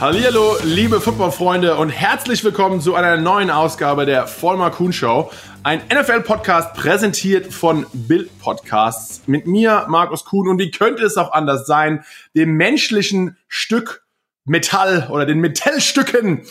Hallihallo, 0.00 0.56
liebe 0.64 0.98
Footballfreunde 0.98 1.76
und 1.76 1.90
herzlich 1.90 2.42
willkommen 2.42 2.80
zu 2.80 2.94
einer 2.94 3.18
neuen 3.18 3.50
Ausgabe 3.50 4.06
der 4.06 4.26
Vollmar 4.26 4.70
Kuhn 4.70 4.94
Show. 4.94 5.30
Ein 5.62 5.82
NFL-Podcast 5.92 6.72
präsentiert 6.72 7.52
von 7.52 7.84
Bild 7.92 8.30
Podcasts 8.38 9.28
mit 9.28 9.46
mir, 9.46 9.84
Markus 9.90 10.24
Kuhn. 10.24 10.48
Und 10.48 10.58
wie 10.58 10.70
könnte 10.70 11.04
es 11.04 11.18
auch 11.18 11.32
anders 11.32 11.66
sein, 11.66 12.02
dem 12.34 12.52
menschlichen 12.52 13.36
Stück 13.46 14.06
Metall 14.46 15.08
oder 15.10 15.26
den 15.26 15.38
Metallstücken, 15.40 16.46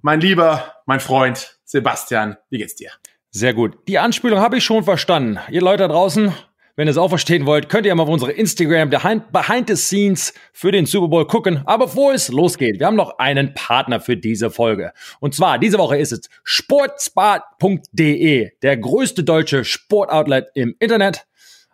mein 0.00 0.20
lieber, 0.20 0.74
mein 0.86 1.00
Freund 1.00 1.58
Sebastian, 1.64 2.36
wie 2.48 2.58
geht's 2.58 2.76
dir? 2.76 2.92
Sehr 3.32 3.54
gut. 3.54 3.76
Die 3.88 3.98
Anspielung 3.98 4.38
habe 4.38 4.58
ich 4.58 4.64
schon 4.64 4.84
verstanden. 4.84 5.40
Ihr 5.50 5.62
Leute 5.62 5.82
da 5.82 5.88
draußen, 5.88 6.32
wenn 6.76 6.88
ihr 6.88 6.90
es 6.90 6.96
auch 6.96 7.08
verstehen 7.08 7.46
wollt, 7.46 7.68
könnt 7.68 7.86
ihr 7.86 7.94
mal 7.94 8.02
auf 8.02 8.08
unsere 8.08 8.32
Instagram 8.32 8.90
Behind, 8.90 9.68
the 9.68 9.76
Scenes 9.76 10.34
für 10.52 10.72
den 10.72 10.86
Super 10.86 11.06
Bowl 11.08 11.24
gucken. 11.26 11.62
Aber 11.66 11.86
bevor 11.86 12.12
es 12.12 12.30
losgeht, 12.30 12.80
wir 12.80 12.86
haben 12.86 12.96
noch 12.96 13.18
einen 13.18 13.54
Partner 13.54 14.00
für 14.00 14.16
diese 14.16 14.50
Folge. 14.50 14.92
Und 15.20 15.34
zwar, 15.34 15.58
diese 15.58 15.78
Woche 15.78 15.98
ist 15.98 16.10
es 16.12 16.28
sportspart.de, 16.42 18.50
der 18.60 18.76
größte 18.76 19.22
deutsche 19.22 19.64
Sportoutlet 19.64 20.48
im 20.54 20.74
Internet. 20.80 21.26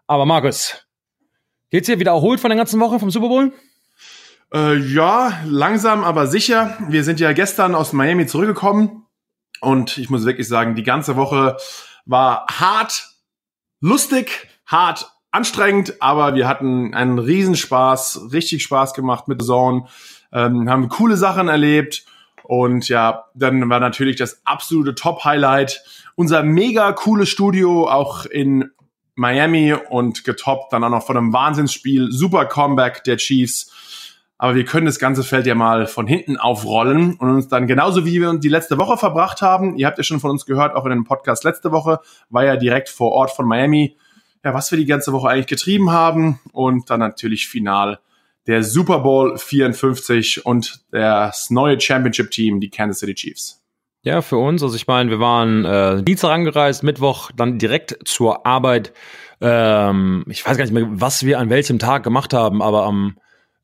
Aber 0.06 0.26
Markus, 0.26 0.86
geht's 1.70 1.86
dir 1.86 1.98
wieder 1.98 2.12
erholt 2.12 2.40
von 2.40 2.50
der 2.50 2.58
ganzen 2.58 2.78
Woche 2.80 2.98
vom 2.98 3.10
Super 3.10 3.28
Bowl? 3.28 3.54
Äh, 4.52 4.76
ja, 4.76 5.40
langsam, 5.46 6.04
aber 6.04 6.26
sicher. 6.26 6.76
Wir 6.88 7.04
sind 7.04 7.20
ja 7.20 7.32
gestern 7.32 7.74
aus 7.74 7.94
Miami 7.94 8.26
zurückgekommen 8.26 9.06
und 9.60 9.96
ich 9.96 10.10
muss 10.10 10.26
wirklich 10.26 10.48
sagen, 10.48 10.74
die 10.74 10.82
ganze 10.82 11.16
Woche 11.16 11.56
war 12.04 12.44
hart, 12.50 13.08
lustig, 13.80 14.49
hart, 14.70 15.10
anstrengend, 15.30 16.00
aber 16.00 16.34
wir 16.34 16.48
hatten 16.48 16.94
einen 16.94 17.18
Riesenspaß, 17.18 18.28
richtig 18.32 18.62
Spaß 18.62 18.94
gemacht 18.94 19.28
mit 19.28 19.42
Zone, 19.42 19.86
ähm, 20.32 20.68
haben 20.70 20.88
coole 20.88 21.16
Sachen 21.16 21.48
erlebt 21.48 22.04
und 22.44 22.88
ja, 22.88 23.24
dann 23.34 23.68
war 23.68 23.80
natürlich 23.80 24.16
das 24.16 24.42
absolute 24.44 24.94
Top-Highlight 24.94 25.82
unser 26.16 26.42
mega 26.42 26.92
cooles 26.92 27.28
Studio 27.28 27.88
auch 27.88 28.26
in 28.26 28.70
Miami 29.14 29.74
und 29.88 30.24
getoppt 30.24 30.72
dann 30.72 30.84
auch 30.84 30.90
noch 30.90 31.06
von 31.06 31.16
einem 31.16 31.32
Wahnsinnsspiel, 31.32 32.10
super 32.10 32.44
Comeback 32.46 33.04
der 33.04 33.16
Chiefs. 33.16 33.72
Aber 34.36 34.54
wir 34.54 34.64
können 34.64 34.86
das 34.86 34.98
ganze 34.98 35.22
Feld 35.22 35.46
ja 35.46 35.54
mal 35.54 35.86
von 35.86 36.06
hinten 36.06 36.38
aufrollen 36.38 37.14
und 37.14 37.30
uns 37.30 37.48
dann 37.48 37.66
genauso 37.66 38.04
wie 38.04 38.20
wir 38.20 38.30
uns 38.30 38.40
die 38.40 38.48
letzte 38.48 38.78
Woche 38.78 38.96
verbracht 38.96 39.42
haben. 39.42 39.76
Ihr 39.76 39.86
habt 39.86 39.98
ja 39.98 40.04
schon 40.04 40.20
von 40.20 40.30
uns 40.30 40.46
gehört, 40.46 40.74
auch 40.74 40.84
in 40.86 40.90
dem 40.90 41.04
Podcast 41.04 41.44
letzte 41.44 41.72
Woche, 41.72 42.00
war 42.30 42.44
ja 42.44 42.56
direkt 42.56 42.88
vor 42.88 43.12
Ort 43.12 43.30
von 43.30 43.46
Miami 43.46 43.96
ja, 44.44 44.54
was 44.54 44.70
wir 44.70 44.78
die 44.78 44.86
ganze 44.86 45.12
Woche 45.12 45.28
eigentlich 45.28 45.46
getrieben 45.46 45.90
haben 45.90 46.40
und 46.52 46.90
dann 46.90 47.00
natürlich 47.00 47.48
final 47.48 48.00
der 48.46 48.64
Super 48.64 49.00
Bowl 49.00 49.36
54 49.36 50.46
und 50.46 50.80
das 50.90 51.50
neue 51.50 51.78
Championship 51.80 52.30
Team, 52.30 52.60
die 52.60 52.70
Kansas 52.70 53.00
City 53.00 53.14
Chiefs. 53.14 53.62
Ja, 54.02 54.22
für 54.22 54.38
uns, 54.38 54.62
also 54.62 54.74
ich 54.76 54.86
meine, 54.86 55.10
wir 55.10 55.20
waren 55.20 55.64
äh, 55.64 56.02
Dienstag 56.02 56.30
angereist, 56.30 56.82
Mittwoch 56.82 57.30
dann 57.36 57.58
direkt 57.58 57.98
zur 58.06 58.46
Arbeit. 58.46 58.94
Ähm, 59.42 60.24
ich 60.28 60.44
weiß 60.44 60.56
gar 60.56 60.64
nicht 60.64 60.72
mehr, 60.72 60.86
was 60.88 61.24
wir 61.26 61.38
an 61.38 61.50
welchem 61.50 61.78
Tag 61.78 62.02
gemacht 62.02 62.32
haben, 62.32 62.62
aber 62.62 62.84
am 62.84 63.16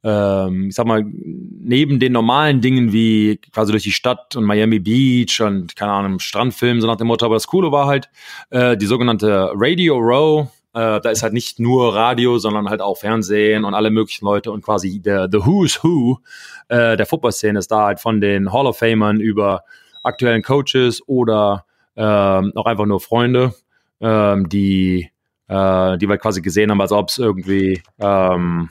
ähm, 0.04 0.68
ich 0.68 0.74
sag 0.74 0.86
mal, 0.86 1.04
neben 1.04 1.98
den 1.98 2.12
normalen 2.12 2.60
Dingen 2.60 2.92
wie 2.92 3.38
quasi 3.52 3.72
durch 3.72 3.82
die 3.82 3.92
Stadt 3.92 4.36
und 4.36 4.44
Miami 4.44 4.78
Beach 4.78 5.40
und 5.40 5.74
keine 5.74 5.90
Ahnung, 5.90 6.20
Strandfilm, 6.20 6.80
so 6.80 6.86
nach 6.86 6.96
dem 6.96 7.08
Motto, 7.08 7.26
aber 7.26 7.34
das 7.34 7.48
Coole 7.48 7.72
war 7.72 7.86
halt 7.86 8.08
äh, 8.50 8.76
die 8.76 8.86
sogenannte 8.86 9.50
Radio 9.54 9.96
Row, 9.96 10.48
äh, 10.76 11.00
da 11.00 11.08
ist 11.08 11.22
halt 11.22 11.32
nicht 11.32 11.58
nur 11.58 11.94
Radio, 11.94 12.36
sondern 12.36 12.68
halt 12.68 12.82
auch 12.82 12.98
Fernsehen 12.98 13.64
und 13.64 13.72
alle 13.72 13.90
möglichen 13.90 14.26
Leute 14.26 14.52
und 14.52 14.62
quasi 14.62 15.00
der 15.00 15.26
The 15.32 15.38
Who's 15.38 15.82
Who 15.82 16.18
äh, 16.68 16.98
der 16.98 17.06
Football-Szene 17.06 17.58
ist 17.58 17.70
da 17.70 17.86
halt 17.86 17.98
von 17.98 18.20
den 18.20 18.52
Hall 18.52 18.66
of 18.66 18.76
Famern 18.76 19.18
über 19.18 19.64
aktuellen 20.02 20.42
Coaches 20.42 21.02
oder 21.06 21.64
ähm, 21.96 22.52
auch 22.54 22.66
einfach 22.66 22.84
nur 22.84 23.00
Freunde, 23.00 23.54
ähm, 24.02 24.50
die, 24.50 25.10
äh, 25.48 25.96
die 25.96 26.08
wir 26.10 26.18
quasi 26.18 26.42
gesehen 26.42 26.70
haben, 26.70 26.82
als 26.82 26.92
ob 26.92 27.08
es 27.08 27.16
irgendwie 27.16 27.82
ähm, 27.98 28.68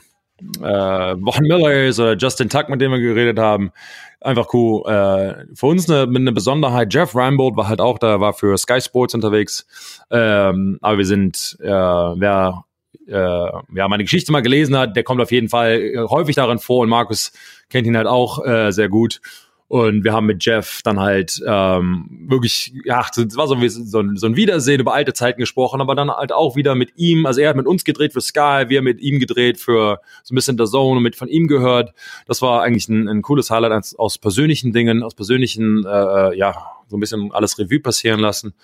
äh, 0.62 1.14
Miller 1.14 1.84
ist 1.84 2.00
oder 2.00 2.16
Justin 2.16 2.48
Tuck, 2.48 2.68
mit 2.68 2.80
dem 2.80 2.92
wir 2.92 2.98
geredet 2.98 3.38
haben. 3.38 3.72
Einfach 4.20 4.52
cool. 4.52 4.82
Äh, 4.90 5.54
für 5.54 5.66
uns 5.66 5.88
eine, 5.88 6.02
eine 6.02 6.32
Besonderheit, 6.32 6.92
Jeff 6.92 7.14
Rambold 7.14 7.56
war 7.56 7.68
halt 7.68 7.80
auch 7.80 7.98
da, 7.98 8.20
war 8.20 8.32
für 8.32 8.56
Sky 8.58 8.80
Sports 8.80 9.14
unterwegs. 9.14 9.66
Ähm, 10.10 10.78
aber 10.80 10.98
wir 10.98 11.06
sind, 11.06 11.56
äh, 11.60 11.68
wer 11.68 12.64
äh, 13.06 13.12
ja, 13.12 13.88
meine 13.88 14.04
Geschichte 14.04 14.32
mal 14.32 14.42
gelesen 14.42 14.76
hat, 14.76 14.96
der 14.96 15.04
kommt 15.04 15.20
auf 15.20 15.30
jeden 15.30 15.48
Fall 15.48 15.80
äh, 15.80 15.98
häufig 16.08 16.36
darin 16.36 16.58
vor 16.58 16.80
und 16.80 16.88
Markus 16.88 17.32
kennt 17.68 17.86
ihn 17.86 17.96
halt 17.96 18.06
auch 18.06 18.44
äh, 18.44 18.72
sehr 18.72 18.88
gut. 18.88 19.20
Und 19.68 20.04
wir 20.04 20.12
haben 20.12 20.26
mit 20.26 20.44
Jeff 20.44 20.80
dann 20.84 21.00
halt 21.00 21.42
ähm, 21.44 22.08
wirklich, 22.28 22.72
ja, 22.84 23.00
es 23.00 23.36
war 23.36 23.48
so, 23.48 23.56
so, 23.66 24.04
so 24.14 24.26
ein 24.26 24.36
Wiedersehen 24.36 24.80
über 24.80 24.94
alte 24.94 25.12
Zeiten 25.12 25.40
gesprochen, 25.40 25.80
aber 25.80 25.96
dann 25.96 26.10
halt 26.10 26.30
auch 26.30 26.54
wieder 26.54 26.76
mit 26.76 26.92
ihm. 26.96 27.26
Also 27.26 27.40
er 27.40 27.48
hat 27.48 27.56
mit 27.56 27.66
uns 27.66 27.82
gedreht 27.82 28.12
für 28.12 28.20
Sky, 28.20 28.66
wir 28.68 28.82
mit 28.82 29.00
ihm 29.00 29.18
gedreht 29.18 29.58
für 29.58 30.00
so 30.22 30.32
ein 30.32 30.36
bisschen 30.36 30.56
der 30.56 30.66
Zone 30.66 30.98
und 30.98 31.02
mit 31.02 31.16
von 31.16 31.26
ihm 31.26 31.48
gehört. 31.48 31.94
Das 32.26 32.42
war 32.42 32.62
eigentlich 32.62 32.88
ein, 32.88 33.08
ein 33.08 33.22
cooles 33.22 33.50
Highlight 33.50 33.72
aus, 33.72 33.96
aus 33.96 34.18
persönlichen 34.18 34.72
Dingen, 34.72 35.02
aus 35.02 35.14
persönlichen, 35.14 35.84
äh, 35.84 35.88
äh 35.88 36.38
ja, 36.38 36.54
so 36.88 36.96
ein 36.96 37.00
bisschen 37.00 37.32
alles 37.32 37.58
Revue 37.58 37.80
passieren 37.80 38.20
lassen. 38.20 38.54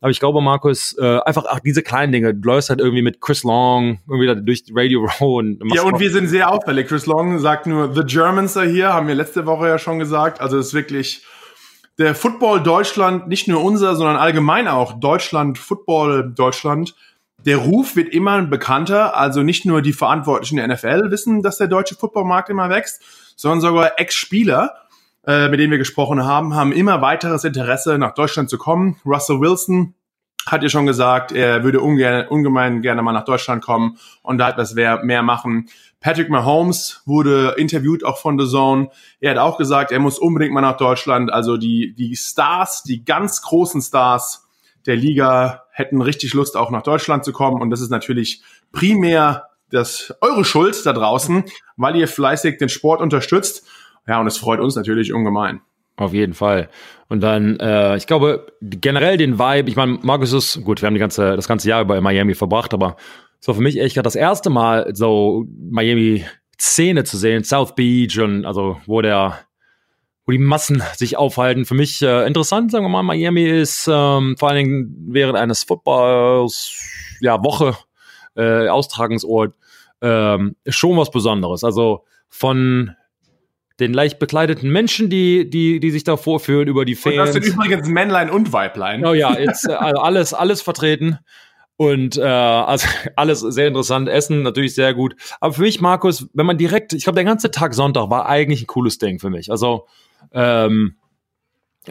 Aber 0.00 0.10
ich 0.10 0.20
glaube, 0.20 0.40
Markus, 0.42 0.96
äh, 0.98 1.18
einfach 1.24 1.44
ach, 1.48 1.60
diese 1.60 1.82
kleinen 1.82 2.12
Dinge. 2.12 2.34
Du 2.34 2.48
läufst 2.48 2.68
halt 2.68 2.80
irgendwie 2.80 3.02
mit 3.02 3.20
Chris 3.20 3.44
Long 3.44 4.00
irgendwie 4.06 4.26
da 4.26 4.34
durch 4.34 4.64
Radio 4.74 5.00
Row 5.20 5.38
und 5.38 5.62
Ja, 5.72 5.82
und 5.82 5.98
wir 5.98 6.10
sind 6.10 6.28
sehr 6.28 6.50
auffällig. 6.50 6.88
Chris 6.88 7.06
Long 7.06 7.38
sagt 7.38 7.66
nur, 7.66 7.94
The 7.94 8.02
Germans 8.04 8.56
are 8.56 8.66
here, 8.66 8.92
haben 8.92 9.08
wir 9.08 9.14
letzte 9.14 9.46
Woche 9.46 9.68
ja 9.68 9.78
schon 9.78 9.98
gesagt. 9.98 10.40
Also 10.40 10.58
es 10.58 10.68
ist 10.68 10.74
wirklich 10.74 11.24
der 11.98 12.14
Football 12.14 12.62
Deutschland, 12.62 13.28
nicht 13.28 13.48
nur 13.48 13.64
unser, 13.64 13.96
sondern 13.96 14.16
allgemein 14.16 14.68
auch 14.68 15.00
Deutschland, 15.00 15.56
Football 15.56 16.30
Deutschland. 16.34 16.94
Der 17.46 17.56
Ruf 17.56 17.96
wird 17.96 18.10
immer 18.10 18.42
bekannter. 18.42 19.16
Also 19.16 19.42
nicht 19.42 19.64
nur 19.64 19.80
die 19.80 19.94
Verantwortlichen 19.94 20.56
der 20.56 20.68
NFL 20.68 21.10
wissen, 21.10 21.42
dass 21.42 21.56
der 21.56 21.68
deutsche 21.68 21.94
Footballmarkt 21.94 22.50
immer 22.50 22.68
wächst, 22.68 23.02
sondern 23.36 23.60
sogar 23.62 23.98
Ex-Spieler 23.98 24.74
äh, 25.26 25.48
mit 25.48 25.60
denen 25.60 25.70
wir 25.70 25.78
gesprochen 25.78 26.24
haben, 26.24 26.54
haben 26.54 26.72
immer 26.72 27.02
weiteres 27.02 27.44
Interesse, 27.44 27.98
nach 27.98 28.14
Deutschland 28.14 28.50
zu 28.50 28.58
kommen. 28.58 28.96
Russell 29.04 29.40
Wilson 29.40 29.94
hat 30.46 30.62
ja 30.62 30.68
schon 30.68 30.86
gesagt, 30.86 31.32
er 31.32 31.64
würde 31.64 31.80
ungern, 31.80 32.28
ungemein 32.28 32.80
gerne 32.80 33.02
mal 33.02 33.12
nach 33.12 33.24
Deutschland 33.24 33.64
kommen 33.64 33.98
und 34.22 34.38
da 34.38 34.50
etwas 34.50 34.74
mehr 34.74 35.22
machen. 35.22 35.68
Patrick 36.00 36.30
Mahomes 36.30 37.02
wurde 37.04 37.54
interviewt 37.56 38.04
auch 38.04 38.18
von 38.18 38.38
The 38.38 38.46
Zone. 38.46 38.90
Er 39.18 39.32
hat 39.32 39.38
auch 39.38 39.58
gesagt, 39.58 39.90
er 39.90 39.98
muss 39.98 40.18
unbedingt 40.18 40.52
mal 40.52 40.60
nach 40.60 40.76
Deutschland. 40.76 41.32
Also 41.32 41.56
die, 41.56 41.94
die 41.94 42.14
Stars, 42.14 42.84
die 42.84 43.04
ganz 43.04 43.42
großen 43.42 43.82
Stars 43.82 44.46
der 44.86 44.94
Liga 44.94 45.64
hätten 45.72 46.00
richtig 46.00 46.32
Lust, 46.32 46.56
auch 46.56 46.70
nach 46.70 46.82
Deutschland 46.82 47.24
zu 47.24 47.32
kommen. 47.32 47.60
Und 47.60 47.70
das 47.70 47.80
ist 47.80 47.90
natürlich 47.90 48.42
primär 48.70 49.48
das 49.70 50.14
eure 50.20 50.44
Schuld 50.44 50.86
da 50.86 50.92
draußen, 50.92 51.44
weil 51.76 51.96
ihr 51.96 52.06
fleißig 52.06 52.58
den 52.58 52.68
Sport 52.68 53.00
unterstützt. 53.00 53.66
Ja, 54.06 54.20
und 54.20 54.26
es 54.26 54.38
freut 54.38 54.60
uns 54.60 54.76
natürlich 54.76 55.12
ungemein. 55.12 55.60
Auf 55.96 56.12
jeden 56.12 56.34
Fall. 56.34 56.68
Und 57.08 57.20
dann, 57.22 57.58
äh, 57.58 57.96
ich 57.96 58.06
glaube, 58.06 58.52
generell 58.60 59.16
den 59.16 59.38
Vibe, 59.38 59.70
ich 59.70 59.76
meine, 59.76 59.98
Markus 60.02 60.32
ist, 60.32 60.62
gut, 60.62 60.82
wir 60.82 60.86
haben 60.86 60.94
die 60.94 61.00
ganze, 61.00 61.36
das 61.36 61.48
ganze 61.48 61.68
Jahr 61.68 61.80
über 61.82 61.96
in 61.96 62.02
Miami 62.02 62.34
verbracht, 62.34 62.74
aber 62.74 62.96
es 63.40 63.48
war 63.48 63.54
für 63.54 63.62
mich 63.62 63.80
echt 63.80 63.96
das 63.96 64.14
erste 64.14 64.50
Mal 64.50 64.94
so 64.94 65.46
Miami-Szene 65.70 67.04
zu 67.04 67.16
sehen, 67.16 67.44
South 67.44 67.74
Beach 67.74 68.18
und 68.18 68.44
also 68.44 68.78
wo 68.86 69.00
der, 69.00 69.38
wo 70.26 70.32
die 70.32 70.38
Massen 70.38 70.82
sich 70.96 71.16
aufhalten. 71.16 71.64
Für 71.64 71.74
mich 71.74 72.02
äh, 72.02 72.26
interessant, 72.26 72.72
sagen 72.72 72.84
wir 72.84 72.90
mal, 72.90 73.02
Miami 73.02 73.44
ist 73.44 73.88
ähm, 73.90 74.36
vor 74.38 74.50
allen 74.50 74.64
Dingen 74.64 75.06
während 75.08 75.38
eines 75.38 75.62
Footballs, 75.62 76.76
ja, 77.20 77.42
Woche, 77.42 77.74
äh, 78.36 78.68
Austragungsort, 78.68 79.54
ähm, 80.02 80.56
schon 80.66 80.98
was 80.98 81.10
Besonderes. 81.10 81.64
Also 81.64 82.04
von 82.28 82.94
den 83.80 83.92
leicht 83.92 84.18
bekleideten 84.18 84.70
Menschen, 84.70 85.10
die, 85.10 85.48
die, 85.48 85.80
die 85.80 85.90
sich 85.90 86.04
da 86.04 86.16
vorführen 86.16 86.68
über 86.68 86.84
die 86.84 86.94
Fans. 86.94 87.16
Und 87.16 87.26
das 87.26 87.32
sind 87.34 87.46
übrigens 87.46 87.88
Männlein 87.88 88.30
und 88.30 88.52
Weiblein. 88.52 89.04
Oh 89.04 89.12
ja, 89.12 89.38
jetzt, 89.38 89.68
äh, 89.68 89.72
also 89.72 90.00
alles, 90.00 90.34
alles 90.34 90.62
vertreten. 90.62 91.18
Und 91.76 92.16
äh, 92.16 92.22
also 92.22 92.88
alles 93.16 93.40
sehr 93.40 93.68
interessant. 93.68 94.08
Essen 94.08 94.42
natürlich 94.42 94.74
sehr 94.74 94.94
gut. 94.94 95.14
Aber 95.40 95.52
für 95.52 95.62
mich, 95.62 95.80
Markus, 95.80 96.28
wenn 96.32 96.46
man 96.46 96.56
direkt, 96.56 96.94
ich 96.94 97.04
glaube, 97.04 97.16
der 97.16 97.24
ganze 97.24 97.50
Tag 97.50 97.74
Sonntag 97.74 98.10
war 98.10 98.26
eigentlich 98.26 98.62
ein 98.62 98.66
cooles 98.66 98.98
Ding 98.98 99.18
für 99.18 99.30
mich. 99.30 99.50
Also 99.50 99.86
ähm, 100.32 100.96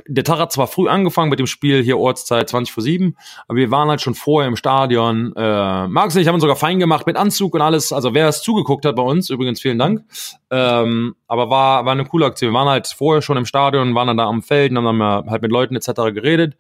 der 0.07 0.23
Tag 0.23 0.39
hat 0.39 0.51
zwar 0.51 0.67
früh 0.67 0.87
angefangen 0.87 1.29
mit 1.29 1.39
dem 1.39 1.47
Spiel 1.47 1.83
hier 1.83 1.97
Ortszeit 1.97 2.49
20 2.49 2.73
vor 2.73 2.83
7, 2.83 3.15
aber 3.47 3.57
wir 3.57 3.71
waren 3.71 3.89
halt 3.89 4.01
schon 4.01 4.15
vorher 4.15 4.47
im 4.47 4.55
Stadion. 4.55 5.33
Äh, 5.35 5.87
Markus 5.87 6.15
und 6.15 6.21
ich 6.21 6.27
haben 6.27 6.35
uns 6.35 6.41
sogar 6.41 6.55
fein 6.55 6.79
gemacht 6.79 7.07
mit 7.07 7.17
Anzug 7.17 7.53
und 7.53 7.61
alles. 7.61 7.91
Also 7.91 8.13
wer 8.13 8.27
es 8.27 8.41
zugeguckt 8.41 8.85
hat 8.85 8.95
bei 8.95 9.03
uns, 9.03 9.29
übrigens 9.29 9.61
vielen 9.61 9.79
Dank. 9.79 10.03
Ähm, 10.51 11.15
aber 11.27 11.49
war, 11.49 11.85
war 11.85 11.93
eine 11.93 12.05
coole 12.05 12.25
Aktion. 12.25 12.51
Wir 12.51 12.59
waren 12.59 12.69
halt 12.69 12.87
vorher 12.87 13.21
schon 13.21 13.37
im 13.37 13.45
Stadion, 13.45 13.95
waren 13.95 14.07
dann 14.07 14.17
da 14.17 14.25
am 14.25 14.43
Feld 14.43 14.71
und 14.71 14.77
haben 14.77 14.99
dann 14.99 15.29
halt 15.29 15.41
mit 15.41 15.51
Leuten 15.51 15.75
etc. 15.75 16.13
geredet. 16.13 16.55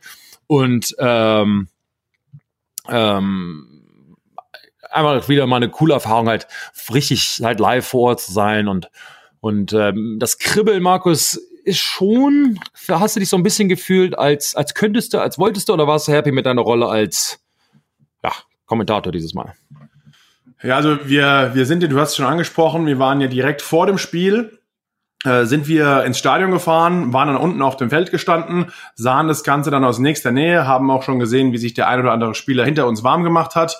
Und 0.47 0.95
ähm, 0.99 1.67
ähm, 2.87 3.75
einfach 4.91 5.27
wieder 5.27 5.47
mal 5.47 5.57
eine 5.57 5.69
coole 5.69 5.93
Erfahrung, 5.93 6.27
halt 6.27 6.47
richtig 6.93 7.39
halt 7.43 7.59
live 7.59 7.85
vor 7.85 8.09
Ort 8.09 8.21
zu 8.21 8.31
sein 8.31 8.67
und 8.67 8.89
Und 9.39 9.73
ähm, 9.73 10.17
das 10.19 10.39
Kribbeln, 10.39 10.81
Markus, 10.81 11.39
ist 11.65 11.79
schon, 11.79 12.59
hast 12.87 13.15
du 13.15 13.19
dich 13.19 13.29
so 13.29 13.37
ein 13.37 13.43
bisschen 13.43 13.67
gefühlt, 13.67 14.17
als, 14.17 14.55
als 14.55 14.73
könntest 14.73 15.13
du, 15.13 15.19
als 15.19 15.39
wolltest 15.39 15.67
du 15.67 15.73
oder 15.73 15.87
warst 15.87 16.07
du 16.07 16.11
happy 16.11 16.31
mit 16.31 16.45
deiner 16.45 16.61
Rolle 16.61 16.87
als 16.87 17.39
ja, 18.23 18.31
Kommentator 18.65 19.11
dieses 19.11 19.33
Mal? 19.33 19.53
Ja, 20.61 20.75
also 20.77 20.97
wir, 21.05 21.51
wir 21.53 21.65
sind, 21.65 21.83
du 21.83 21.99
hast 21.99 22.11
es 22.11 22.15
schon 22.17 22.25
angesprochen, 22.25 22.85
wir 22.85 22.99
waren 22.99 23.19
ja 23.19 23.27
direkt 23.27 23.61
vor 23.61 23.87
dem 23.87 23.97
Spiel, 23.97 24.59
äh, 25.23 25.45
sind 25.45 25.67
wir 25.67 26.03
ins 26.03 26.19
Stadion 26.19 26.51
gefahren, 26.51 27.13
waren 27.13 27.29
dann 27.29 27.37
unten 27.37 27.61
auf 27.61 27.77
dem 27.77 27.89
Feld 27.89 28.11
gestanden, 28.11 28.71
sahen 28.93 29.27
das 29.27 29.43
Ganze 29.43 29.71
dann 29.71 29.83
aus 29.83 29.99
nächster 29.99 30.31
Nähe, 30.31 30.67
haben 30.67 30.89
auch 30.91 31.03
schon 31.03 31.19
gesehen, 31.19 31.51
wie 31.51 31.57
sich 31.57 31.73
der 31.73 31.87
ein 31.87 31.99
oder 31.99 32.11
andere 32.11 32.35
Spieler 32.35 32.63
hinter 32.63 32.87
uns 32.87 33.03
warm 33.03 33.23
gemacht 33.23 33.55
hat 33.55 33.75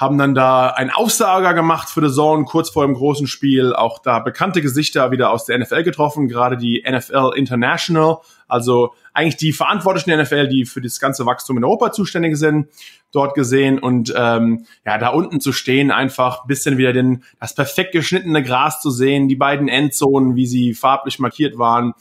haben 0.00 0.16
dann 0.16 0.34
da 0.34 0.68
ein 0.70 0.88
Aufsager 0.88 1.52
gemacht 1.52 1.90
für 1.90 2.00
The 2.00 2.14
Zone 2.14 2.46
kurz 2.46 2.70
vor 2.70 2.86
dem 2.86 2.94
großen 2.94 3.26
Spiel. 3.26 3.74
Auch 3.74 3.98
da 3.98 4.18
bekannte 4.18 4.62
Gesichter 4.62 5.10
wieder 5.10 5.30
aus 5.30 5.44
der 5.44 5.58
NFL 5.58 5.82
getroffen, 5.82 6.26
gerade 6.26 6.56
die 6.56 6.82
NFL 6.88 7.32
International, 7.36 8.16
also 8.48 8.94
eigentlich 9.12 9.36
die 9.36 9.52
Verantwortlichen 9.52 10.08
der 10.08 10.22
NFL, 10.22 10.48
die 10.48 10.64
für 10.64 10.80
das 10.80 11.00
ganze 11.00 11.26
Wachstum 11.26 11.58
in 11.58 11.64
Europa 11.64 11.92
zuständig 11.92 12.38
sind, 12.38 12.68
dort 13.12 13.34
gesehen 13.34 13.78
und 13.78 14.10
ähm, 14.16 14.64
ja, 14.86 14.96
da 14.96 15.08
unten 15.08 15.38
zu 15.38 15.52
stehen, 15.52 15.90
einfach 15.90 16.46
bisschen 16.46 16.78
wieder 16.78 16.94
den, 16.94 17.22
das 17.38 17.54
perfekt 17.54 17.92
geschnittene 17.92 18.42
Gras 18.42 18.80
zu 18.80 18.90
sehen, 18.90 19.28
die 19.28 19.36
beiden 19.36 19.68
Endzonen, 19.68 20.34
wie 20.34 20.46
sie 20.46 20.72
farblich 20.72 21.18
markiert 21.18 21.58
waren. 21.58 21.92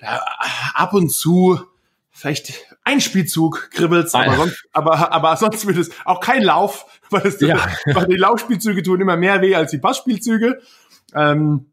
Da, 0.00 0.20
ab 0.74 0.94
und 0.94 1.12
zu 1.12 1.60
vielleicht 2.10 2.75
ein 2.86 3.00
Spielzug 3.00 3.70
kribbelt's, 3.72 4.14
aber 4.14 4.36
sonst, 4.36 4.64
aber, 4.72 5.12
aber 5.12 5.36
sonst 5.36 5.66
wird 5.66 5.76
es 5.76 5.90
auch 6.04 6.20
kein 6.20 6.42
Lauf, 6.42 6.86
weil, 7.10 7.26
es, 7.26 7.40
ja. 7.40 7.58
weil 7.92 8.06
die 8.06 8.16
Laufspielzüge 8.16 8.82
tun 8.84 9.00
immer 9.00 9.16
mehr 9.16 9.42
weh 9.42 9.56
als 9.56 9.72
die 9.72 9.78
Passspielzüge. 9.78 10.60
Ähm, 11.12 11.72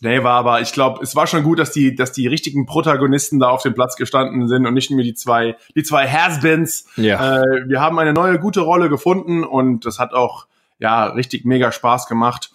nee, 0.00 0.22
war 0.22 0.34
aber, 0.34 0.60
ich 0.60 0.72
glaube, 0.72 1.02
es 1.02 1.16
war 1.16 1.26
schon 1.26 1.42
gut, 1.42 1.58
dass 1.58 1.72
die, 1.72 1.96
dass 1.96 2.12
die 2.12 2.28
richtigen 2.28 2.64
Protagonisten 2.64 3.40
da 3.40 3.48
auf 3.48 3.62
dem 3.62 3.74
Platz 3.74 3.96
gestanden 3.96 4.46
sind 4.46 4.64
und 4.64 4.74
nicht 4.74 4.92
nur 4.92 5.02
die 5.02 5.14
zwei, 5.14 5.56
die 5.74 5.82
zwei 5.82 6.08
Hasbins. 6.08 6.86
Ja. 6.94 7.40
Äh, 7.42 7.68
wir 7.68 7.80
haben 7.80 7.98
eine 7.98 8.12
neue 8.12 8.38
gute 8.38 8.60
Rolle 8.60 8.88
gefunden 8.88 9.42
und 9.42 9.84
das 9.84 9.98
hat 9.98 10.14
auch 10.14 10.46
ja 10.78 11.06
richtig 11.06 11.44
mega 11.44 11.72
Spaß 11.72 12.06
gemacht. 12.06 12.52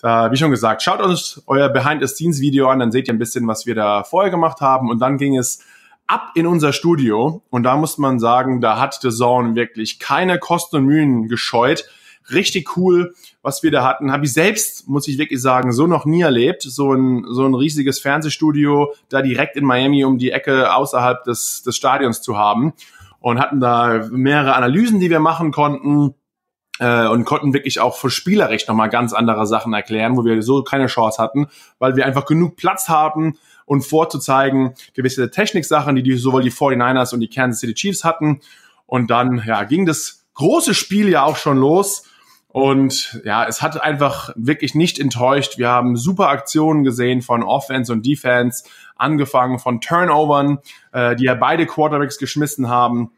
Da, 0.00 0.32
wie 0.32 0.38
schon 0.38 0.50
gesagt, 0.50 0.80
schaut 0.80 1.02
uns 1.02 1.42
euer 1.46 1.68
Behind 1.68 2.00
the 2.00 2.08
Scenes 2.08 2.40
Video 2.40 2.70
an, 2.70 2.78
dann 2.78 2.90
seht 2.90 3.08
ihr 3.08 3.12
ein 3.12 3.18
bisschen, 3.18 3.46
was 3.46 3.66
wir 3.66 3.74
da 3.74 4.02
vorher 4.02 4.30
gemacht 4.30 4.62
haben 4.62 4.88
und 4.88 4.98
dann 4.98 5.18
ging 5.18 5.36
es 5.36 5.62
ab 6.10 6.32
in 6.34 6.46
unser 6.46 6.72
Studio 6.72 7.42
und 7.50 7.62
da 7.62 7.76
muss 7.76 7.96
man 7.96 8.18
sagen, 8.18 8.60
da 8.60 8.80
hat 8.80 8.98
The 9.00 9.10
Zone 9.10 9.54
wirklich 9.54 9.98
keine 9.98 10.38
Kosten 10.38 10.76
und 10.76 10.84
Mühen 10.86 11.28
gescheut. 11.28 11.84
Richtig 12.32 12.76
cool, 12.76 13.14
was 13.42 13.62
wir 13.62 13.70
da 13.70 13.84
hatten. 13.84 14.12
Habe 14.12 14.24
ich 14.24 14.32
selbst, 14.32 14.88
muss 14.88 15.08
ich 15.08 15.18
wirklich 15.18 15.40
sagen, 15.40 15.72
so 15.72 15.86
noch 15.86 16.04
nie 16.04 16.22
erlebt. 16.22 16.62
So 16.62 16.92
ein, 16.92 17.24
so 17.28 17.44
ein 17.44 17.54
riesiges 17.54 18.00
Fernsehstudio 18.00 18.92
da 19.08 19.22
direkt 19.22 19.56
in 19.56 19.64
Miami 19.64 20.04
um 20.04 20.18
die 20.18 20.30
Ecke 20.30 20.74
außerhalb 20.74 21.24
des, 21.24 21.62
des 21.62 21.76
Stadions 21.76 22.22
zu 22.22 22.36
haben. 22.36 22.72
Und 23.20 23.38
hatten 23.38 23.60
da 23.60 24.08
mehrere 24.10 24.54
Analysen, 24.54 24.98
die 24.98 25.10
wir 25.10 25.20
machen 25.20 25.52
konnten 25.52 26.14
äh, 26.80 27.06
und 27.06 27.24
konnten 27.24 27.52
wirklich 27.52 27.78
auch 27.78 27.96
für 27.96 28.10
Spielerrecht 28.10 28.66
nochmal 28.66 28.88
ganz 28.88 29.12
andere 29.12 29.46
Sachen 29.46 29.74
erklären, 29.74 30.16
wo 30.16 30.24
wir 30.24 30.42
so 30.42 30.62
keine 30.62 30.86
Chance 30.86 31.22
hatten, 31.22 31.46
weil 31.78 31.96
wir 31.96 32.06
einfach 32.06 32.24
genug 32.24 32.56
Platz 32.56 32.88
haben, 32.88 33.38
und 33.70 33.82
vorzuzeigen, 33.82 34.74
gewisse 34.94 35.30
Techniksachen, 35.30 35.94
die, 35.94 36.02
die 36.02 36.16
sowohl 36.16 36.42
die 36.42 36.50
49ers 36.50 37.14
und 37.14 37.20
die 37.20 37.28
Kansas 37.28 37.60
City 37.60 37.74
Chiefs 37.74 38.02
hatten. 38.02 38.40
Und 38.84 39.12
dann 39.12 39.44
ja, 39.46 39.62
ging 39.62 39.86
das 39.86 40.26
große 40.34 40.74
Spiel 40.74 41.08
ja 41.08 41.22
auch 41.22 41.36
schon 41.36 41.56
los. 41.56 42.02
Und 42.48 43.20
ja, 43.24 43.46
es 43.46 43.62
hat 43.62 43.80
einfach 43.80 44.32
wirklich 44.34 44.74
nicht 44.74 44.98
enttäuscht. 44.98 45.56
Wir 45.56 45.68
haben 45.68 45.96
super 45.96 46.30
Aktionen 46.30 46.82
gesehen 46.82 47.22
von 47.22 47.44
Offense 47.44 47.92
und 47.92 48.04
Defense, 48.04 48.64
angefangen 48.96 49.60
von 49.60 49.80
Turnovern, 49.80 50.58
äh, 50.90 51.14
die 51.14 51.26
ja 51.26 51.36
beide 51.36 51.64
Quarterbacks 51.64 52.18
geschmissen 52.18 52.68
haben. 52.68 53.12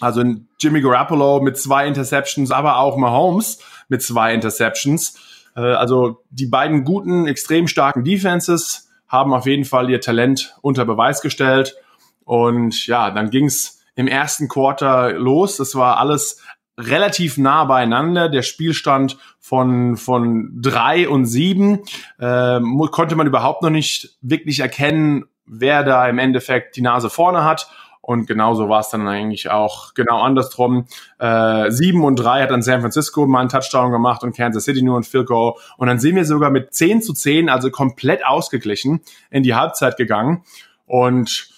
Also 0.00 0.24
Jimmy 0.58 0.80
Garoppolo 0.80 1.42
mit 1.42 1.58
zwei 1.58 1.86
Interceptions, 1.86 2.50
aber 2.50 2.78
auch 2.78 2.96
Mahomes 2.96 3.58
mit 3.90 4.00
zwei 4.00 4.32
Interceptions. 4.32 5.20
Äh, 5.54 5.60
also 5.60 6.22
die 6.30 6.46
beiden 6.46 6.84
guten, 6.84 7.26
extrem 7.26 7.68
starken 7.68 8.04
Defenses 8.04 8.88
haben 9.12 9.34
auf 9.34 9.46
jeden 9.46 9.66
Fall 9.66 9.90
ihr 9.90 10.00
Talent 10.00 10.56
unter 10.62 10.86
Beweis 10.86 11.20
gestellt. 11.20 11.76
Und 12.24 12.86
ja, 12.86 13.10
dann 13.10 13.30
ging's 13.30 13.84
im 13.94 14.08
ersten 14.08 14.48
Quarter 14.48 15.12
los. 15.12 15.58
Das 15.58 15.74
war 15.74 15.98
alles 15.98 16.42
relativ 16.78 17.36
nah 17.36 17.64
beieinander. 17.64 18.30
Der 18.30 18.40
Spielstand 18.40 19.18
von, 19.38 19.98
von 19.98 20.50
drei 20.60 21.08
und 21.08 21.26
sieben 21.26 21.80
äh, 22.18 22.60
konnte 22.90 23.14
man 23.14 23.26
überhaupt 23.26 23.62
noch 23.62 23.70
nicht 23.70 24.16
wirklich 24.22 24.60
erkennen, 24.60 25.26
wer 25.44 25.84
da 25.84 26.08
im 26.08 26.18
Endeffekt 26.18 26.76
die 26.76 26.82
Nase 26.82 27.10
vorne 27.10 27.44
hat. 27.44 27.68
Und 28.02 28.26
genauso 28.26 28.68
war 28.68 28.80
es 28.80 28.90
dann 28.90 29.06
eigentlich 29.06 29.48
auch 29.48 29.94
genau 29.94 30.20
andersrum. 30.20 30.86
Äh, 31.18 31.70
7 31.70 32.04
und 32.04 32.16
3 32.16 32.42
hat 32.42 32.50
dann 32.50 32.60
San 32.60 32.80
Francisco 32.80 33.26
mal 33.26 33.40
einen 33.40 33.48
Touchdown 33.48 33.92
gemacht 33.92 34.24
und 34.24 34.36
Kansas 34.36 34.64
City 34.64 34.82
nur 34.82 34.98
ein 34.98 35.04
Field 35.04 35.28
Goal. 35.28 35.54
Und 35.76 35.86
dann 35.86 36.00
sind 36.00 36.16
wir 36.16 36.24
sogar 36.24 36.50
mit 36.50 36.74
10 36.74 37.00
zu 37.00 37.14
10, 37.14 37.48
also 37.48 37.70
komplett 37.70 38.26
ausgeglichen, 38.26 39.02
in 39.30 39.44
die 39.44 39.54
Halbzeit 39.54 39.96
gegangen. 39.96 40.42
Und 40.84 41.48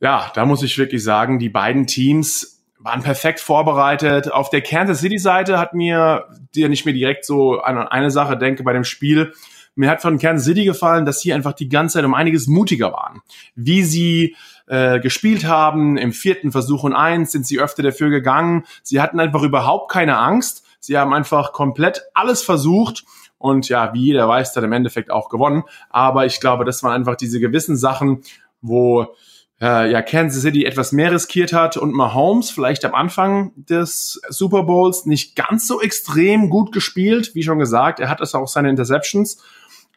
ja, 0.00 0.30
da 0.34 0.46
muss 0.46 0.62
ich 0.62 0.78
wirklich 0.78 1.02
sagen, 1.02 1.40
die 1.40 1.48
beiden 1.48 1.88
Teams 1.88 2.62
waren 2.78 3.02
perfekt 3.02 3.40
vorbereitet. 3.40 4.30
Auf 4.30 4.50
der 4.50 4.60
Kansas 4.60 5.00
City 5.00 5.18
Seite 5.18 5.58
hat 5.58 5.74
mir, 5.74 6.26
die 6.54 6.66
nicht 6.68 6.84
mehr 6.84 6.94
direkt 6.94 7.24
so 7.24 7.58
an 7.58 7.76
eine 7.76 8.12
Sache 8.12 8.38
denke 8.38 8.62
bei 8.62 8.72
dem 8.72 8.84
Spiel, 8.84 9.32
mir 9.74 9.90
hat 9.90 10.02
von 10.02 10.18
Kansas 10.18 10.46
City 10.46 10.64
gefallen, 10.64 11.04
dass 11.04 11.20
sie 11.20 11.32
einfach 11.32 11.52
die 11.52 11.68
ganze 11.68 11.94
Zeit 11.94 12.04
um 12.04 12.14
einiges 12.14 12.48
mutiger 12.48 12.92
waren. 12.92 13.20
Wie 13.54 13.82
sie 13.82 14.36
äh, 14.68 15.00
gespielt 15.00 15.44
haben. 15.46 15.96
Im 15.96 16.12
vierten 16.12 16.52
Versuch 16.52 16.84
und 16.84 16.94
eins 16.94 17.32
sind 17.32 17.46
sie 17.46 17.58
öfter 17.58 17.82
dafür 17.82 18.10
gegangen. 18.10 18.64
Sie 18.82 19.00
hatten 19.00 19.20
einfach 19.20 19.42
überhaupt 19.42 19.90
keine 19.90 20.18
Angst. 20.18 20.64
Sie 20.80 20.96
haben 20.96 21.12
einfach 21.12 21.52
komplett 21.52 22.02
alles 22.14 22.42
versucht 22.42 23.04
und 23.38 23.68
ja, 23.68 23.92
wie 23.94 24.02
jeder 24.02 24.28
weiß, 24.28 24.54
hat 24.54 24.64
im 24.64 24.72
Endeffekt 24.72 25.10
auch 25.10 25.28
gewonnen. 25.28 25.64
Aber 25.90 26.26
ich 26.26 26.40
glaube, 26.40 26.64
das 26.64 26.82
waren 26.82 26.92
einfach 26.92 27.16
diese 27.16 27.40
gewissen 27.40 27.76
Sachen, 27.76 28.22
wo 28.60 29.14
äh, 29.60 29.90
ja 29.90 30.02
Kansas 30.02 30.42
City 30.42 30.64
etwas 30.64 30.92
mehr 30.92 31.12
riskiert 31.12 31.52
hat 31.52 31.76
und 31.76 31.92
Mahomes 31.92 32.50
vielleicht 32.50 32.84
am 32.84 32.94
Anfang 32.94 33.52
des 33.56 34.20
Super 34.28 34.64
Bowls 34.64 35.06
nicht 35.06 35.36
ganz 35.36 35.66
so 35.66 35.80
extrem 35.80 36.50
gut 36.50 36.72
gespielt, 36.72 37.34
wie 37.34 37.42
schon 37.42 37.58
gesagt. 37.58 38.00
Er 38.00 38.08
hat 38.08 38.20
es 38.20 38.34
auch 38.34 38.48
seine 38.48 38.70
Interceptions 38.70 39.42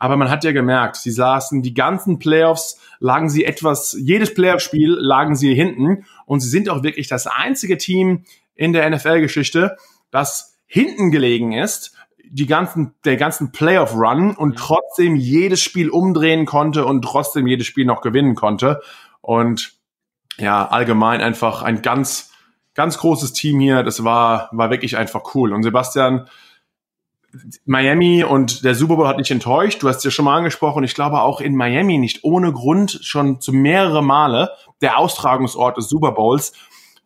aber 0.02 0.18
man 0.18 0.32
hat 0.32 0.44
ja 0.44 0.52
gemerkt, 0.52 0.96
sie 0.96 1.12
saßen 1.12 1.62
die 1.62 1.76
ganzen 1.76 2.18
Playoffs, 2.18 2.80
lagen 2.98 3.30
sie 3.30 3.46
etwas, 3.46 3.96
jedes 4.00 4.34
Playoff-Spiel 4.34 4.98
lagen 5.00 5.36
sie 5.36 5.54
hinten. 5.54 6.06
Und 6.26 6.40
sie 6.40 6.50
sind 6.50 6.70
auch 6.70 6.82
wirklich 6.82 7.08
das 7.08 7.28
einzige 7.28 7.78
Team 7.78 8.24
in 8.56 8.74
der 8.74 8.90
NFL-Geschichte, 8.90 9.78
das 10.10 10.58
hinten 10.66 11.12
gelegen 11.12 11.52
ist, 11.52 11.94
die 12.26 12.48
ganzen, 12.48 12.96
der 13.06 13.16
ganzen 13.16 13.52
Playoff-Run 13.52 14.36
und 14.36 14.58
trotzdem 14.58 15.16
jedes 15.16 15.62
Spiel 15.62 15.92
umdrehen 15.92 16.48
konnte 16.48 16.84
und 16.84 17.04
trotzdem 17.04 17.46
jedes 17.46 17.68
Spiel 17.68 17.86
noch 17.86 18.02
gewinnen 18.02 18.34
konnte. 18.34 18.82
Und 19.22 19.74
ja, 20.40 20.68
allgemein 20.68 21.22
einfach 21.22 21.62
ein 21.62 21.84
ganz, 21.84 22.32
ganz 22.74 22.98
großes 22.98 23.34
Team 23.34 23.60
hier. 23.60 23.84
Das 23.84 24.04
war, 24.04 24.50
war 24.52 24.72
wirklich 24.72 24.98
einfach 24.98 25.36
cool. 25.36 25.54
Und 25.54 25.62
Sebastian, 25.62 26.28
Miami 27.66 28.24
und 28.24 28.64
der 28.64 28.76
Super 28.76 28.96
Bowl 28.96 29.08
hat 29.08 29.18
nicht 29.18 29.32
enttäuscht. 29.32 29.82
Du 29.82 29.88
hast 29.88 29.98
es 29.98 30.04
ja 30.04 30.12
schon 30.12 30.26
mal 30.26 30.38
angesprochen. 30.38 30.84
Ich 30.84 30.96
glaube 30.96 31.22
auch 31.22 31.42
in 31.42 31.56
Miami 31.56 31.98
nicht 31.98 32.24
ohne 32.24 32.52
Grund 32.52 33.00
schon 33.02 33.40
zu 33.40 33.54
mehrere 33.54 34.04
Male 34.04 34.52
der 34.82 34.98
Austragungsort 34.98 35.78
des 35.78 35.90
Super 35.90 36.12
Bowls. 36.12 36.54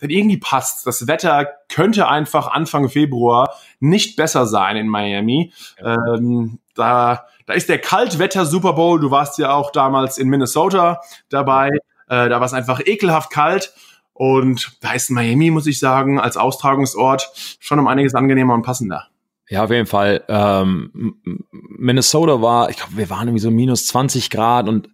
Denn 0.02 0.10
irgendwie 0.10 0.38
passt. 0.38 0.86
Das 0.86 1.08
Wetter 1.08 1.48
könnte 1.70 2.08
einfach 2.08 2.48
Anfang 2.48 2.90
Februar 2.90 3.56
nicht 3.80 4.18
besser 4.18 4.46
sein 4.46 4.76
in 4.76 4.90
Miami. 4.90 5.54
Ja. 5.82 5.96
Ähm, 6.16 6.60
da, 6.76 7.26
da 7.46 7.54
ist 7.54 7.70
der 7.70 7.80
Kaltwetter 7.80 8.46
Super 8.46 8.74
Bowl. 8.74 9.00
Du 9.00 9.12
warst 9.12 9.38
ja 9.38 9.54
auch 9.54 9.72
damals 9.72 10.18
in 10.18 10.28
Minnesota 10.28 11.02
dabei. 11.30 11.70
Äh, 12.08 12.30
da 12.30 12.40
war 12.40 12.46
es 12.46 12.54
einfach 12.54 12.82
ekelhaft 12.86 13.32
kalt. 13.32 13.74
Und 14.14 14.78
da 14.82 14.94
ist 14.94 15.10
Miami, 15.12 15.52
muss 15.52 15.68
ich 15.68 15.80
sagen, 15.80 16.20
als 16.20 16.38
Austragungsort 16.38 17.58
schon 17.60 17.80
um 17.80 17.88
einiges 17.88 18.16
angenehmer 18.16 18.54
und 18.54 18.64
passender. 18.64 19.08
Ja, 19.50 19.64
auf 19.64 19.72
jeden 19.72 19.86
Fall. 19.86 20.24
Ähm, 20.28 21.18
Minnesota 21.52 22.42
war, 22.42 22.70
ich 22.70 22.78
glaube, 22.78 22.98
wir 22.98 23.10
waren 23.10 23.28
irgendwie 23.28 23.42
so 23.42 23.52
minus 23.52 23.86
20 23.88 24.30
Grad 24.30 24.68
und 24.68 24.90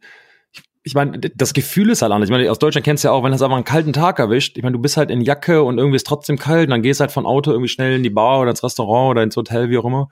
ich, 0.52 0.62
ich 0.84 0.94
meine, 0.94 1.20
das 1.20 1.54
Gefühl 1.54 1.90
ist 1.90 2.02
halt 2.02 2.12
anders. 2.12 2.28
Ich 2.28 2.32
meine, 2.32 2.52
aus 2.52 2.60
Deutschland 2.60 2.84
kennst 2.84 3.04
du 3.04 3.08
ja 3.08 3.14
auch, 3.14 3.24
wenn 3.24 3.32
das 3.32 3.42
einfach 3.42 3.56
einen 3.56 3.64
kalten 3.64 3.94
Tag 3.94 4.20
erwischt. 4.20 4.58
Ich 4.58 4.64
meine, 4.64 4.76
du 4.76 4.82
bist 4.82 4.98
halt 4.98 5.10
in 5.10 5.22
Jacke 5.22 5.64
und 5.64 5.78
irgendwie 5.78 5.96
ist 5.96 6.08
trotzdem 6.08 6.38
kalt 6.38 6.66
und 6.66 6.72
dann 6.72 6.82
gehst 6.82 7.00
halt 7.00 7.12
von 7.12 7.26
Auto 7.26 7.52
irgendwie 7.52 7.70
schnell 7.70 7.96
in 7.96 8.04
die 8.04 8.10
Bar 8.10 8.42
oder 8.42 8.50
ins 8.50 8.64
Restaurant 8.64 9.12
oder 9.12 9.24
ins 9.24 9.38
Hotel, 9.38 9.70
wie 9.70 9.78
auch 9.78 9.86
immer. 9.86 10.10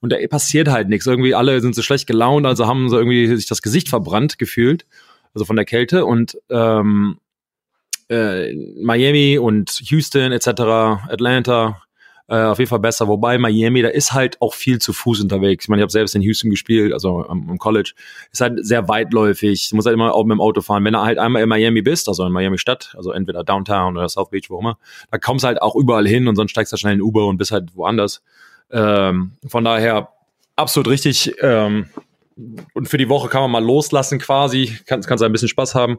Und 0.00 0.10
da 0.10 0.16
passiert 0.28 0.68
halt 0.68 0.88
nichts. 0.88 1.06
Irgendwie 1.06 1.34
alle 1.34 1.60
sind 1.60 1.74
so 1.74 1.82
schlecht 1.82 2.06
gelaunt, 2.06 2.46
also 2.46 2.66
haben 2.66 2.88
so 2.88 2.98
irgendwie 2.98 3.26
sich 3.36 3.46
das 3.46 3.62
Gesicht 3.62 3.88
verbrannt 3.88 4.38
gefühlt, 4.38 4.86
also 5.34 5.44
von 5.44 5.54
der 5.56 5.64
Kälte. 5.66 6.06
Und 6.06 6.38
ähm, 6.50 7.18
äh, 8.08 8.52
Miami 8.80 9.38
und 9.38 9.80
Houston 9.90 10.32
etc., 10.32 10.48
Atlanta, 11.08 11.82
äh, 12.28 12.42
auf 12.42 12.58
jeden 12.58 12.68
Fall 12.68 12.78
besser. 12.78 13.08
Wobei 13.08 13.38
Miami, 13.38 13.82
da 13.82 13.88
ist 13.88 14.12
halt 14.12 14.40
auch 14.40 14.54
viel 14.54 14.78
zu 14.78 14.92
Fuß 14.92 15.20
unterwegs. 15.20 15.64
Ich 15.64 15.68
meine, 15.68 15.80
ich 15.80 15.84
habe 15.84 15.92
selbst 15.92 16.14
in 16.14 16.22
Houston 16.22 16.50
gespielt, 16.50 16.92
also 16.92 17.24
am, 17.26 17.50
am 17.50 17.58
College. 17.58 17.92
Ist 18.30 18.40
halt 18.40 18.64
sehr 18.64 18.88
weitläufig. 18.88 19.68
Du 19.68 19.76
musst 19.76 19.86
halt 19.86 19.94
immer 19.94 20.14
auch 20.14 20.24
mit 20.24 20.34
dem 20.34 20.40
Auto 20.40 20.60
fahren. 20.60 20.84
Wenn 20.84 20.94
du 20.94 21.00
halt 21.00 21.18
einmal 21.18 21.42
in 21.42 21.48
Miami 21.48 21.82
bist, 21.82 22.08
also 22.08 22.24
in 22.24 22.32
Miami 22.32 22.58
Stadt, 22.58 22.94
also 22.96 23.12
entweder 23.12 23.44
Downtown 23.44 23.96
oder 23.96 24.08
South 24.08 24.30
Beach, 24.30 24.48
wo 24.48 24.58
immer, 24.58 24.78
da 25.10 25.18
kommst 25.18 25.44
du 25.44 25.48
halt 25.48 25.60
auch 25.60 25.74
überall 25.74 26.06
hin 26.06 26.28
und 26.28 26.36
sonst 26.36 26.50
steigst 26.50 26.72
du 26.72 26.76
schnell 26.76 26.94
in 26.94 27.02
Uber 27.02 27.26
und 27.26 27.38
bist 27.38 27.52
halt 27.52 27.74
woanders. 27.76 28.22
Ähm, 28.70 29.32
von 29.46 29.64
daher 29.64 30.08
absolut 30.56 30.88
richtig. 30.88 31.34
Ähm, 31.40 31.86
und 32.72 32.88
für 32.88 32.98
die 32.98 33.08
Woche 33.08 33.28
kann 33.28 33.42
man 33.42 33.50
mal 33.50 33.64
loslassen 33.64 34.18
quasi, 34.18 34.78
kann, 34.86 35.02
kannst 35.02 35.22
ein 35.22 35.32
bisschen 35.32 35.48
Spaß 35.48 35.74
haben. 35.74 35.98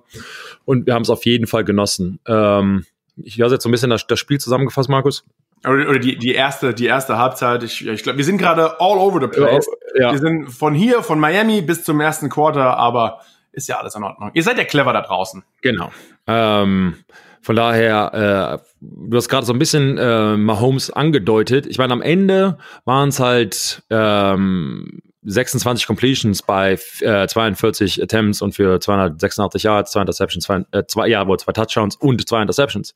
Und 0.65 0.88
wir 0.88 0.94
haben 0.94 1.03
es 1.03 1.10
auf 1.10 1.25
jeden 1.25 1.48
Fall 1.48 1.63
genossen. 1.63 2.20
Ähm, 2.27 2.86
ich 3.18 3.39
habe 3.39 3.51
jetzt 3.51 3.63
so 3.63 3.70
ein 3.70 3.72
bisschen 3.72 3.92
das, 3.92 4.08
das 4.08 4.20
Spiel 4.20 4.39
zusammengefasst, 4.39 4.89
Markus. 4.89 5.24
Oder, 5.65 5.89
oder 5.89 6.00
die, 6.00 6.17
die 6.17 6.34
erste, 6.34 6.74
die 6.74 6.86
erste 6.86 7.17
Halbzeit. 7.17 7.63
Ich, 7.63 7.88
ich 7.88 8.03
glaube, 8.03 8.17
wir 8.17 8.25
sind 8.25 8.38
gerade 8.38 8.79
all 8.82 8.98
over 8.98 9.22
the 9.22 9.27
place. 9.27 9.65
Ja. 9.98 10.12
Wir 10.12 10.20
sind 10.20 10.50
von 10.50 10.74
hier, 10.74 11.03
von 11.03 11.20
Miami 11.20 11.62
bis 11.62 11.84
zum 11.84 12.00
ersten 12.01 12.29
Quarter, 12.29 12.77
aber 12.77 13.22
ist 13.53 13.70
ja 13.70 13.79
alles 13.79 13.96
in 13.96 14.03
Ordnung. 14.03 14.32
Ihr 14.34 14.43
seid 14.43 14.58
ja 14.58 14.65
clever 14.65 14.93
da 14.93 15.01
draußen. 15.01 15.43
Genau. 15.62 15.91
Ähm, 16.27 16.96
von 17.41 17.55
daher, 17.55 18.62
äh, 18.62 18.65
du 18.82 19.17
hast 19.17 19.29
gerade 19.29 19.46
so 19.46 19.53
ein 19.53 19.60
bisschen 19.60 19.98
äh, 19.98 20.38
Mahomes 20.38 20.89
angedeutet. 20.89 21.65
Ich 21.67 21.77
meine, 21.77 21.93
am 21.93 22.01
Ende 22.01 22.58
waren 22.86 23.10
es 23.10 23.20
halt 23.20 23.84
ähm, 23.89 25.01
26 25.24 25.86
Completions 25.88 26.41
bei 26.41 26.77
äh, 27.01 27.27
42 27.27 28.01
Attempts 28.01 28.41
und 28.41 28.55
für 28.55 28.79
286 28.79 29.63
Yards, 29.63 29.91
zwei 29.91 30.01
Interceptions, 30.01 30.46
zwei, 30.46 30.65
äh, 30.72 30.84
zwei, 30.88 31.08
ja, 31.08 31.27
wohl 31.27 31.39
zwei 31.39 31.51
Touchdowns 31.51 31.96
und 31.96 32.27
zwei 32.27 32.41
Interceptions. 32.41 32.96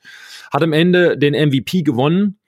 Hat 0.52 0.64
am 0.64 0.74
Ende 0.74 1.18
den 1.18 1.34
MVP 1.34 1.84
gewonnen. 1.84 2.40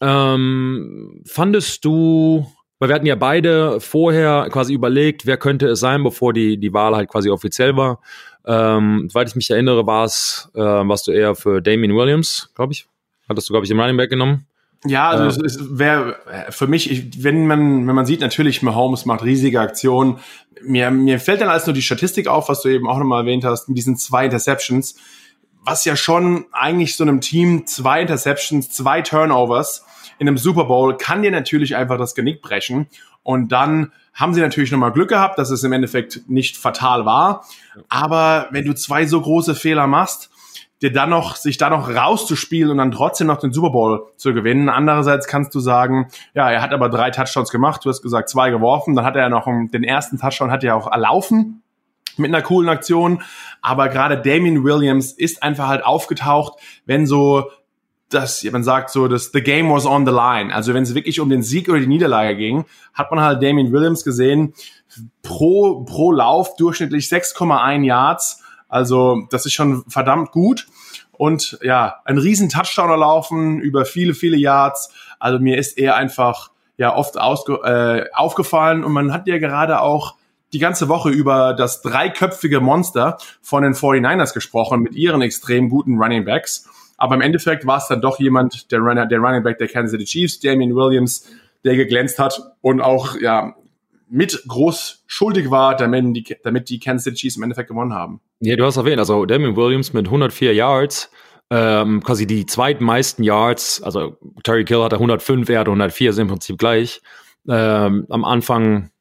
Ähm, 0.00 1.22
fandest 1.26 1.84
du, 1.84 2.46
weil 2.78 2.88
wir 2.88 2.94
hatten 2.94 3.06
ja 3.06 3.14
beide 3.14 3.80
vorher 3.80 4.48
quasi 4.50 4.74
überlegt, 4.74 5.26
wer 5.26 5.36
könnte 5.36 5.68
es 5.68 5.80
sein, 5.80 6.02
bevor 6.02 6.32
die, 6.32 6.58
die 6.58 6.72
Wahl 6.72 6.96
halt 6.96 7.08
quasi 7.08 7.30
offiziell 7.30 7.76
war. 7.76 8.00
Ähm, 8.44 9.08
soweit 9.08 9.28
ich 9.28 9.36
mich 9.36 9.50
erinnere, 9.50 9.86
war 9.86 10.04
es, 10.04 10.50
äh, 10.54 10.60
warst 10.60 11.06
du 11.06 11.12
eher 11.12 11.34
für 11.34 11.60
Damien 11.60 11.94
Williams, 11.94 12.50
glaube 12.54 12.72
ich. 12.72 12.86
Hattest 13.28 13.48
du, 13.48 13.52
glaube 13.52 13.64
ich, 13.64 13.68
den 13.68 13.78
Running 13.78 13.96
Back 13.96 14.10
genommen? 14.10 14.46
Ja, 14.84 15.10
also 15.10 15.40
äh, 15.40 15.46
es 15.46 15.78
wäre 15.78 16.16
für 16.50 16.66
mich, 16.66 16.90
ich, 16.90 17.22
wenn 17.22 17.46
man 17.46 17.86
wenn 17.86 17.94
man 17.94 18.06
sieht, 18.06 18.20
natürlich 18.20 18.62
Mahomes 18.62 19.06
macht 19.06 19.22
riesige 19.22 19.60
Aktionen. 19.60 20.18
Mir 20.64 20.90
mir 20.90 21.20
fällt 21.20 21.40
dann 21.40 21.48
alles 21.48 21.66
nur 21.66 21.74
die 21.74 21.82
Statistik 21.82 22.26
auf, 22.26 22.48
was 22.48 22.62
du 22.62 22.68
eben 22.68 22.88
auch 22.88 22.98
nochmal 22.98 23.20
erwähnt 23.20 23.44
hast, 23.44 23.68
mit 23.68 23.78
diesen 23.78 23.96
zwei 23.96 24.24
Interceptions, 24.24 24.96
was 25.64 25.84
ja 25.84 25.96
schon 25.96 26.46
eigentlich 26.52 26.96
so 26.96 27.04
einem 27.04 27.20
Team 27.20 27.66
zwei 27.66 28.02
Interceptions, 28.02 28.70
zwei 28.70 29.02
Turnovers 29.02 29.84
in 30.18 30.28
einem 30.28 30.38
Super 30.38 30.64
Bowl 30.64 30.96
kann 30.96 31.22
dir 31.22 31.30
natürlich 31.30 31.76
einfach 31.76 31.98
das 31.98 32.14
Genick 32.14 32.42
brechen. 32.42 32.86
Und 33.22 33.50
dann 33.50 33.92
haben 34.14 34.34
sie 34.34 34.40
natürlich 34.40 34.70
nochmal 34.70 34.92
Glück 34.92 35.08
gehabt, 35.08 35.38
dass 35.38 35.50
es 35.50 35.64
im 35.64 35.72
Endeffekt 35.72 36.28
nicht 36.28 36.56
fatal 36.56 37.06
war. 37.06 37.44
Aber 37.88 38.48
wenn 38.50 38.64
du 38.64 38.74
zwei 38.74 39.06
so 39.06 39.20
große 39.20 39.54
Fehler 39.54 39.86
machst, 39.86 40.30
dir 40.82 40.92
dann 40.92 41.10
noch, 41.10 41.36
sich 41.36 41.58
da 41.58 41.70
noch 41.70 41.88
rauszuspielen 41.88 42.70
und 42.70 42.78
dann 42.78 42.90
trotzdem 42.90 43.28
noch 43.28 43.38
den 43.38 43.52
Super 43.52 43.70
Bowl 43.70 44.06
zu 44.16 44.34
gewinnen. 44.34 44.68
Andererseits 44.68 45.28
kannst 45.28 45.54
du 45.54 45.60
sagen, 45.60 46.08
ja, 46.34 46.50
er 46.50 46.60
hat 46.60 46.72
aber 46.72 46.88
drei 46.88 47.10
Touchdowns 47.10 47.50
gemacht, 47.50 47.84
du 47.84 47.88
hast 47.88 48.02
gesagt 48.02 48.28
zwei 48.28 48.50
geworfen, 48.50 48.96
dann 48.96 49.04
hat 49.04 49.14
er 49.14 49.28
noch 49.28 49.46
einen, 49.46 49.70
den 49.70 49.84
ersten 49.84 50.18
Touchdown 50.18 50.50
hat 50.50 50.64
er 50.64 50.76
auch 50.76 50.90
erlaufen 50.90 51.62
mit 52.16 52.28
einer 52.28 52.42
coolen 52.42 52.68
Aktion. 52.68 53.22
Aber 53.60 53.88
gerade 53.88 54.20
Damien 54.20 54.64
Williams 54.64 55.12
ist 55.12 55.42
einfach 55.42 55.68
halt 55.68 55.84
aufgetaucht, 55.84 56.58
wenn 56.86 57.06
so 57.06 57.50
das, 58.08 58.44
man 58.44 58.62
sagt 58.62 58.90
so, 58.90 59.08
das 59.08 59.30
The 59.32 59.40
Game 59.40 59.70
was 59.70 59.86
on 59.86 60.04
the 60.04 60.12
line. 60.12 60.54
Also 60.54 60.74
wenn 60.74 60.82
es 60.82 60.94
wirklich 60.94 61.18
um 61.20 61.30
den 61.30 61.42
Sieg 61.42 61.68
oder 61.68 61.80
die 61.80 61.86
Niederlage 61.86 62.36
ging, 62.36 62.66
hat 62.92 63.10
man 63.10 63.20
halt 63.20 63.42
Damien 63.42 63.72
Williams 63.72 64.04
gesehen, 64.04 64.52
pro, 65.22 65.84
pro 65.84 66.12
Lauf 66.12 66.56
durchschnittlich 66.56 67.06
6,1 67.06 67.84
Yards 67.84 68.42
also 68.72 69.26
das 69.28 69.44
ist 69.44 69.52
schon 69.52 69.84
verdammt 69.86 70.32
gut. 70.32 70.66
Und 71.12 71.58
ja, 71.62 71.96
ein 72.06 72.16
riesen 72.16 72.48
Touchdown 72.48 72.88
erlaufen 72.88 73.60
über 73.60 73.84
viele, 73.84 74.14
viele 74.14 74.38
Yards. 74.38 74.90
Also 75.18 75.38
mir 75.38 75.58
ist 75.58 75.76
er 75.76 75.96
einfach 75.96 76.50
ja 76.78 76.96
oft 76.96 77.20
ausge 77.20 77.52
äh, 77.64 78.10
aufgefallen 78.14 78.82
und 78.82 78.92
man 78.92 79.12
hat 79.12 79.26
ja 79.26 79.36
gerade 79.36 79.82
auch 79.82 80.14
die 80.52 80.58
ganze 80.58 80.88
Woche 80.88 81.10
über 81.10 81.54
das 81.54 81.82
dreiköpfige 81.82 82.60
Monster 82.60 83.18
von 83.40 83.62
den 83.62 83.74
49ers 83.74 84.34
gesprochen 84.34 84.80
mit 84.80 84.94
ihren 84.94 85.22
extrem 85.22 85.68
guten 85.68 85.98
Running 85.98 86.24
Backs. 86.24 86.68
Aber 86.98 87.14
im 87.14 87.20
Endeffekt 87.20 87.66
war 87.66 87.78
es 87.78 87.88
dann 87.88 88.00
doch 88.00 88.20
jemand, 88.20 88.70
der, 88.70 88.80
Runner, 88.80 89.06
der 89.06 89.18
Running 89.18 89.42
Back 89.42 89.58
der 89.58 89.68
Kansas 89.68 89.92
City 89.92 90.04
Chiefs, 90.04 90.40
Damien 90.40 90.74
Williams, 90.74 91.28
der 91.64 91.76
geglänzt 91.76 92.18
hat 92.18 92.40
und 92.60 92.80
auch 92.80 93.18
ja 93.20 93.54
mit 94.08 94.44
groß 94.46 95.04
schuldig 95.06 95.50
war, 95.50 95.74
damit 95.74 96.16
die, 96.16 96.36
damit 96.42 96.68
die 96.68 96.78
Kansas 96.78 97.04
City 97.04 97.16
Chiefs 97.16 97.36
im 97.36 97.42
Endeffekt 97.44 97.70
gewonnen 97.70 97.94
haben. 97.94 98.20
Ja, 98.40 98.56
du 98.56 98.64
hast 98.64 98.76
erwähnt, 98.76 98.98
also 98.98 99.24
Damien 99.24 99.56
Williams 99.56 99.94
mit 99.94 100.06
104 100.06 100.54
Yards, 100.54 101.10
ähm, 101.50 102.02
quasi 102.02 102.26
die 102.26 102.46
zweitmeisten 102.46 103.24
Yards, 103.24 103.82
also 103.82 104.16
Terry 104.44 104.64
Kill 104.64 104.82
hatte 104.82 104.96
105, 104.96 105.48
er 105.48 105.60
hatte 105.60 105.70
104, 105.70 106.12
sind 106.12 106.22
im 106.22 106.28
Prinzip 106.28 106.58
gleich. 106.58 107.00
Ähm, 107.48 108.06
am 108.10 108.24
Anfang 108.24 108.91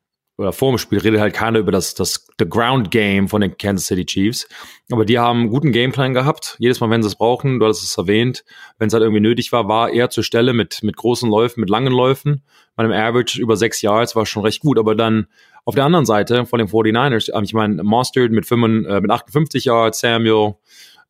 oder 0.41 0.51
vor 0.51 0.71
dem 0.71 0.77
Spiel 0.79 0.99
redet 0.99 1.19
halt 1.19 1.33
keiner 1.33 1.59
über 1.59 1.71
das, 1.71 1.93
das 1.93 2.27
the 2.39 2.49
Ground 2.49 2.89
Game 2.89 3.29
von 3.29 3.41
den 3.41 3.57
Kansas 3.57 3.85
City 3.85 4.05
Chiefs. 4.05 4.47
Aber 4.91 5.05
die 5.05 5.19
haben 5.19 5.41
einen 5.41 5.49
guten 5.49 5.71
Gameplan 5.71 6.13
gehabt. 6.13 6.55
Jedes 6.57 6.79
Mal, 6.79 6.89
wenn 6.89 7.03
sie 7.03 7.07
es 7.07 7.15
brauchen, 7.15 7.59
du 7.59 7.67
hast 7.67 7.83
es 7.83 7.97
erwähnt, 7.97 8.43
wenn 8.79 8.87
es 8.87 8.93
halt 8.93 9.03
irgendwie 9.03 9.21
nötig 9.21 9.51
war, 9.51 9.67
war 9.67 9.91
er 9.91 10.09
zur 10.09 10.23
Stelle 10.23 10.53
mit, 10.53 10.81
mit 10.81 10.97
großen 10.97 11.29
Läufen, 11.29 11.61
mit 11.61 11.69
langen 11.69 11.93
Läufen. 11.93 12.43
Bei 12.75 12.83
einem 12.83 12.91
Average 12.91 13.39
über 13.39 13.55
sechs 13.55 13.81
Yards 13.81 14.15
war 14.15 14.25
schon 14.25 14.43
recht 14.43 14.61
gut. 14.61 14.79
Aber 14.79 14.95
dann 14.95 15.27
auf 15.63 15.75
der 15.75 15.85
anderen 15.85 16.05
Seite 16.05 16.45
von 16.47 16.57
den 16.57 16.67
49ers, 16.67 17.31
ähm, 17.35 17.43
ich 17.43 17.53
meine, 17.53 17.83
Mustard 17.83 18.31
mit, 18.31 18.47
5, 18.47 18.87
äh, 18.87 18.99
mit 18.99 19.11
58 19.11 19.65
Yards, 19.65 19.99
Samuel 19.99 20.55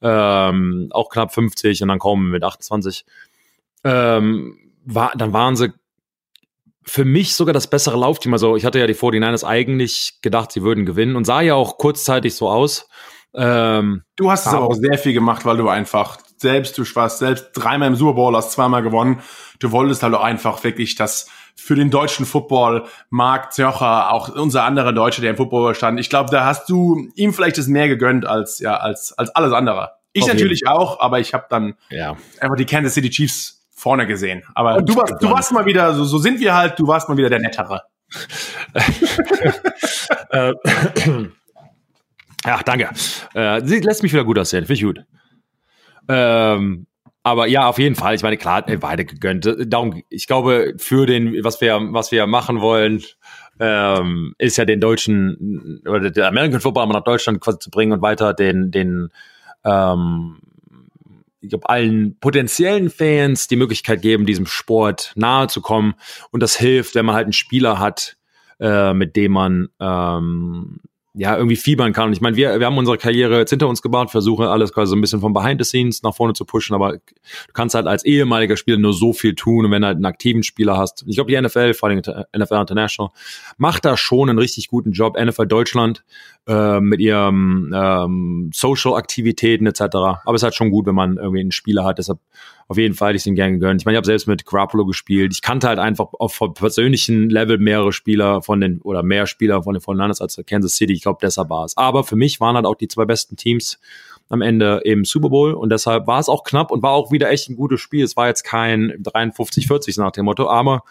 ähm, 0.02 0.90
auch 0.92 1.10
knapp 1.10 1.34
50 1.34 1.82
und 1.84 1.88
dann 1.88 2.00
kommen 2.00 2.32
mit 2.32 2.44
28. 2.44 3.06
Ähm, 3.86 4.58
war, 4.84 5.14
dann 5.16 5.32
waren 5.32 5.56
sie 5.56 5.72
für 6.84 7.06
mich 7.06 7.36
sogar 7.36 7.54
das 7.54 7.68
bessere 7.68 7.98
Laufteam. 7.98 8.34
Also 8.34 8.56
ich 8.56 8.66
hatte 8.66 8.80
ja 8.80 8.88
die 8.88 8.96
49ers 8.96 9.46
eigentlich 9.46 10.20
gedacht, 10.22 10.52
sie 10.52 10.64
würden 10.64 10.86
gewinnen 10.86 11.16
und 11.16 11.26
sah 11.26 11.42
ja 11.42 11.56
auch 11.56 11.78
kurzzeitig 11.78 12.36
so 12.36 12.50
aus. 12.50 12.88
Ähm, 13.34 14.04
du 14.18 14.30
hast 14.32 14.48
es 14.48 14.54
aber 14.54 14.66
auch 14.66 14.74
sehr 14.74 14.98
viel 14.98 15.14
gemacht, 15.14 15.46
weil 15.46 15.58
du 15.58 15.70
einfach 15.70 16.18
selbst, 16.38 16.78
du 16.78 16.84
warst 16.96 17.20
selbst 17.20 17.52
dreimal 17.54 17.88
im 17.88 17.96
Super 17.96 18.14
Bowl, 18.14 18.36
hast 18.36 18.52
zweimal 18.52 18.82
gewonnen. 18.82 19.22
Du 19.60 19.72
wolltest 19.72 20.04
halt 20.04 20.14
auch 20.16 20.24
einfach 20.24 20.64
wirklich 20.64 20.96
das 20.96 21.30
für 21.56 21.76
den 21.76 21.92
deutschen 21.92 22.26
Football, 22.26 22.86
Marc 23.10 23.54
Zöcher, 23.54 24.12
auch 24.12 24.30
unser 24.30 24.64
anderer 24.64 24.92
Deutsche, 24.92 25.22
der 25.22 25.32
im 25.32 25.38
Football 25.38 25.76
stand. 25.76 26.00
Ich 26.00 26.10
glaube, 26.10 26.32
da 26.32 26.46
hast 26.46 26.68
du 26.70 27.08
ihm 27.16 27.34
vielleicht 27.34 27.58
das 27.58 27.68
mehr 27.68 27.88
gegönnt 27.88 28.26
als, 28.26 28.60
ja, 28.60 28.78
als, 28.78 29.14
als 29.14 29.30
alles 29.30 29.54
andere. 29.54 29.92
Ich 30.14 30.28
natürlich 30.28 30.68
auch, 30.68 31.00
aber 31.00 31.20
ich 31.20 31.34
habe 31.34 31.46
dann 31.50 31.76
ja. 31.90 32.18
einfach 32.40 32.58
die 32.58 32.66
Kansas 32.66 32.96
City 32.96 33.10
Chiefs 33.10 33.61
vorne 33.82 34.06
gesehen. 34.06 34.44
Aber 34.54 34.82
du 34.82 34.96
warst, 34.96 35.16
du 35.20 35.30
warst 35.30 35.52
mal 35.52 35.66
wieder, 35.66 35.96
so, 35.96 36.04
so 36.04 36.20
sind 36.20 36.40
wir 36.40 36.54
halt, 36.54 36.78
du 36.78 36.88
warst 36.88 37.10
mal 37.10 37.18
wieder 37.18 37.30
der 37.30 37.40
Nettere. 37.40 37.82
Äh, 40.34 40.54
ja, 42.46 42.62
danke. 42.64 42.90
Äh, 43.34 43.62
sie 43.66 43.80
lässt 43.82 44.02
mich 44.02 44.14
wieder 44.14 44.24
gut 44.24 44.40
aussehen, 44.40 44.66
finde 44.66 44.74
ich 44.74 44.84
gut. 44.84 45.00
Ähm, 46.08 46.88
aber 47.22 47.48
ja, 47.48 47.68
auf 47.68 47.80
jeden 47.80 47.96
Fall. 47.96 48.16
Ich 48.16 48.24
meine, 48.24 48.38
klar, 48.38 48.64
beide 48.80 49.04
gegönnt. 49.04 49.46
Darum, 49.68 50.02
ich 50.10 50.28
glaube, 50.28 50.74
für 50.78 51.06
den, 51.06 51.44
was 51.44 51.60
wir, 51.60 51.78
was 51.92 52.14
wir 52.14 52.28
machen 52.28 52.62
wollen, 52.62 53.04
ähm, 53.60 54.36
ist 54.38 54.58
ja 54.58 54.64
den 54.64 54.80
deutschen 54.80 55.82
oder 55.86 56.10
den 56.10 56.24
American 56.24 56.62
Football 56.62 56.88
mal 56.88 56.94
nach 56.94 57.04
Deutschland 57.04 57.42
quasi 57.42 57.60
zu 57.60 57.70
bringen 57.70 57.92
und 57.92 58.02
weiter 58.02 58.34
den, 58.34 58.72
den 58.72 59.10
ähm, 59.66 60.40
ich 61.42 61.50
glaube, 61.50 61.70
allen 61.70 62.18
potenziellen 62.20 62.90
Fans 62.90 63.48
die 63.48 63.56
Möglichkeit 63.56 64.02
geben, 64.02 64.26
diesem 64.26 64.46
Sport 64.46 65.12
nahe 65.16 65.48
zu 65.48 65.62
kommen. 65.62 65.96
Und 66.32 66.42
das 66.42 66.56
hilft, 66.56 66.96
wenn 66.96 67.06
man 67.06 67.16
halt 67.16 67.26
einen 67.26 67.34
Spieler 67.34 67.80
hat, 67.80 68.18
äh, 68.60 68.94
mit 68.94 69.16
dem 69.16 69.32
man 69.32 69.70
ähm, 69.80 70.80
ja, 71.14 71.36
irgendwie 71.36 71.58
fiebern 71.58 71.92
kann. 71.92 72.08
Und 72.08 72.14
ich 72.14 72.22
meine, 72.22 72.38
wir, 72.38 72.60
wir 72.60 72.66
haben 72.66 72.78
unsere 72.78 72.98
Karriere 72.98 73.38
jetzt 73.38 73.50
hinter 73.50 73.68
uns 73.68 73.82
gebaut, 73.82 74.12
versuchen 74.12 74.46
alles 74.46 74.72
quasi 74.72 74.92
so 74.92 74.96
ein 74.96 75.02
bisschen 75.02 75.20
von 75.20 75.34
behind 75.34 75.62
the 75.62 75.68
scenes 75.68 76.04
nach 76.04 76.16
vorne 76.16 76.34
zu 76.34 76.46
pushen, 76.46 76.74
aber 76.74 76.94
du 76.94 77.54
kannst 77.54 77.76
halt 77.76 77.86
als 77.86 78.06
ehemaliger 78.06 78.56
Spieler 78.56 78.78
nur 78.78 78.94
so 78.94 79.12
viel 79.12 79.36
tun. 79.36 79.66
Und 79.66 79.72
wenn 79.72 79.82
du 79.82 79.88
halt 79.88 79.98
einen 79.98 80.06
aktiven 80.06 80.42
Spieler 80.44 80.78
hast, 80.78 81.04
ich 81.08 81.16
glaube, 81.16 81.30
die 81.30 81.40
NFL, 81.40 81.74
vor 81.74 81.90
allem 81.90 82.00
NFL 82.00 82.56
International, 82.56 83.12
macht 83.58 83.84
da 83.84 83.98
schon 83.98 84.30
einen 84.30 84.40
richtig 84.40 84.70
guten 84.70 84.94
Job. 84.94 85.18
NFL 85.20 85.48
Deutschland 85.48 86.06
äh, 86.48 86.80
mit 86.80 87.02
ihren 87.02 87.74
ähm, 87.76 88.50
Social-Aktivitäten 88.54 89.68
etc. 89.68 89.82
Aber 89.82 90.22
es 90.28 90.42
ist 90.42 90.44
halt 90.44 90.56
schon 90.56 90.72
gut, 90.72 90.86
wenn 90.86 90.96
man 90.96 91.18
irgendwie 91.18 91.42
einen 91.42 91.52
Spieler 91.52 91.84
hat. 91.84 91.98
Deshalb 91.98 92.20
auf 92.72 92.78
jeden 92.78 92.96
Fall 92.96 93.10
hätte 93.10 93.18
ich 93.18 93.24
den 93.24 93.36
gerne 93.36 93.52
gegönnt. 93.52 93.82
Ich 93.82 93.86
meine, 93.86 93.96
ich 93.96 93.98
habe 93.98 94.06
selbst 94.06 94.28
mit 94.28 94.46
Grappolo 94.46 94.86
gespielt. 94.86 95.34
Ich 95.34 95.42
kannte 95.42 95.68
halt 95.68 95.78
einfach 95.78 96.14
auf 96.14 96.40
persönlichen 96.54 97.30
Level 97.30 97.58
mehrere 97.58 97.92
Spieler 97.92 98.42
von 98.42 98.62
den 98.62 98.80
oder 98.80 99.04
mehr 99.04 99.28
Spieler 99.28 99.64
von 99.64 99.74
den 99.74 99.82
Fernandes 99.82 100.22
als 100.22 100.42
Kansas 100.48 100.76
City. 100.76 100.94
Ich 100.94 101.02
glaube, 101.02 101.20
deshalb 101.22 101.50
war 101.50 101.66
es. 101.66 101.76
Aber 101.76 102.06
für 102.06 102.16
mich 102.16 102.40
waren 102.40 102.56
halt 102.56 102.66
auch 102.66 102.76
die 102.76 102.88
zwei 102.88 103.04
besten 103.04 103.36
Teams 103.36 103.78
am 104.30 104.42
Ende 104.42 104.80
im 104.86 105.04
Super 105.04 105.28
Bowl 105.28 105.54
und 105.54 105.70
deshalb 105.70 106.08
war 106.08 106.22
es 106.22 106.30
auch 106.30 106.46
knapp 106.46 106.72
und 106.72 106.82
war 106.82 106.92
auch 106.92 107.12
wieder 107.12 107.30
echt 107.30 107.50
ein 107.50 107.58
gutes 107.58 107.82
Spiel. 107.82 108.06
Es 108.06 108.16
war 108.16 108.28
jetzt 108.28 108.44
kein 108.44 109.04
53-40 109.04 110.00
nach 110.00 110.12
dem 110.12 110.24
Motto, 110.24 110.50
aber 110.50 110.84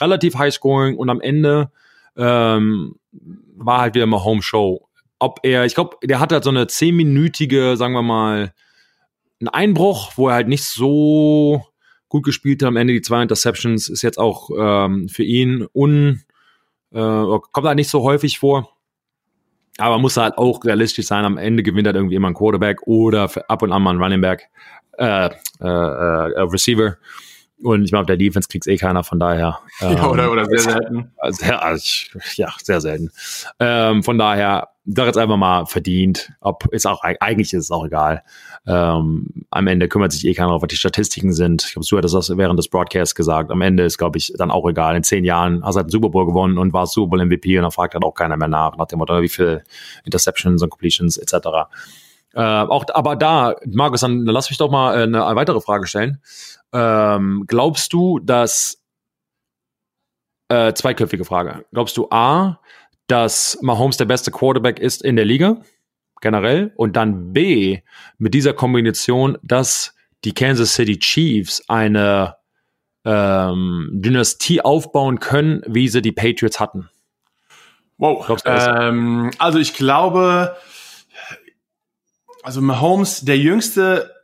relativ 0.00 0.36
high 0.36 0.54
scoring 0.54 0.96
und 0.96 1.10
am 1.10 1.20
Ende 1.20 1.70
ähm, 2.16 2.94
war 3.12 3.82
halt 3.82 3.94
wieder 3.94 4.04
immer 4.04 4.24
Home 4.24 4.40
Show. 4.40 4.88
Ob 5.18 5.40
er, 5.42 5.66
ich 5.66 5.74
glaube, 5.74 5.98
der 6.02 6.18
hatte 6.18 6.36
halt 6.36 6.44
so 6.44 6.50
eine 6.50 6.66
zehnminütige, 6.66 7.76
sagen 7.76 7.92
wir 7.92 8.00
mal, 8.00 8.54
einen 9.40 9.48
Einbruch, 9.48 10.12
wo 10.16 10.28
er 10.28 10.34
halt 10.34 10.48
nicht 10.48 10.64
so 10.64 11.64
gut 12.08 12.24
gespielt 12.24 12.62
hat. 12.62 12.68
Am 12.68 12.76
Ende 12.76 12.92
die 12.92 13.02
zwei 13.02 13.22
Interceptions 13.22 13.88
ist 13.88 14.02
jetzt 14.02 14.18
auch 14.18 14.50
ähm, 14.58 15.08
für 15.08 15.24
ihn 15.24 15.66
un, 15.74 16.22
äh, 16.92 16.98
kommt 16.98 17.66
halt 17.66 17.76
nicht 17.76 17.90
so 17.90 18.02
häufig 18.02 18.38
vor. 18.38 18.70
Aber 19.78 19.98
muss 19.98 20.16
halt 20.16 20.38
auch 20.38 20.64
realistisch 20.64 21.06
sein. 21.06 21.24
Am 21.24 21.36
Ende 21.36 21.62
gewinnt 21.62 21.86
halt 21.86 21.96
irgendwie 21.96 22.14
immer 22.14 22.28
ein 22.28 22.34
Quarterback 22.34 22.86
oder 22.86 23.30
ab 23.48 23.62
und 23.62 23.72
an 23.72 23.82
mal 23.82 23.94
ein 23.94 24.02
Running 24.02 24.22
Back, 24.22 24.48
äh, 24.98 25.26
äh, 25.26 25.30
äh, 25.60 26.40
Receiver. 26.40 26.96
Und 27.62 27.84
ich 27.84 27.90
glaube, 27.90 28.06
der 28.06 28.16
Defense 28.16 28.48
kriegt 28.48 28.66
eh 28.66 28.76
keiner, 28.76 29.04
von 29.04 29.18
daher. 29.18 29.60
Ähm, 29.80 29.92
ja, 29.96 30.08
oder, 30.08 30.30
oder 30.32 30.46
sehr 30.46 30.60
selten. 30.60 31.12
Sehr, 31.28 31.62
also, 31.62 32.18
ja, 32.36 32.48
sehr 32.62 32.80
selten. 32.80 33.10
Ähm, 33.60 34.02
von 34.02 34.18
daher, 34.18 34.68
da 34.86 35.04
jetzt 35.04 35.18
einfach 35.18 35.36
mal 35.36 35.66
verdient. 35.66 36.32
Ob 36.40 36.72
ist 36.72 36.86
auch 36.86 37.02
eigentlich 37.02 37.52
ist 37.52 37.64
es 37.64 37.70
auch 37.70 37.84
egal. 37.84 38.22
Ähm, 38.66 39.44
am 39.50 39.66
Ende 39.66 39.88
kümmert 39.88 40.12
sich 40.12 40.24
eh 40.24 40.32
keiner 40.32 40.48
darauf, 40.48 40.62
was 40.62 40.68
die 40.68 40.76
Statistiken 40.76 41.32
sind. 41.32 41.64
Ich 41.64 41.72
glaube, 41.72 41.86
du 41.88 41.96
hattest 41.98 42.14
das 42.14 42.36
während 42.36 42.58
des 42.58 42.68
Broadcasts 42.68 43.14
gesagt. 43.14 43.50
Am 43.50 43.60
Ende 43.62 43.84
ist, 43.84 43.98
glaube 43.98 44.18
ich, 44.18 44.32
dann 44.38 44.50
auch 44.50 44.68
egal. 44.68 44.96
In 44.96 45.02
zehn 45.02 45.24
Jahren 45.24 45.64
hast 45.64 45.74
du 45.74 45.78
halt 45.78 45.86
einen 45.86 45.90
Super 45.90 46.10
Bowl 46.10 46.26
gewonnen 46.26 46.56
und 46.56 46.72
war 46.72 46.86
Super 46.86 47.10
Bowl 47.10 47.26
MVP 47.26 47.58
und 47.58 47.62
dann 47.62 47.72
fragt 47.72 47.94
halt 47.94 48.04
auch 48.04 48.14
keiner 48.14 48.36
mehr 48.36 48.48
nach, 48.48 48.76
nach 48.76 48.86
dem 48.86 49.00
Motto, 49.00 49.20
wie 49.20 49.28
viel 49.28 49.64
Interceptions 50.04 50.62
und 50.62 50.70
Completions 50.70 51.16
etc. 51.16 51.34
Äh, 52.34 52.42
auch, 52.42 52.84
aber 52.94 53.16
da, 53.16 53.56
Markus, 53.66 54.02
dann 54.02 54.24
lass 54.24 54.50
mich 54.50 54.58
doch 54.58 54.70
mal 54.70 54.98
äh, 54.98 55.02
eine 55.02 55.36
weitere 55.36 55.60
Frage 55.60 55.88
stellen. 55.88 56.20
Ähm, 56.72 57.44
glaubst 57.48 57.92
du, 57.92 58.20
dass 58.20 58.78
äh, 60.48 60.72
zweiköpfige 60.74 61.24
Frage. 61.24 61.64
Glaubst 61.72 61.96
du 61.96 62.08
A, 62.10 62.60
dass 63.06 63.58
Mahomes 63.62 63.96
der 63.96 64.04
beste 64.04 64.30
Quarterback 64.30 64.78
ist 64.78 65.02
in 65.02 65.16
der 65.16 65.24
Liga, 65.24 65.58
generell, 66.20 66.72
und 66.76 66.96
dann 66.96 67.32
B, 67.32 67.80
mit 68.18 68.34
dieser 68.34 68.52
Kombination, 68.52 69.38
dass 69.42 69.94
die 70.24 70.32
Kansas 70.32 70.74
City 70.74 70.98
Chiefs 70.98 71.62
eine 71.68 72.36
ähm, 73.04 73.90
Dynastie 73.92 74.60
aufbauen 74.60 75.20
können, 75.20 75.62
wie 75.66 75.88
sie 75.88 76.02
die 76.02 76.12
Patriots 76.12 76.58
hatten? 76.58 76.88
Wow. 77.98 78.36
Ähm, 78.44 79.30
also 79.38 79.58
ich 79.58 79.74
glaube, 79.74 80.56
also 82.42 82.60
Mahomes, 82.60 83.22
der 83.22 83.38
jüngste 83.38 84.15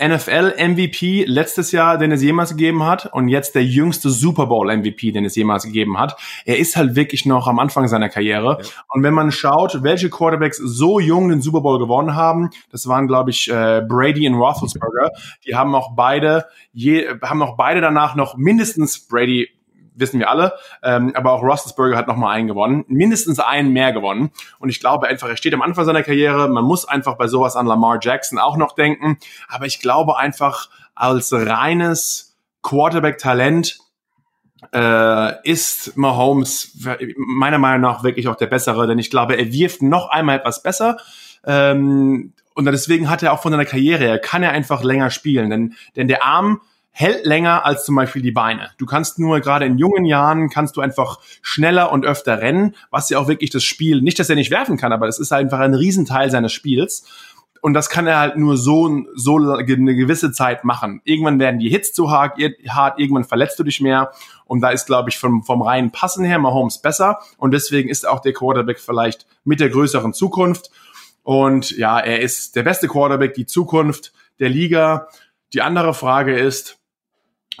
NFL-MVP 0.00 1.24
letztes 1.26 1.72
Jahr, 1.72 1.98
den 1.98 2.12
es 2.12 2.22
jemals 2.22 2.50
gegeben 2.50 2.84
hat 2.84 3.06
und 3.12 3.28
jetzt 3.28 3.54
der 3.54 3.64
jüngste 3.64 4.10
Super 4.10 4.46
Bowl-MVP, 4.46 5.12
den 5.12 5.24
es 5.24 5.34
jemals 5.36 5.64
gegeben 5.64 5.98
hat. 5.98 6.16
Er 6.44 6.58
ist 6.58 6.76
halt 6.76 6.96
wirklich 6.96 7.26
noch 7.26 7.46
am 7.46 7.58
Anfang 7.58 7.88
seiner 7.88 8.08
Karriere. 8.08 8.58
Ja. 8.60 8.68
Und 8.88 9.02
wenn 9.02 9.14
man 9.14 9.32
schaut, 9.32 9.82
welche 9.82 10.10
Quarterbacks 10.10 10.58
so 10.58 11.00
jung 11.00 11.28
den 11.28 11.42
Super 11.42 11.60
Bowl 11.60 11.78
gewonnen 11.78 12.14
haben, 12.14 12.50
das 12.70 12.86
waren, 12.86 13.06
glaube 13.06 13.30
ich, 13.30 13.50
äh, 13.50 13.82
Brady 13.86 14.28
und 14.28 14.34
Roethlisberger. 14.34 15.10
Die 15.46 15.54
haben 15.54 15.74
auch 15.74 15.94
beide, 15.94 16.46
je, 16.72 17.06
haben 17.22 17.42
auch 17.42 17.56
beide 17.56 17.80
danach 17.80 18.14
noch 18.14 18.36
mindestens 18.36 19.06
Brady 19.06 19.48
wissen 19.94 20.18
wir 20.18 20.28
alle. 20.28 20.54
Ähm, 20.82 21.12
aber 21.14 21.32
auch 21.32 21.42
Roethlisberger 21.42 21.96
hat 21.96 22.08
nochmal 22.08 22.36
einen 22.36 22.48
gewonnen, 22.48 22.84
mindestens 22.88 23.40
einen 23.40 23.72
mehr 23.72 23.92
gewonnen. 23.92 24.30
Und 24.58 24.68
ich 24.68 24.80
glaube 24.80 25.06
einfach, 25.06 25.28
er 25.28 25.36
steht 25.36 25.54
am 25.54 25.62
Anfang 25.62 25.84
seiner 25.84 26.02
Karriere. 26.02 26.48
Man 26.48 26.64
muss 26.64 26.86
einfach 26.86 27.16
bei 27.16 27.26
sowas 27.26 27.56
an 27.56 27.66
Lamar 27.66 27.98
Jackson 28.00 28.38
auch 28.38 28.56
noch 28.56 28.74
denken. 28.74 29.18
Aber 29.48 29.66
ich 29.66 29.80
glaube 29.80 30.18
einfach, 30.18 30.68
als 30.94 31.32
reines 31.32 32.36
Quarterback-Talent 32.62 33.78
äh, 34.72 35.48
ist 35.48 35.96
Mahomes 35.96 36.78
meiner 37.16 37.58
Meinung 37.58 37.82
nach 37.82 38.02
wirklich 38.02 38.28
auch 38.28 38.36
der 38.36 38.46
bessere, 38.46 38.86
denn 38.86 38.98
ich 38.98 39.10
glaube, 39.10 39.36
er 39.36 39.52
wirft 39.52 39.82
noch 39.82 40.08
einmal 40.08 40.38
etwas 40.38 40.62
besser. 40.62 40.96
Ähm, 41.44 42.32
und 42.54 42.64
deswegen 42.66 43.10
hat 43.10 43.22
er 43.22 43.32
auch 43.32 43.42
von 43.42 43.52
seiner 43.52 43.64
Karriere, 43.64 44.04
er 44.04 44.18
kann 44.18 44.42
er 44.42 44.52
einfach 44.52 44.82
länger 44.82 45.10
spielen, 45.10 45.50
denn, 45.50 45.74
denn 45.96 46.08
der 46.08 46.24
Arm 46.24 46.60
hält 46.96 47.26
länger 47.26 47.66
als 47.66 47.84
zum 47.84 47.96
Beispiel 47.96 48.22
die 48.22 48.30
Beine. 48.30 48.70
Du 48.78 48.86
kannst 48.86 49.18
nur 49.18 49.40
gerade 49.40 49.66
in 49.66 49.78
jungen 49.78 50.04
Jahren 50.04 50.48
kannst 50.48 50.76
du 50.76 50.80
einfach 50.80 51.18
schneller 51.42 51.90
und 51.90 52.06
öfter 52.06 52.40
rennen, 52.40 52.76
was 52.90 53.10
ja 53.10 53.18
auch 53.18 53.26
wirklich 53.26 53.50
das 53.50 53.64
Spiel, 53.64 54.00
nicht, 54.00 54.18
dass 54.20 54.30
er 54.30 54.36
nicht 54.36 54.52
werfen 54.52 54.76
kann, 54.76 54.92
aber 54.92 55.06
das 55.06 55.18
ist 55.18 55.32
einfach 55.32 55.58
ein 55.58 55.74
Riesenteil 55.74 56.30
seines 56.30 56.52
Spiels. 56.52 57.04
Und 57.60 57.72
das 57.74 57.88
kann 57.88 58.06
er 58.06 58.18
halt 58.18 58.36
nur 58.36 58.56
so, 58.58 59.04
so 59.14 59.38
eine 59.38 59.64
gewisse 59.64 60.30
Zeit 60.32 60.64
machen. 60.64 61.00
Irgendwann 61.04 61.40
werden 61.40 61.58
die 61.58 61.70
Hits 61.70 61.94
zu 61.94 62.10
hart, 62.10 62.38
irgendwann 62.38 63.24
verletzt 63.24 63.58
du 63.58 63.64
dich 63.64 63.80
mehr. 63.80 64.12
Und 64.44 64.60
da 64.60 64.68
ist, 64.68 64.84
glaube 64.86 65.08
ich, 65.08 65.18
vom, 65.18 65.42
vom 65.42 65.62
reinen 65.62 65.90
Passen 65.90 66.24
her 66.24 66.38
Mahomes 66.38 66.78
besser. 66.78 67.20
Und 67.38 67.52
deswegen 67.52 67.88
ist 67.88 68.06
auch 68.06 68.20
der 68.20 68.34
Quarterback 68.34 68.78
vielleicht 68.78 69.26
mit 69.44 69.60
der 69.60 69.70
größeren 69.70 70.12
Zukunft. 70.12 70.70
Und 71.22 71.70
ja, 71.70 71.98
er 71.98 72.20
ist 72.20 72.54
der 72.54 72.64
beste 72.64 72.86
Quarterback, 72.86 73.32
die 73.32 73.46
Zukunft 73.46 74.12
der 74.38 74.50
Liga. 74.50 75.08
Die 75.54 75.62
andere 75.62 75.94
Frage 75.94 76.38
ist, 76.38 76.78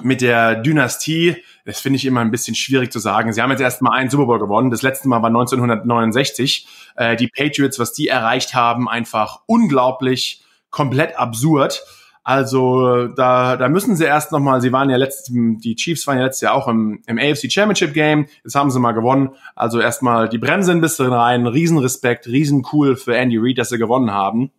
mit 0.02 0.20
der 0.20 0.56
Dynastie, 0.56 1.36
das 1.64 1.80
finde 1.80 1.96
ich 1.96 2.04
immer 2.04 2.20
ein 2.20 2.30
bisschen 2.30 2.54
schwierig 2.54 2.92
zu 2.92 2.98
sagen. 2.98 3.32
Sie 3.32 3.40
haben 3.40 3.50
jetzt 3.50 3.60
erst 3.60 3.82
mal 3.82 3.92
einen 3.92 4.10
Super 4.10 4.26
Bowl 4.26 4.38
gewonnen. 4.38 4.70
Das 4.70 4.82
letzte 4.82 5.08
Mal 5.08 5.22
war 5.22 5.28
1969. 5.28 6.66
Äh, 6.96 7.16
die 7.16 7.28
Patriots, 7.28 7.78
was 7.78 7.92
die 7.92 8.08
erreicht 8.08 8.54
haben, 8.54 8.88
einfach 8.88 9.40
unglaublich, 9.46 10.42
komplett 10.70 11.18
absurd. 11.18 11.84
Also 12.22 13.08
da, 13.08 13.56
da 13.56 13.68
müssen 13.68 13.96
sie 13.96 14.04
erst 14.04 14.32
nochmal, 14.32 14.62
sie 14.62 14.72
waren 14.72 14.88
ja 14.88 14.96
letztes, 14.96 15.30
die 15.30 15.76
Chiefs 15.76 16.06
waren 16.06 16.16
ja 16.16 16.24
letztes 16.24 16.40
Jahr 16.40 16.54
auch 16.54 16.68
im, 16.68 17.02
im 17.06 17.18
AFC 17.18 17.52
Championship 17.52 17.92
Game, 17.92 18.26
jetzt 18.42 18.54
haben 18.54 18.70
sie 18.70 18.80
mal 18.80 18.92
gewonnen. 18.92 19.30
Also 19.54 19.78
erstmal 19.78 20.30
die 20.30 20.38
Bremse 20.38 20.72
ein 20.72 20.80
bisschen 20.80 21.12
rein, 21.12 21.46
Riesenrespekt, 21.46 22.26
riesencool 22.26 22.96
für 22.96 23.14
Andy 23.14 23.36
Reid, 23.38 23.58
dass 23.58 23.68
sie 23.68 23.76
gewonnen 23.76 24.10
haben. 24.10 24.52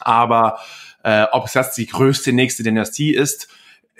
Aber 0.00 0.58
äh, 1.02 1.26
ob 1.30 1.44
es 1.44 1.54
jetzt 1.54 1.76
die 1.76 1.86
größte 1.86 2.32
nächste 2.32 2.62
Dynastie 2.62 3.14
ist, 3.14 3.48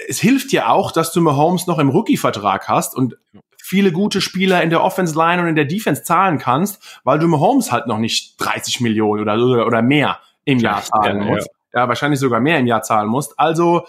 es 0.09 0.21
hilft 0.21 0.53
ja 0.53 0.69
auch, 0.69 0.93
dass 0.93 1.13
du 1.13 1.21
Mahomes 1.21 1.67
noch 1.67 1.79
im 1.79 1.89
Rookie-Vertrag 1.89 2.69
hast 2.69 2.97
und 2.97 3.17
viele 3.63 3.93
gute 3.93 4.21
Spieler 4.21 4.63
in 4.63 4.71
der 4.71 4.83
Offense 4.83 5.17
Line 5.17 5.41
und 5.41 5.49
in 5.49 5.57
der 5.57 5.65
Defense 5.65 6.03
zahlen 6.03 6.39
kannst, 6.39 7.01
weil 7.05 7.19
du 7.19 7.29
Mahomes 7.29 7.73
halt 7.73 7.87
noch 7.87 7.99
nicht 7.99 8.35
30 8.39 8.81
Millionen 8.81 9.23
oder, 9.23 9.35
oder, 9.37 9.67
oder 9.67 9.83
mehr 9.83 10.19
im 10.45 10.59
Jahr 10.59 10.83
zahlen 10.83 11.23
ja, 11.23 11.25
musst. 11.25 11.49
Ja. 11.73 11.81
ja, 11.81 11.89
wahrscheinlich 11.89 12.21
sogar 12.21 12.41
mehr 12.41 12.59
im 12.59 12.67
Jahr 12.67 12.83
zahlen 12.83 13.09
musst. 13.09 13.39
Also 13.39 13.87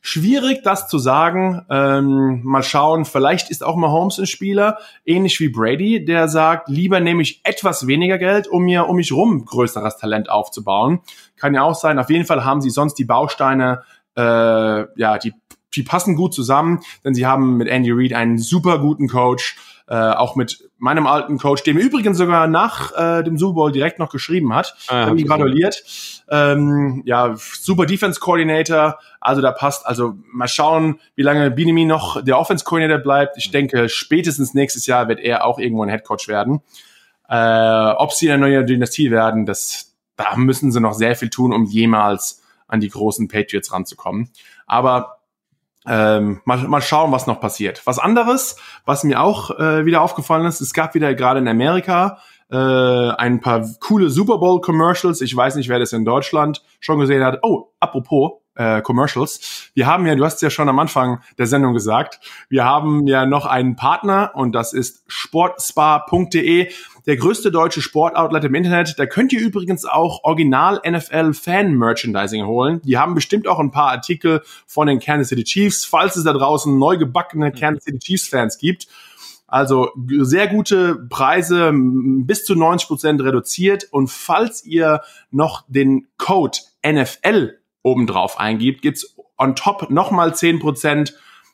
schwierig, 0.00 0.62
das 0.62 0.88
zu 0.88 0.98
sagen. 0.98 1.66
Ähm, 1.68 2.40
mal 2.44 2.62
schauen, 2.62 3.04
vielleicht 3.04 3.50
ist 3.50 3.62
auch 3.62 3.76
Mahomes 3.76 4.18
ein 4.18 4.26
Spieler, 4.26 4.78
ähnlich 5.04 5.38
wie 5.40 5.50
Brady, 5.50 6.04
der 6.04 6.28
sagt, 6.28 6.68
lieber 6.70 7.00
nehme 7.00 7.20
ich 7.20 7.42
etwas 7.44 7.86
weniger 7.86 8.16
Geld, 8.16 8.48
um 8.48 8.64
mir 8.64 8.88
um 8.88 8.96
mich 8.96 9.12
rum 9.12 9.44
größeres 9.44 9.98
Talent 9.98 10.30
aufzubauen. 10.30 11.00
Kann 11.36 11.54
ja 11.54 11.62
auch 11.62 11.74
sein. 11.74 11.98
Auf 11.98 12.08
jeden 12.08 12.24
Fall 12.24 12.44
haben 12.44 12.62
sie 12.62 12.70
sonst 12.70 12.94
die 12.94 13.04
Bausteine 13.04 13.82
äh, 14.16 15.00
ja, 15.00 15.18
die, 15.18 15.32
die 15.74 15.82
passen 15.82 16.16
gut 16.16 16.34
zusammen, 16.34 16.80
denn 17.04 17.14
sie 17.14 17.26
haben 17.26 17.56
mit 17.56 17.68
Andy 17.68 17.90
Reid 17.92 18.12
einen 18.12 18.38
super 18.38 18.78
guten 18.78 19.08
Coach, 19.08 19.56
äh, 19.90 19.94
auch 19.94 20.36
mit 20.36 20.70
meinem 20.78 21.06
alten 21.06 21.38
Coach, 21.38 21.64
dem 21.64 21.76
übrigens 21.76 22.16
sogar 22.16 22.46
nach 22.46 22.92
äh, 22.96 23.24
dem 23.24 23.36
Super 23.36 23.54
Bowl 23.54 23.72
direkt 23.72 23.98
noch 23.98 24.10
geschrieben 24.10 24.54
hat, 24.54 24.76
ah, 24.86 25.06
haben 25.06 25.18
ihn 25.18 25.26
gratuliert. 25.26 25.82
Ähm, 26.30 27.02
ja, 27.04 27.34
super 27.36 27.86
Defense 27.86 28.20
Coordinator, 28.20 28.98
also 29.20 29.42
da 29.42 29.50
passt. 29.50 29.84
Also 29.86 30.14
mal 30.32 30.46
schauen, 30.46 31.00
wie 31.16 31.22
lange 31.22 31.50
Binemi 31.50 31.86
noch 31.86 32.22
der 32.22 32.38
Offense 32.38 32.64
Coordinator 32.64 33.02
bleibt. 33.02 33.36
Ich 33.36 33.50
denke, 33.50 33.88
spätestens 33.88 34.54
nächstes 34.54 34.86
Jahr 34.86 35.08
wird 35.08 35.18
er 35.18 35.44
auch 35.44 35.58
irgendwo 35.58 35.82
ein 35.82 35.90
Head 35.90 36.04
Coach 36.04 36.28
werden. 36.28 36.60
Äh, 37.28 37.90
ob 37.96 38.12
sie 38.12 38.30
eine 38.30 38.40
neue 38.40 38.64
Dynastie 38.64 39.10
werden, 39.10 39.44
das, 39.44 39.96
da 40.16 40.36
müssen 40.36 40.70
sie 40.70 40.80
noch 40.80 40.94
sehr 40.94 41.16
viel 41.16 41.30
tun, 41.30 41.52
um 41.52 41.64
jemals 41.64 42.42
an 42.68 42.80
die 42.80 42.88
großen 42.88 43.26
Patriots 43.28 43.72
ranzukommen. 43.72 44.30
Aber 44.66 45.19
ähm, 45.86 46.40
mal, 46.44 46.58
mal 46.58 46.82
schauen, 46.82 47.12
was 47.12 47.26
noch 47.26 47.40
passiert. 47.40 47.82
Was 47.86 47.98
anderes, 47.98 48.56
was 48.84 49.04
mir 49.04 49.20
auch 49.20 49.58
äh, 49.58 49.84
wieder 49.84 50.02
aufgefallen 50.02 50.46
ist, 50.46 50.60
es 50.60 50.74
gab 50.74 50.94
wieder 50.94 51.14
gerade 51.14 51.40
in 51.40 51.48
Amerika 51.48 52.18
äh, 52.50 52.56
ein 52.56 53.40
paar 53.40 53.66
coole 53.80 54.10
Super 54.10 54.38
Bowl 54.38 54.60
Commercials. 54.60 55.20
Ich 55.20 55.34
weiß 55.34 55.54
nicht, 55.54 55.68
wer 55.68 55.78
das 55.78 55.92
in 55.92 56.04
Deutschland 56.04 56.62
schon 56.80 56.98
gesehen 56.98 57.24
hat. 57.24 57.38
Oh, 57.42 57.68
apropos, 57.78 58.39
äh, 58.54 58.82
Commercials. 58.82 59.70
Wir 59.74 59.86
haben 59.86 60.06
ja, 60.06 60.14
du 60.14 60.24
hast 60.24 60.42
ja 60.42 60.50
schon 60.50 60.68
am 60.68 60.78
Anfang 60.78 61.20
der 61.38 61.46
Sendung 61.46 61.74
gesagt, 61.74 62.20
wir 62.48 62.64
haben 62.64 63.06
ja 63.06 63.26
noch 63.26 63.46
einen 63.46 63.76
Partner 63.76 64.32
und 64.34 64.52
das 64.52 64.72
ist 64.72 65.02
sportspa.de, 65.06 66.70
der 67.06 67.16
größte 67.16 67.50
deutsche 67.50 67.80
Sportoutlet 67.80 68.44
im 68.44 68.54
Internet. 68.54 68.98
Da 68.98 69.06
könnt 69.06 69.32
ihr 69.32 69.40
übrigens 69.40 69.84
auch 69.84 70.24
Original 70.24 70.80
NFL 70.86 71.32
Fan 71.32 71.74
Merchandising 71.74 72.44
holen. 72.44 72.80
Die 72.84 72.98
haben 72.98 73.14
bestimmt 73.14 73.48
auch 73.48 73.58
ein 73.58 73.70
paar 73.70 73.90
Artikel 73.90 74.42
von 74.66 74.86
den 74.86 75.00
Kansas 75.00 75.28
City 75.28 75.44
Chiefs, 75.44 75.84
falls 75.84 76.16
es 76.16 76.24
da 76.24 76.32
draußen 76.32 76.78
neu 76.78 76.98
gebackene 76.98 77.52
Kansas 77.52 77.84
City 77.84 77.98
Chiefs 77.98 78.28
Fans 78.28 78.58
gibt. 78.58 78.88
Also 79.46 79.90
sehr 80.20 80.46
gute 80.46 80.94
Preise, 81.08 81.72
bis 81.74 82.44
zu 82.44 82.54
90 82.54 82.86
Prozent 82.86 83.20
reduziert. 83.20 83.88
Und 83.90 84.08
falls 84.08 84.64
ihr 84.64 85.00
noch 85.32 85.64
den 85.66 86.06
Code 86.18 86.58
NFL 86.86 87.59
obendrauf 87.82 88.38
eingibt, 88.38 88.82
gibt's 88.82 89.16
on 89.36 89.56
top 89.56 89.90
nochmal 89.90 90.30
10% 90.30 91.12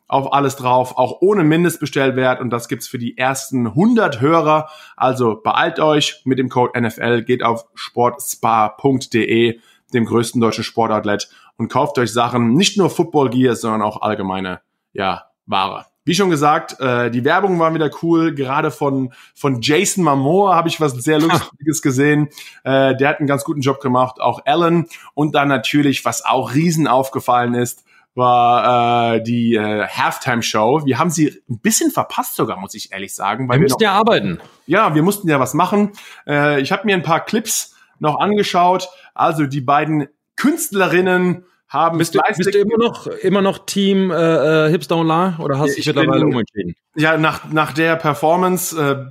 auf 0.08 0.32
alles 0.32 0.56
drauf, 0.56 0.96
auch 0.98 1.20
ohne 1.20 1.42
Mindestbestellwert 1.42 2.40
und 2.40 2.50
das 2.50 2.68
gibt's 2.68 2.86
für 2.86 2.98
die 2.98 3.18
ersten 3.18 3.66
100 3.68 4.20
Hörer. 4.20 4.68
Also 4.96 5.40
beeilt 5.42 5.80
euch 5.80 6.22
mit 6.24 6.38
dem 6.38 6.48
Code 6.48 6.80
NFL, 6.80 7.22
geht 7.22 7.42
auf 7.42 7.66
sportspa.de, 7.74 9.58
dem 9.92 10.04
größten 10.04 10.40
deutschen 10.40 10.64
Sportoutlet 10.64 11.28
und 11.56 11.68
kauft 11.68 11.98
euch 11.98 12.12
Sachen, 12.12 12.54
nicht 12.54 12.78
nur 12.78 12.90
Football 12.90 13.30
Gear, 13.30 13.56
sondern 13.56 13.82
auch 13.82 14.02
allgemeine, 14.02 14.60
ja, 14.92 15.24
Ware. 15.46 15.86
Wie 16.06 16.14
schon 16.14 16.30
gesagt, 16.30 16.78
äh, 16.80 17.10
die 17.10 17.24
Werbung 17.24 17.58
war 17.58 17.74
wieder 17.74 17.90
cool. 18.00 18.32
Gerade 18.32 18.70
von 18.70 19.12
von 19.34 19.60
Jason 19.60 20.04
Momoa 20.04 20.54
habe 20.54 20.68
ich 20.68 20.80
was 20.80 20.92
sehr 20.92 21.18
Lustiges 21.18 21.82
gesehen. 21.82 22.28
Äh, 22.62 22.96
der 22.96 23.08
hat 23.08 23.18
einen 23.18 23.26
ganz 23.26 23.42
guten 23.42 23.60
Job 23.60 23.80
gemacht. 23.80 24.20
Auch 24.20 24.40
Alan 24.46 24.86
und 25.14 25.34
dann 25.34 25.48
natürlich, 25.48 26.04
was 26.04 26.24
auch 26.24 26.54
riesen 26.54 26.86
aufgefallen 26.86 27.54
ist, 27.54 27.84
war 28.14 29.16
äh, 29.16 29.22
die 29.22 29.56
äh, 29.56 29.88
Halftime-Show. 29.88 30.82
Wir 30.86 30.98
haben 31.00 31.10
sie 31.10 31.42
ein 31.50 31.58
bisschen 31.58 31.90
verpasst 31.90 32.36
sogar, 32.36 32.56
muss 32.56 32.74
ich 32.74 32.92
ehrlich 32.92 33.12
sagen. 33.12 33.48
Weil 33.48 33.56
wir, 33.56 33.62
wir 33.62 33.64
mussten 33.64 33.82
ja 33.82 33.92
arbeiten. 33.92 34.38
Ja, 34.66 34.94
wir 34.94 35.02
mussten 35.02 35.28
ja 35.28 35.40
was 35.40 35.54
machen. 35.54 35.90
Äh, 36.24 36.60
ich 36.60 36.70
habe 36.70 36.86
mir 36.86 36.94
ein 36.94 37.02
paar 37.02 37.24
Clips 37.24 37.74
noch 37.98 38.20
angeschaut. 38.20 38.88
Also 39.12 39.46
die 39.46 39.60
beiden 39.60 40.06
Künstlerinnen 40.36 41.44
haben 41.68 41.98
bist 41.98 42.14
du, 42.14 42.20
bist 42.36 42.54
du 42.54 42.58
immer 42.58 42.78
noch 42.78 43.06
immer 43.06 43.42
noch 43.42 43.66
Team 43.66 44.10
äh, 44.10 44.66
äh 44.66 44.70
Hips 44.70 44.88
Don't 44.88 45.06
Lie 45.06 45.42
oder 45.42 45.58
hast 45.58 45.72
du 45.72 45.76
dich 45.76 45.86
mittlerweile 45.86 46.20
bin, 46.20 46.34
umentschieden? 46.34 46.74
Ja, 46.94 47.16
nach 47.16 47.50
nach 47.50 47.72
der 47.72 47.96
Performance 47.96 48.80
äh, 48.80 49.10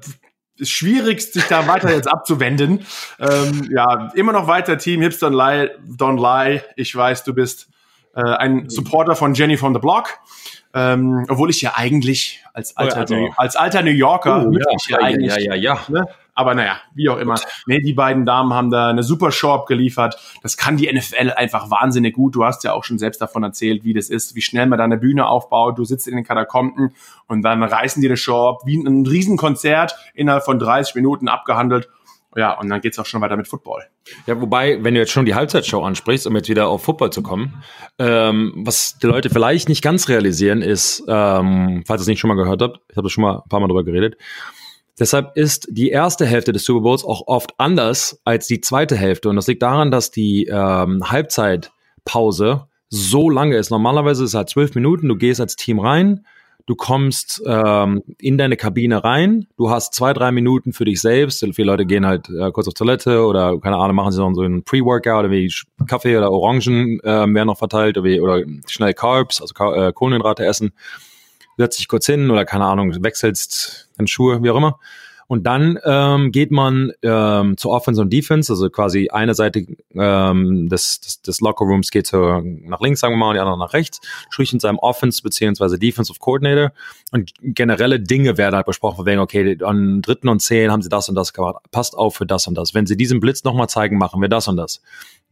ist 0.57 0.71
schwierig, 0.71 1.21
sich 1.21 1.43
da 1.45 1.67
weiter 1.67 1.93
jetzt 1.93 2.07
abzuwenden. 2.07 2.85
Ähm, 3.19 3.69
ja, 3.75 4.11
immer 4.15 4.31
noch 4.31 4.47
weiter 4.47 4.77
Team 4.77 5.01
Hips 5.01 5.21
Don't 5.21 5.31
Lie, 5.31 5.71
Don't 5.97 6.19
Lie. 6.19 6.61
Ich 6.75 6.95
weiß, 6.95 7.23
du 7.25 7.33
bist 7.33 7.67
äh, 8.15 8.21
ein 8.21 8.69
Supporter 8.69 9.15
von 9.15 9.33
Jenny 9.33 9.57
from 9.57 9.73
the 9.73 9.79
Block. 9.79 10.09
Ähm, 10.73 11.25
obwohl 11.29 11.49
ich 11.49 11.61
ja 11.61 11.73
eigentlich 11.75 12.43
als 12.53 12.75
alter, 12.75 13.05
oh, 13.09 13.15
also. 13.15 13.33
als 13.37 13.55
alter 13.55 13.81
New 13.81 13.91
Yorker 13.91 14.45
oh, 14.45 14.51
ja, 14.51 14.65
ja, 14.89 14.97
eigentlich, 14.97 15.35
ja, 15.35 15.53
ja, 15.53 15.55
ja. 15.55 15.79
Ne? 15.87 16.05
Aber 16.35 16.53
naja, 16.53 16.77
wie 16.93 17.07
auch 17.07 17.17
immer. 17.17 17.35
Nee, 17.65 17.79
die 17.79 17.93
beiden 17.93 18.25
Damen 18.25 18.53
haben 18.53 18.69
da 18.69 18.89
eine 18.89 19.03
super 19.03 19.31
Show 19.31 19.51
abgeliefert. 19.51 20.19
Das 20.43 20.57
kann 20.57 20.75
die 20.75 20.91
NFL 20.91 21.31
einfach 21.31 21.71
wahnsinnig 21.71 22.13
gut. 22.13 22.35
Du 22.35 22.43
hast 22.43 22.65
ja 22.65 22.73
auch 22.73 22.83
schon 22.83 22.99
selbst 22.99 23.21
davon 23.21 23.43
erzählt, 23.43 23.85
wie 23.85 23.93
das 23.93 24.09
ist, 24.09 24.35
wie 24.35 24.41
schnell 24.41 24.67
man 24.67 24.77
da 24.77 24.83
eine 24.83 24.97
Bühne 24.97 25.27
aufbaut. 25.27 25.79
Du 25.79 25.85
sitzt 25.85 26.09
in 26.09 26.15
den 26.15 26.25
Katakomben 26.25 26.93
und 27.27 27.41
dann 27.41 27.63
reißen 27.63 28.01
die 28.01 28.09
eine 28.09 28.17
Show 28.17 28.49
ab, 28.49 28.61
wie 28.65 28.75
ein 28.75 29.05
Riesenkonzert 29.05 29.95
innerhalb 30.13 30.43
von 30.43 30.59
30 30.59 30.95
Minuten 30.95 31.29
abgehandelt. 31.29 31.87
Ja, 32.37 32.59
und 32.59 32.67
dann 32.67 32.81
geht's 32.81 32.99
auch 32.99 33.05
schon 33.05 33.21
weiter 33.21 33.37
mit 33.37 33.47
Football. 33.47 33.83
Ja, 34.27 34.41
wobei, 34.41 34.83
wenn 34.83 34.93
du 34.93 34.99
jetzt 34.99 35.13
schon 35.13 35.25
die 35.25 35.35
Halbzeitshow 35.35 35.81
ansprichst, 35.81 36.27
um 36.27 36.35
jetzt 36.35 36.49
wieder 36.49 36.67
auf 36.67 36.83
Football 36.83 37.11
zu 37.11 37.23
kommen, 37.23 37.63
ähm, 37.97 38.51
was 38.57 38.99
die 38.99 39.07
Leute 39.07 39.29
vielleicht 39.29 39.69
nicht 39.69 39.81
ganz 39.81 40.09
realisieren, 40.09 40.61
ist, 40.61 41.05
ähm, 41.07 41.83
falls 41.87 42.01
ihr 42.01 42.03
es 42.03 42.07
nicht 42.07 42.19
schon 42.19 42.27
mal 42.27 42.35
gehört 42.35 42.61
habt, 42.61 42.81
ich 42.91 42.97
habe 42.97 43.09
schon 43.09 43.21
mal 43.21 43.37
ein 43.37 43.49
paar 43.49 43.61
Mal 43.61 43.67
drüber 43.67 43.85
geredet, 43.85 44.17
deshalb 44.99 45.35
ist 45.35 45.67
die 45.69 45.89
erste 45.89 46.25
Hälfte 46.25 46.53
des 46.53 46.65
Super 46.65 46.81
Bowls 46.81 47.03
auch 47.03 47.27
oft 47.27 47.53
anders 47.57 48.21
als 48.23 48.47
die 48.47 48.61
zweite 48.61 48.95
Hälfte. 48.95 49.29
Und 49.29 49.35
das 49.35 49.47
liegt 49.47 49.61
daran, 49.61 49.91
dass 49.91 50.11
die 50.11 50.45
ähm, 50.45 51.09
Halbzeitpause 51.09 52.67
so 52.89 53.29
lange 53.29 53.57
ist. 53.57 53.71
Normalerweise 53.71 54.23
ist 54.23 54.29
es 54.31 54.35
halt 54.35 54.49
zwölf 54.49 54.75
Minuten, 54.75 55.07
du 55.07 55.15
gehst 55.15 55.41
als 55.41 55.55
Team 55.55 55.79
rein, 55.79 56.25
du 56.65 56.75
kommst 56.75 57.41
ähm, 57.45 58.03
in 58.19 58.37
deine 58.37 58.57
Kabine 58.57 59.03
rein, 59.03 59.47
du 59.57 59.69
hast 59.69 59.93
zwei, 59.93 60.13
drei 60.13 60.31
Minuten 60.31 60.73
für 60.73 60.85
dich 60.85 61.01
selbst. 61.01 61.45
Viele 61.53 61.67
Leute 61.67 61.85
gehen 61.85 62.05
halt 62.05 62.29
äh, 62.29 62.51
kurz 62.51 62.67
auf 62.67 62.73
Toilette 62.73 63.25
oder 63.25 63.59
keine 63.59 63.77
Ahnung, 63.77 63.95
machen 63.95 64.11
sie 64.11 64.19
noch 64.19 64.33
so 64.33 64.41
einen 64.41 64.63
Pre-Workout, 64.63 65.29
wie 65.29 65.51
Kaffee 65.87 66.17
oder 66.17 66.31
Orangen 66.31 66.99
äh, 67.01 67.05
werden 67.05 67.47
noch 67.47 67.57
verteilt 67.57 67.97
oder, 67.97 68.21
oder 68.21 68.43
schnell 68.67 68.93
Carbs, 68.93 69.41
also 69.41 69.53
äh, 69.73 69.91
Kohlenhydrate 69.93 70.45
essen. 70.45 70.71
Setzt 71.57 71.79
dich 71.79 71.87
kurz 71.87 72.05
hin 72.05 72.29
oder 72.29 72.45
keine 72.45 72.65
Ahnung, 72.65 73.03
wechselst 73.03 73.89
deine 73.97 74.07
Schuhe, 74.07 74.43
wie 74.43 74.49
auch 74.49 74.57
immer. 74.57 74.79
Und 75.27 75.45
dann 75.45 75.79
ähm, 75.83 76.31
geht 76.31 76.51
man 76.51 76.91
ähm, 77.01 77.57
zur 77.57 77.71
Offense 77.71 78.01
und 78.01 78.13
Defense, 78.13 78.51
also 78.51 78.69
quasi 78.69 79.09
eine 79.09 79.33
Seite 79.33 79.65
ähm, 79.93 80.69
des, 80.69 80.99
des, 81.01 81.21
des 81.21 81.41
Lockerrooms 81.41 81.89
geht 81.89 82.07
so 82.07 82.41
nach 82.43 82.79
links, 82.81 82.99
sagen 82.99 83.13
wir 83.13 83.17
mal, 83.17 83.29
und 83.29 83.35
die 83.35 83.39
andere 83.39 83.57
nach 83.57 83.73
rechts, 83.73 84.01
spricht 84.29 84.53
in 84.53 84.59
seinem 84.59 84.77
Offense 84.77 85.23
beziehungsweise 85.23 85.79
Defensive 85.79 86.19
Coordinator 86.19 86.71
und 87.11 87.31
generelle 87.41 87.99
Dinge 87.99 88.37
werden 88.37 88.55
halt 88.55 88.67
besprochen, 88.67 89.05
wegen, 89.05 89.19
okay, 89.19 89.57
an 89.63 90.01
dritten 90.01 90.29
und 90.29 90.41
zehn 90.41 90.71
haben 90.71 90.81
sie 90.81 90.89
das 90.89 91.09
und 91.09 91.15
das 91.15 91.33
gemacht, 91.33 91.57
passt 91.71 91.97
auf 91.97 92.15
für 92.15 92.25
das 92.25 92.47
und 92.47 92.55
das. 92.55 92.73
Wenn 92.73 92.85
sie 92.85 92.97
diesen 92.97 93.19
Blitz 93.19 93.43
nochmal 93.43 93.67
zeigen, 93.67 93.97
machen 93.97 94.21
wir 94.21 94.29
das 94.29 94.47
und 94.47 94.57
das. 94.57 94.81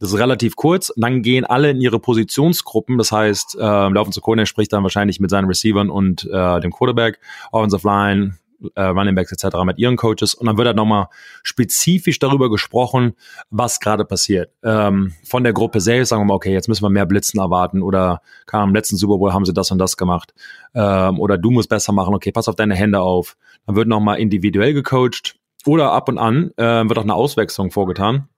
Das 0.00 0.12
ist 0.12 0.18
relativ 0.18 0.56
kurz. 0.56 0.92
Dann 0.96 1.22
gehen 1.22 1.44
alle 1.44 1.70
in 1.70 1.80
ihre 1.80 2.00
Positionsgruppen. 2.00 2.98
Das 2.98 3.12
heißt, 3.12 3.54
äh, 3.54 3.58
der 3.58 3.96
Offensive 3.96 4.22
Coordinator 4.22 4.46
spricht 4.46 4.72
dann 4.72 4.82
wahrscheinlich 4.82 5.20
mit 5.20 5.30
seinen 5.30 5.46
Receivern 5.46 5.88
und 5.88 6.28
äh, 6.30 6.60
dem 6.60 6.72
Quarterback, 6.72 7.20
Offensive 7.52 7.86
Line, 7.86 8.38
äh, 8.74 8.82
Running 8.82 9.14
Backs 9.14 9.32
etc. 9.32 9.56
mit 9.64 9.78
ihren 9.78 9.96
Coaches 9.96 10.34
und 10.34 10.46
dann 10.46 10.56
wird 10.56 10.66
halt 10.66 10.76
nochmal 10.76 11.06
spezifisch 11.42 12.18
darüber 12.18 12.50
gesprochen, 12.50 13.14
was 13.50 13.80
gerade 13.80 14.04
passiert. 14.04 14.50
Ähm, 14.62 15.12
von 15.24 15.44
der 15.44 15.52
Gruppe 15.52 15.80
selbst 15.80 16.10
sagen 16.10 16.22
wir 16.22 16.26
mal, 16.26 16.34
okay, 16.34 16.52
jetzt 16.52 16.68
müssen 16.68 16.84
wir 16.84 16.90
mehr 16.90 17.06
Blitzen 17.06 17.40
erwarten 17.40 17.82
oder 17.82 18.20
kam 18.46 18.70
im 18.70 18.74
letzten 18.74 18.96
Super 18.96 19.18
Bowl 19.18 19.32
haben 19.32 19.44
sie 19.44 19.54
das 19.54 19.70
und 19.70 19.78
das 19.78 19.96
gemacht 19.96 20.34
ähm, 20.74 21.20
oder 21.20 21.38
du 21.38 21.50
musst 21.50 21.68
besser 21.68 21.92
machen, 21.92 22.14
okay, 22.14 22.32
pass 22.32 22.48
auf 22.48 22.56
deine 22.56 22.74
Hände 22.74 23.00
auf. 23.00 23.36
Dann 23.66 23.76
wird 23.76 23.88
nochmal 23.88 24.18
individuell 24.18 24.74
gecoacht 24.74 25.36
oder 25.66 25.92
ab 25.92 26.08
und 26.08 26.18
an 26.18 26.50
äh, 26.56 26.88
wird 26.88 26.98
auch 26.98 27.02
eine 27.02 27.14
Auswechslung 27.14 27.70
vorgetan. 27.70 28.28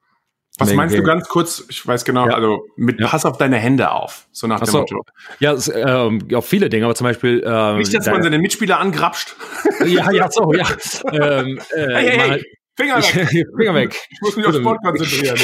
Was 0.59 0.73
meinst 0.75 0.97
du 0.97 1.03
ganz 1.03 1.29
kurz? 1.29 1.65
Ich 1.69 1.87
weiß 1.87 2.05
genau, 2.05 2.27
ja. 2.29 2.35
also 2.35 2.67
mit 2.77 2.99
ja. 2.99 3.09
Pass 3.09 3.27
auf 3.27 3.37
deine 3.37 3.57
Hände 3.57 3.91
auf, 3.91 4.27
so 4.33 4.47
nach 4.47 4.61
dem 4.61 4.67
so. 4.67 4.79
Motto. 4.79 5.05
Ja, 5.39 5.53
es, 5.53 5.69
ähm, 5.69 6.27
auf 6.35 6.47
viele 6.47 6.71
Dinge, 6.71 6.87
aber 6.87 6.95
zum 6.95 7.05
Beispiel. 7.05 7.45
Ähm, 7.47 7.79
Nicht, 7.79 7.95
dass 7.95 8.07
man 8.07 8.23
seine 8.23 8.39
Mitspieler 8.39 8.79
angrapscht. 8.81 9.37
Ja, 9.87 10.11
ja, 10.11 10.31
so, 10.31 10.53
ja. 10.53 10.67
ähm, 11.13 11.61
äh, 11.75 11.95
hey, 11.95 12.11
hey, 12.11 12.31
hey. 12.31 12.45
Finger 12.77 12.97
weg. 12.99 13.47
Finger 13.57 13.75
weg. 13.75 13.97
Ich 14.11 14.21
muss 14.21 14.37
mich 14.37 14.47
auf 14.47 14.55
Sport 14.55 14.83
konzentrieren. 14.83 15.39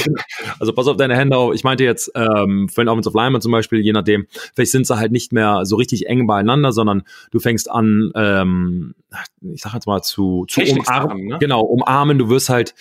Also 0.58 0.72
pass 0.72 0.86
auf 0.86 0.96
deine 0.96 1.16
Hände 1.16 1.36
auf. 1.36 1.54
Ich 1.54 1.64
meinte 1.64 1.84
jetzt, 1.84 2.10
ähm, 2.14 2.68
für 2.68 2.82
den 2.82 2.88
Offensive 2.88 3.16
Lineman 3.16 3.40
zum 3.40 3.52
Beispiel, 3.52 3.80
je 3.80 3.92
nachdem, 3.92 4.26
vielleicht 4.54 4.72
sind 4.72 4.86
sie 4.86 4.96
halt 4.96 5.12
nicht 5.12 5.32
mehr 5.32 5.64
so 5.64 5.76
richtig 5.76 6.08
eng 6.08 6.26
beieinander, 6.26 6.72
sondern 6.72 7.04
du 7.30 7.40
fängst 7.40 7.70
an, 7.70 8.12
ähm, 8.14 8.94
ich 9.40 9.62
sag 9.62 9.72
jetzt 9.74 9.86
mal, 9.86 10.02
zu, 10.02 10.44
zu 10.48 10.60
umarmen. 10.60 11.26
Ne? 11.26 11.38
Genau, 11.40 11.62
umarmen. 11.62 12.18
Du 12.18 12.28
wirst 12.28 12.50
halt 12.50 12.74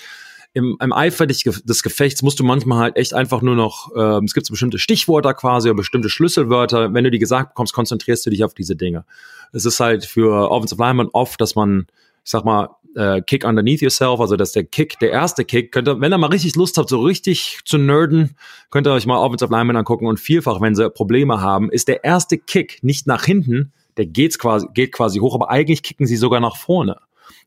im, 0.53 0.77
im 0.81 0.91
Eifer 0.91 1.27
des 1.27 1.83
Gefechts 1.83 2.21
musst 2.21 2.39
du 2.39 2.43
manchmal 2.43 2.79
halt 2.79 2.97
echt 2.97 3.13
einfach 3.13 3.41
nur 3.41 3.55
noch, 3.55 3.91
äh, 3.95 4.23
es 4.25 4.33
gibt 4.33 4.45
so 4.45 4.51
bestimmte 4.51 4.79
Stichwörter 4.79 5.33
quasi 5.33 5.69
oder 5.69 5.77
bestimmte 5.77 6.09
Schlüsselwörter. 6.09 6.93
Wenn 6.93 7.03
du 7.03 7.11
die 7.11 7.19
gesagt 7.19 7.49
bekommst, 7.49 7.73
konzentrierst 7.73 8.25
du 8.25 8.29
dich 8.29 8.43
auf 8.43 8.53
diese 8.53 8.75
Dinge. 8.75 9.05
Es 9.53 9.65
ist 9.65 9.79
halt 9.79 10.05
für 10.05 10.51
Offensive 10.51 10.81
Lineman 10.81 11.09
oft, 11.13 11.39
dass 11.39 11.55
man, 11.55 11.87
ich 12.23 12.31
sag 12.31 12.43
mal, 12.43 12.69
äh, 12.95 13.21
Kick 13.21 13.45
underneath 13.45 13.81
yourself, 13.81 14.19
also 14.19 14.35
dass 14.35 14.51
der 14.51 14.65
Kick, 14.65 14.99
der 14.99 15.11
erste 15.11 15.45
Kick, 15.45 15.71
könnte, 15.71 16.01
wenn 16.01 16.11
ihr 16.11 16.17
mal 16.17 16.27
richtig 16.27 16.55
Lust 16.57 16.77
habt, 16.77 16.89
so 16.89 17.01
richtig 17.01 17.59
zu 17.63 17.77
nerden, 17.77 18.35
könnt 18.69 18.85
ihr 18.87 18.91
euch 18.91 19.05
mal 19.05 19.19
Offensive 19.19 19.51
Lineman 19.51 19.77
angucken 19.77 20.07
und 20.07 20.19
vielfach, 20.19 20.59
wenn 20.59 20.75
sie 20.75 20.89
Probleme 20.89 21.39
haben, 21.39 21.71
ist 21.71 21.87
der 21.87 22.03
erste 22.03 22.37
Kick 22.37 22.79
nicht 22.81 23.07
nach 23.07 23.23
hinten, 23.23 23.71
der 23.95 24.05
geht's 24.05 24.37
quasi, 24.37 24.67
geht 24.73 24.91
quasi 24.91 25.19
hoch, 25.19 25.35
aber 25.35 25.49
eigentlich 25.49 25.83
kicken 25.83 26.05
sie 26.05 26.17
sogar 26.17 26.41
nach 26.41 26.57
vorne 26.57 26.97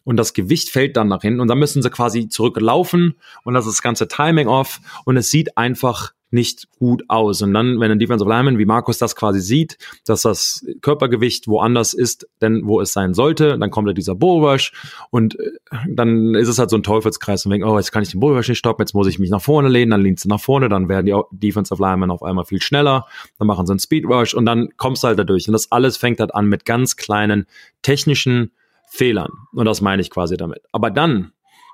und 0.05 0.17
das 0.17 0.33
Gewicht 0.33 0.71
fällt 0.71 0.97
dann 0.97 1.09
nach 1.09 1.23
hinten 1.23 1.41
und 1.41 1.49
dann 1.49 1.59
müssen 1.59 1.83
sie 1.83 1.91
quasi 1.91 2.29
zurücklaufen 2.29 3.15
und 3.45 3.55
das 3.55 3.67
ist 3.67 3.77
das 3.77 3.83
ganze 3.83 4.09
Timing 4.09 4.49
off 4.49 4.81
und 5.05 5.17
es 5.17 5.31
sieht 5.31 5.57
einfach 5.57 6.13
nicht 6.35 6.69
gut 6.79 7.05
aus. 7.09 7.41
Und 7.41 7.55
dann, 7.55 7.81
wenn 7.81 7.91
ein 7.93 7.99
Defensive 7.99 8.29
Lineman 8.29 8.59
wie 8.59 8.67
Markus 8.67 8.99
das 8.99 9.17
quasi 9.17 9.41
sieht, 9.41 9.79
dass 10.05 10.23
das 10.23 10.67
Körpergewicht 10.83 11.47
woanders 11.47 11.95
ist, 11.95 12.29
denn 12.43 12.63
wo 12.65 12.81
es 12.81 12.93
sein 12.93 13.15
sollte, 13.15 13.57
dann 13.57 13.71
kommt 13.71 13.89
da 13.89 13.93
dieser 13.93 14.17
Bullrush 14.17 14.73
und 15.11 15.39
äh, 15.39 15.53
dann 15.89 16.35
ist 16.35 16.49
es 16.49 16.59
halt 16.59 16.71
so 16.71 16.77
ein 16.77 16.83
Teufelskreis 16.83 17.47
und 17.47 17.53
denkt, 17.53 17.67
oh, 17.67 17.79
jetzt 17.79 17.93
kann 17.93 18.03
ich 18.03 18.11
den 18.11 18.21
Bullrush 18.21 18.49
nicht 18.49 18.59
stoppen, 18.59 18.83
jetzt 18.83 18.95
muss 18.95 19.07
ich 19.07 19.19
mich 19.19 19.31
nach 19.31 19.41
vorne 19.41 19.69
lehnen, 19.69 19.93
dann 19.93 20.03
lehnst 20.03 20.25
du 20.25 20.29
nach 20.29 20.41
vorne, 20.41 20.69
dann 20.69 20.89
werden 20.89 21.07
die 21.07 21.15
Defensive 21.31 21.81
Linemen 21.81 22.11
auf 22.11 22.25
einmal 22.25 22.45
viel 22.45 22.61
schneller, 22.61 23.07
dann 23.39 23.47
machen 23.47 23.65
sie 23.67 23.73
einen 23.73 23.81
Speedrush 23.81 24.35
und 24.35 24.45
dann 24.45 24.71
kommst 24.77 25.05
du 25.05 25.09
halt 25.09 25.19
dadurch. 25.19 25.47
Und 25.47 25.53
das 25.53 25.71
alles 25.71 25.97
fängt 25.97 26.19
halt 26.19 26.35
an 26.35 26.47
mit 26.47 26.65
ganz 26.65 26.97
kleinen 26.97 27.47
technischen 27.83 28.51
Fehlern. 28.95 29.31
Und 29.53 29.65
das 29.65 29.81
meine 29.81 30.01
ich 30.01 30.11
quasi 30.11 30.37
damit. 30.37 30.61
Aber 30.71 30.89
dann, 30.89 31.33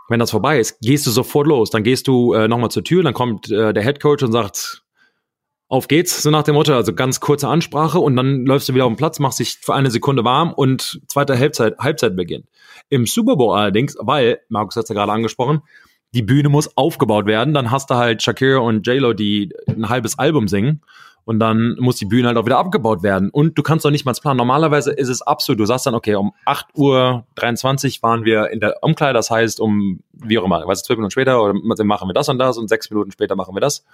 wenn 0.08 0.18
das 0.18 0.30
vorbei 0.30 0.58
ist, 0.58 0.80
gehst 0.80 1.06
du 1.06 1.10
sofort 1.10 1.46
los. 1.46 1.68
Dann 1.68 1.84
gehst 1.84 2.08
du 2.08 2.32
äh, 2.32 2.48
nochmal 2.48 2.70
zur 2.70 2.82
Tür, 2.82 3.02
dann 3.02 3.12
kommt 3.12 3.50
äh, 3.50 3.74
der 3.74 3.82
Head 3.82 4.00
Coach 4.00 4.22
und 4.22 4.32
sagt, 4.32 4.82
auf 5.68 5.86
geht's, 5.86 6.22
so 6.22 6.30
nach 6.30 6.42
dem 6.42 6.54
Motto, 6.54 6.74
also 6.74 6.94
ganz 6.94 7.20
kurze 7.20 7.46
Ansprache 7.46 8.00
und 8.00 8.16
dann 8.16 8.46
läufst 8.46 8.68
du 8.68 8.74
wieder 8.74 8.86
auf 8.86 8.92
den 8.92 8.96
Platz, 8.96 9.18
machst 9.18 9.38
dich 9.38 9.58
für 9.60 9.74
eine 9.74 9.90
Sekunde 9.90 10.24
warm 10.24 10.52
und 10.52 11.00
zweite 11.06 11.38
Halbzeit, 11.38 11.78
Halbzeit 11.78 12.16
beginnt. 12.16 12.46
Im 12.88 13.06
Super 13.06 13.36
Bowl 13.36 13.56
allerdings, 13.56 13.96
weil, 14.00 14.40
Markus 14.48 14.74
hat 14.76 14.84
es 14.84 14.88
ja 14.88 14.94
gerade 14.94 15.12
angesprochen, 15.12 15.60
die 16.12 16.22
Bühne 16.22 16.48
muss 16.48 16.76
aufgebaut 16.76 17.26
werden, 17.26 17.54
dann 17.54 17.70
hast 17.70 17.90
du 17.90 17.94
halt 17.94 18.22
Shakira 18.22 18.58
und 18.58 18.84
J-Lo, 18.86 19.12
die 19.12 19.52
ein 19.68 19.88
halbes 19.88 20.18
Album 20.18 20.48
singen 20.48 20.80
Und 21.24 21.38
dann 21.38 21.76
muss 21.78 21.96
die 21.96 22.06
Bühne 22.06 22.28
halt 22.28 22.36
auch 22.36 22.46
wieder 22.46 22.58
abgebaut 22.58 23.02
werden. 23.02 23.30
Und 23.30 23.56
du 23.56 23.62
kannst 23.62 23.84
doch 23.84 23.90
nicht 23.90 24.04
mal 24.04 24.14
planen. 24.14 24.38
Normalerweise 24.38 24.92
ist 24.92 25.08
es 25.08 25.22
absolut, 25.22 25.60
du 25.60 25.66
sagst 25.66 25.86
dann, 25.86 25.94
okay, 25.94 26.14
um 26.14 26.32
8 26.44 26.66
Uhr 26.74 27.24
23 27.36 28.02
waren 28.02 28.24
wir 28.24 28.50
in 28.50 28.60
der 28.60 28.82
Umkleide, 28.82 29.14
das 29.14 29.30
heißt 29.30 29.60
um, 29.60 30.00
wie 30.12 30.38
auch 30.38 30.44
immer, 30.44 30.66
weißt 30.66 30.82
du, 30.82 30.86
zwölf 30.86 30.98
Minuten 30.98 31.12
später 31.12 31.42
oder 31.42 31.54
machen 31.84 32.08
wir 32.08 32.14
das 32.14 32.28
und 32.28 32.38
das 32.38 32.58
und 32.58 32.68
sechs 32.68 32.90
Minuten 32.90 33.12
später 33.12 33.36
machen 33.36 33.54
wir 33.54 33.60
das. 33.60 33.84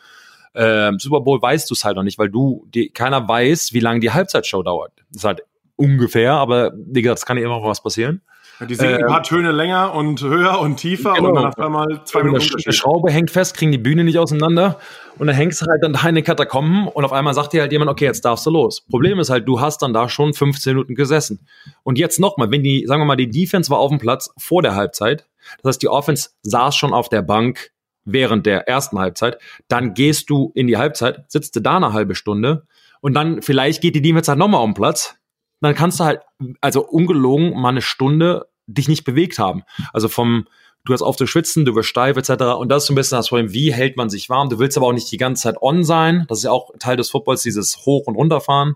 Ähm, 0.55 0.99
Super 0.99 1.21
Bowl 1.21 1.41
weißt 1.41 1.69
du 1.69 1.75
es 1.75 1.85
halt 1.85 1.97
noch 1.97 2.03
nicht, 2.03 2.19
weil 2.19 2.31
du, 2.31 2.67
die, 2.73 2.89
keiner 2.89 3.29
weiß, 3.29 3.75
wie 3.75 3.81
lange 3.81 4.01
die 4.01 4.11
Halbzeitshow 4.11 4.63
dauert. 4.63 4.93
Das 5.11 5.19
ist 5.19 5.25
halt 5.25 5.43
ungefähr, 5.77 6.33
aber 6.33 6.73
wie 6.75 7.03
gesagt, 7.03 7.19
es 7.19 7.27
kann 7.27 7.37
ja 7.37 7.45
immer 7.45 7.63
was 7.63 7.83
passieren. 7.83 8.23
Ja, 8.59 8.67
die 8.67 8.75
singen 8.75 8.95
äh, 8.95 9.03
ein 9.03 9.07
paar 9.07 9.23
Töne 9.23 9.53
länger 9.53 9.95
und 9.95 10.23
höher 10.23 10.59
und 10.61 10.77
tiefer 10.77 11.15
genau. 11.15 11.29
und 11.29 11.35
dann 11.35 11.47
auf 11.47 11.59
einmal 11.59 12.05
zwei 12.05 12.23
Minuten. 12.23 12.47
Eine 12.65 12.73
Schraube 12.73 13.11
hängt 13.11 13.31
fest, 13.31 13.57
kriegen 13.57 13.73
die 13.73 13.79
Bühne 13.79 14.05
nicht 14.05 14.19
auseinander 14.19 14.79
und 15.19 15.27
dann 15.27 15.37
hängst 15.37 15.61
du 15.61 15.67
halt 15.67 15.83
dann 15.83 15.93
da 15.93 16.09
in 16.09 16.15
den 16.15 16.25
Katakomben 16.25 16.89
und 16.89 17.05
auf 17.05 17.13
einmal 17.13 17.35
sagt 17.35 17.53
dir 17.53 17.61
halt 17.61 17.73
jemand, 17.73 17.91
okay, 17.91 18.07
jetzt 18.07 18.25
darfst 18.25 18.47
du 18.47 18.51
los. 18.51 18.81
Problem 18.81 19.19
ist 19.19 19.31
halt, 19.31 19.47
du 19.47 19.61
hast 19.61 19.83
dann 19.83 19.93
da 19.93 20.09
schon 20.09 20.33
15 20.33 20.75
Minuten 20.75 20.95
gesessen. 20.95 21.47
Und 21.83 21.99
jetzt 21.99 22.19
nochmal, 22.19 22.51
wenn 22.51 22.63
die, 22.63 22.87
sagen 22.87 23.03
wir 23.03 23.07
mal, 23.07 23.17
die 23.17 23.31
Defense 23.31 23.71
war 23.71 23.79
auf 23.79 23.91
dem 23.91 23.99
Platz 23.99 24.31
vor 24.39 24.63
der 24.63 24.75
Halbzeit, 24.75 25.27
das 25.63 25.71
heißt, 25.71 25.83
die 25.83 25.89
Offense 25.89 26.31
saß 26.43 26.75
schon 26.75 26.93
auf 26.93 27.09
der 27.09 27.23
Bank 27.23 27.71
während 28.05 28.47
der 28.47 28.69
ersten 28.69 28.99
Halbzeit, 28.99 29.39
dann 29.69 29.95
gehst 29.95 30.31
du 30.31 30.53
in 30.55 30.67
die 30.67 30.77
Halbzeit, 30.77 31.25
sitzt 31.29 31.57
du 31.57 31.61
da 31.61 31.77
eine 31.77 31.93
halbe 31.93 32.15
Stunde 32.15 32.67
und 33.01 33.15
dann 33.15 33.43
vielleicht 33.43 33.83
geht 33.83 33.95
die 33.95 34.03
Defense 34.03 34.31
halt 34.31 34.39
nochmal 34.39 34.63
um 34.63 34.71
den 34.71 34.75
Platz 34.75 35.17
dann 35.61 35.75
kannst 35.75 36.01
du 36.01 36.05
halt, 36.05 36.21
also 36.61 36.87
ungelogen, 36.87 37.59
mal 37.59 37.71
eine 37.71 37.83
Stunde 37.83 38.47
dich 38.67 38.89
nicht 38.89 39.05
bewegt 39.05 39.39
haben. 39.39 39.63
Also 39.93 40.09
vom, 40.09 40.47
du 40.85 40.93
hast 40.93 41.03
auf 41.03 41.17
zu 41.17 41.27
schwitzen, 41.27 41.65
du 41.65 41.75
wirst 41.75 41.89
steif 41.89 42.17
etc. 42.17 42.45
Und 42.59 42.69
das 42.69 42.83
ist 42.83 42.87
so 42.89 42.93
ein 42.93 42.97
bisschen 42.97 43.17
das 43.17 43.29
Problem, 43.29 43.53
wie 43.53 43.73
hält 43.73 43.97
man 43.97 44.11
sich 44.11 44.29
warm? 44.29 44.49
Du 44.49 44.59
willst 44.59 44.77
aber 44.77 44.87
auch 44.87 44.93
nicht 44.93 45.11
die 45.11 45.17
ganze 45.17 45.45
Zeit 45.45 45.61
on 45.61 45.85
sein. 45.85 46.27
Das 46.29 46.39
ist 46.39 46.45
ja 46.45 46.51
auch 46.51 46.71
Teil 46.79 46.97
des 46.97 47.11
Footballs, 47.11 47.43
dieses 47.43 47.79
Hoch- 47.87 48.07
und 48.07 48.17
Runterfahren. 48.17 48.75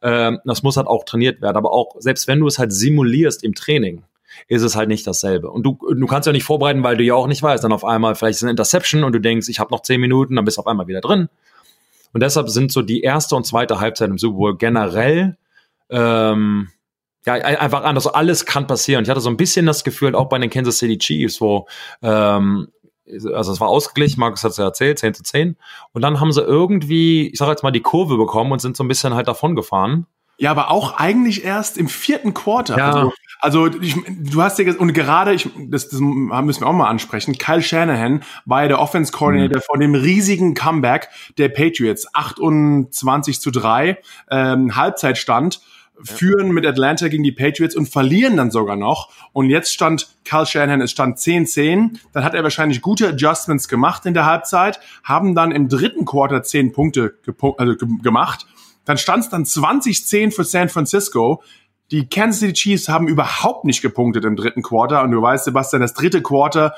Ähm, 0.00 0.40
das 0.44 0.62
muss 0.62 0.76
halt 0.76 0.86
auch 0.86 1.04
trainiert 1.04 1.40
werden. 1.40 1.56
Aber 1.56 1.72
auch, 1.72 1.96
selbst 1.98 2.28
wenn 2.28 2.40
du 2.40 2.46
es 2.46 2.58
halt 2.58 2.72
simulierst 2.72 3.42
im 3.44 3.54
Training, 3.54 4.04
ist 4.48 4.62
es 4.62 4.76
halt 4.76 4.88
nicht 4.88 5.06
dasselbe. 5.06 5.50
Und 5.50 5.64
du, 5.64 5.78
du 5.94 6.06
kannst 6.06 6.26
ja 6.26 6.32
nicht 6.32 6.44
vorbereiten, 6.44 6.82
weil 6.82 6.96
du 6.96 7.04
ja 7.04 7.14
auch 7.14 7.26
nicht 7.26 7.42
weißt, 7.42 7.62
dann 7.62 7.72
auf 7.72 7.84
einmal 7.84 8.14
vielleicht 8.14 8.36
ist 8.36 8.42
eine 8.42 8.50
Interception 8.50 9.04
und 9.04 9.12
du 9.12 9.20
denkst, 9.20 9.48
ich 9.48 9.60
habe 9.60 9.70
noch 9.70 9.82
zehn 9.82 10.00
Minuten, 10.00 10.36
dann 10.36 10.44
bist 10.44 10.56
du 10.56 10.62
auf 10.62 10.66
einmal 10.66 10.86
wieder 10.86 11.00
drin. 11.00 11.28
Und 12.12 12.22
deshalb 12.22 12.48
sind 12.48 12.72
so 12.72 12.82
die 12.82 13.02
erste 13.02 13.36
und 13.36 13.46
zweite 13.46 13.80
Halbzeit 13.80 14.10
im 14.10 14.18
Super 14.18 14.36
Bowl 14.36 14.56
generell 14.56 15.36
ähm, 15.92 16.68
ja, 17.24 17.34
einfach 17.34 17.84
anders. 17.84 18.08
Alles 18.08 18.46
kann 18.46 18.66
passieren. 18.66 19.04
Ich 19.04 19.10
hatte 19.10 19.20
so 19.20 19.30
ein 19.30 19.36
bisschen 19.36 19.66
das 19.66 19.84
Gefühl, 19.84 20.16
auch 20.16 20.28
bei 20.28 20.38
den 20.38 20.50
Kansas 20.50 20.78
City 20.78 20.98
Chiefs, 20.98 21.40
wo 21.40 21.68
ähm, 22.02 22.68
also 23.06 23.52
es 23.52 23.60
war 23.60 23.68
ausgeglichen, 23.68 24.20
Markus 24.20 24.44
hat 24.44 24.52
es 24.52 24.56
ja 24.56 24.64
erzählt, 24.64 24.98
10 24.98 25.14
zu 25.14 25.22
10. 25.22 25.56
Und 25.92 26.02
dann 26.02 26.20
haben 26.20 26.32
sie 26.32 26.40
irgendwie, 26.40 27.28
ich 27.28 27.38
sage 27.38 27.50
jetzt 27.50 27.62
mal, 27.62 27.70
die 27.70 27.80
Kurve 27.80 28.16
bekommen 28.16 28.52
und 28.52 28.60
sind 28.60 28.76
so 28.76 28.84
ein 28.84 28.88
bisschen 28.88 29.14
halt 29.14 29.28
davon 29.28 29.54
gefahren. 29.54 30.06
Ja, 30.38 30.50
aber 30.50 30.70
auch 30.70 30.98
eigentlich 30.98 31.44
erst 31.44 31.76
im 31.76 31.88
vierten 31.88 32.34
Quarter. 32.34 32.76
Ja. 32.76 32.92
Also, 32.92 33.12
also 33.40 33.66
ich, 33.80 33.96
du 34.08 34.42
hast 34.42 34.58
ja 34.58 34.72
und 34.74 34.92
gerade, 34.92 35.34
ich, 35.34 35.48
das, 35.68 35.88
das 35.88 36.00
müssen 36.00 36.62
wir 36.62 36.66
auch 36.66 36.72
mal 36.72 36.88
ansprechen, 36.88 37.36
Kyle 37.38 37.62
Shanahan 37.62 38.22
war 38.44 38.62
ja 38.62 38.68
der 38.68 38.80
Offense 38.80 39.12
Coordinator 39.12 39.58
mhm. 39.58 39.62
von 39.62 39.80
dem 39.80 39.94
riesigen 39.94 40.54
Comeback 40.54 41.10
der 41.38 41.48
Patriots. 41.48 42.06
28 42.14 43.40
zu 43.40 43.50
3, 43.50 43.98
ähm, 44.30 44.74
Halbzeitstand 44.74 45.60
führen 46.02 46.52
mit 46.52 46.66
Atlanta 46.66 47.08
gegen 47.08 47.22
die 47.22 47.32
Patriots 47.32 47.76
und 47.76 47.88
verlieren 47.88 48.36
dann 48.36 48.50
sogar 48.50 48.76
noch. 48.76 49.10
Und 49.32 49.50
jetzt 49.50 49.72
stand 49.72 50.08
Carl 50.24 50.46
Shanahan, 50.46 50.80
es 50.80 50.90
stand 50.90 51.18
10-10. 51.18 51.98
Dann 52.12 52.24
hat 52.24 52.34
er 52.34 52.42
wahrscheinlich 52.42 52.80
gute 52.80 53.08
Adjustments 53.08 53.68
gemacht 53.68 54.06
in 54.06 54.14
der 54.14 54.26
Halbzeit, 54.26 54.80
haben 55.04 55.34
dann 55.34 55.52
im 55.52 55.68
dritten 55.68 56.04
Quarter 56.04 56.42
10 56.42 56.72
Punkte 56.72 57.14
also 57.56 57.74
gemacht. 58.02 58.46
Dann 58.84 58.98
stand 58.98 59.24
es 59.24 59.30
dann 59.30 59.44
20-10 59.44 60.32
für 60.32 60.44
San 60.44 60.68
Francisco. 60.68 61.42
Die 61.90 62.08
Kansas 62.08 62.40
City 62.40 62.52
Chiefs 62.54 62.88
haben 62.88 63.06
überhaupt 63.06 63.64
nicht 63.64 63.82
gepunktet 63.82 64.24
im 64.24 64.34
dritten 64.34 64.62
Quarter. 64.62 65.02
Und 65.02 65.12
du 65.12 65.22
weißt, 65.22 65.44
Sebastian, 65.44 65.82
das 65.82 65.94
dritte 65.94 66.22
Quarter, 66.22 66.74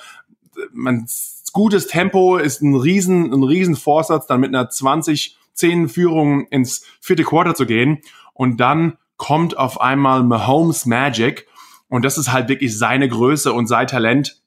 man, 0.73 1.07
gutes 1.53 1.87
Tempo 1.87 2.37
ist 2.37 2.63
ein 2.63 2.75
riesen, 2.75 3.33
ein 3.33 3.43
riesen 3.43 3.77
Vorsatz, 3.77 4.27
dann 4.27 4.41
mit 4.41 4.55
einer 4.55 4.69
20-10 4.69 5.89
Führung 5.89 6.47
ins 6.49 6.85
vierte 7.01 7.23
Quarter 7.23 7.55
zu 7.55 7.65
gehen. 7.65 8.01
Und 8.35 8.59
dann 8.59 8.99
kommt 9.17 9.57
auf 9.57 9.81
einmal 9.81 10.23
Mahomes 10.23 10.87
Magic 10.87 11.47
und 11.89 12.05
das 12.05 12.19
ist 12.19 12.33
halt 12.33 12.49
wirklich 12.49 12.77
seine 12.77 13.09
Größe 13.09 13.53
und 13.53 13.67
sein 13.67 13.87
Talent. 13.87 14.43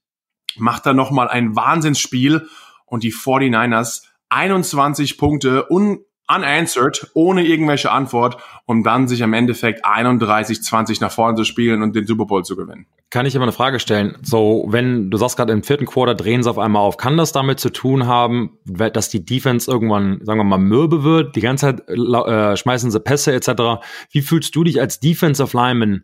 Macht 0.58 0.86
da 0.86 0.93
nochmal 0.93 1.27
ein 1.27 1.56
Wahnsinnsspiel 1.56 2.47
und 2.86 3.03
die 3.03 3.13
49ers 3.13 4.03
21 4.30 5.17
Punkte 5.17 5.71
un 5.71 5.99
unanswered, 6.27 7.09
ohne 7.13 7.45
irgendwelche 7.45 7.91
Antwort, 7.91 8.37
um 8.65 8.83
dann 8.83 9.07
sich 9.07 9.23
am 9.23 9.33
Endeffekt 9.33 9.85
31-20 9.85 11.01
nach 11.01 11.11
vorne 11.11 11.37
zu 11.37 11.43
spielen 11.43 11.81
und 11.81 11.95
den 11.95 12.05
Super 12.05 12.25
Bowl 12.25 12.43
zu 12.43 12.55
gewinnen. 12.55 12.85
Kann 13.09 13.25
ich 13.25 13.35
aber 13.37 13.43
eine 13.43 13.53
Frage 13.53 13.79
stellen? 13.79 14.17
So, 14.21 14.65
wenn 14.67 15.09
du 15.09 15.17
sagst 15.17 15.37
gerade 15.37 15.53
im 15.53 15.63
vierten 15.63 15.85
Quarter 15.85 16.13
drehen 16.13 16.43
sie 16.43 16.49
auf 16.49 16.59
einmal 16.59 16.81
auf, 16.81 16.97
kann 16.97 17.15
das 17.15 17.31
damit 17.31 17.59
zu 17.59 17.69
tun 17.69 18.05
haben, 18.05 18.57
dass 18.65 19.07
die 19.07 19.23
Defense 19.23 19.71
irgendwann, 19.71 20.19
sagen 20.23 20.39
wir 20.39 20.43
mal, 20.43 20.57
mürbe 20.57 21.03
wird, 21.03 21.37
die 21.37 21.41
ganze 21.41 21.77
Zeit 21.77 21.87
äh, 21.87 22.57
schmeißen 22.57 22.91
sie 22.91 22.99
Pässe 22.99 23.31
etc. 23.31 23.81
Wie 24.11 24.21
fühlst 24.21 24.53
du 24.55 24.65
dich 24.65 24.81
als 24.81 24.99
Defensive 24.99 25.55
Lineman? 25.55 26.03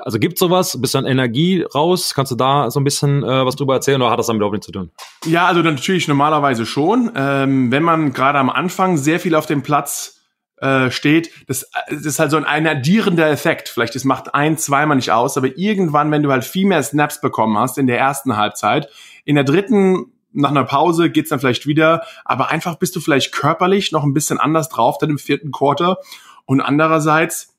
Also 0.00 0.18
gibt 0.18 0.38
sowas? 0.38 0.80
Bist 0.80 0.94
du 0.94 0.98
an 0.98 1.06
Energie 1.06 1.62
raus? 1.62 2.14
Kannst 2.14 2.32
du 2.32 2.36
da 2.36 2.70
so 2.70 2.80
ein 2.80 2.84
bisschen 2.84 3.22
äh, 3.22 3.46
was 3.46 3.56
drüber 3.56 3.74
erzählen 3.74 4.00
oder 4.00 4.10
hat 4.10 4.18
das 4.18 4.26
damit 4.26 4.38
überhaupt 4.38 4.54
nichts 4.54 4.66
zu 4.66 4.72
tun? 4.72 4.90
Ja, 5.24 5.46
also 5.46 5.60
natürlich 5.62 6.08
normalerweise 6.08 6.66
schon. 6.66 7.12
Ähm, 7.14 7.70
wenn 7.70 7.82
man 7.82 8.12
gerade 8.12 8.38
am 8.38 8.50
Anfang 8.50 8.96
sehr 8.96 9.20
viel 9.20 9.34
auf 9.34 9.46
dem 9.46 9.62
Platz 9.62 10.20
äh, 10.56 10.90
steht, 10.90 11.30
das, 11.48 11.70
das 11.88 12.06
ist 12.06 12.18
halt 12.18 12.30
so 12.30 12.36
ein, 12.38 12.66
addierender 12.66 13.28
Effekt. 13.28 13.68
Vielleicht 13.68 13.96
es 13.96 14.04
macht 14.04 14.34
ein, 14.34 14.56
zweimal 14.56 14.96
nicht 14.96 15.10
aus, 15.10 15.36
aber 15.36 15.56
irgendwann, 15.58 16.10
wenn 16.10 16.22
du 16.22 16.30
halt 16.30 16.44
viel 16.44 16.66
mehr 16.66 16.82
Snaps 16.82 17.20
bekommen 17.20 17.58
hast 17.58 17.78
in 17.78 17.86
der 17.86 17.98
ersten 17.98 18.36
Halbzeit, 18.36 18.88
in 19.24 19.34
der 19.34 19.44
dritten 19.44 20.12
nach 20.32 20.50
einer 20.50 20.64
Pause 20.64 21.10
geht's 21.10 21.28
dann 21.28 21.40
vielleicht 21.40 21.66
wieder, 21.66 22.04
aber 22.24 22.48
einfach 22.48 22.76
bist 22.76 22.96
du 22.96 23.00
vielleicht 23.00 23.32
körperlich 23.32 23.92
noch 23.92 24.02
ein 24.02 24.14
bisschen 24.14 24.38
anders 24.38 24.68
drauf 24.68 24.96
dann 24.98 25.10
im 25.10 25.18
vierten 25.18 25.50
Quarter. 25.50 25.98
Und 26.46 26.60
andererseits 26.60 27.54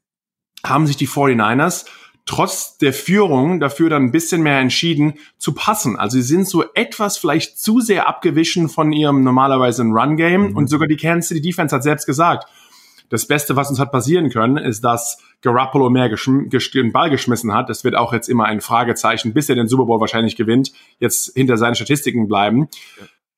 haben 0.65 0.88
sich 0.88 0.98
die 0.98 1.08
49ers 1.08 1.86
trotz 2.26 2.78
der 2.78 2.94
Führung 2.94 3.60
dafür 3.60 3.90
dann 3.90 4.06
ein 4.06 4.12
bisschen 4.12 4.42
mehr 4.42 4.60
entschieden 4.60 5.16
zu 5.38 5.54
passen. 5.54 5.98
Also 5.98 6.18
sie 6.18 6.24
sind 6.24 6.48
so 6.48 6.64
etwas 6.74 7.18
vielleicht 7.18 7.60
zu 7.60 7.82
sehr 7.82 8.08
abgewichen 8.08 8.70
von 8.70 8.92
ihrem 8.92 9.24
normalerweise 9.24 9.84
Run-Game 9.84 10.50
mhm. 10.50 10.56
und 10.56 10.70
sogar 10.70 10.88
die 10.88 10.98
Kansas 10.98 11.30
City 11.30 11.42
Defense 11.42 11.76
hat 11.76 11.84
selbst 11.84 12.06
gesagt, 12.06 12.48
das 13.10 13.28
Beste, 13.28 13.56
was 13.56 13.70
uns 13.70 13.80
hat 13.80 13.92
passieren 13.92 14.30
können, 14.30 14.58
ist, 14.58 14.84
dass 14.84 15.20
Garoppolo 15.42 15.90
mehr 15.90 16.10
den 16.10 16.92
Ball 16.92 17.10
geschmissen 17.12 17.54
hat. 17.54 17.70
Das 17.70 17.84
wird 17.84 17.96
auch 17.96 18.12
jetzt 18.12 18.28
immer 18.28 18.46
ein 18.46 18.62
Fragezeichen, 18.62 19.34
bis 19.34 19.50
er 19.50 19.56
den 19.56 19.68
Super 19.68 19.86
Bowl 19.86 20.00
wahrscheinlich 20.00 20.36
gewinnt, 20.36 20.72
jetzt 21.00 21.34
hinter 21.36 21.58
seinen 21.58 21.76
Statistiken 21.76 22.28
bleiben. 22.28 22.70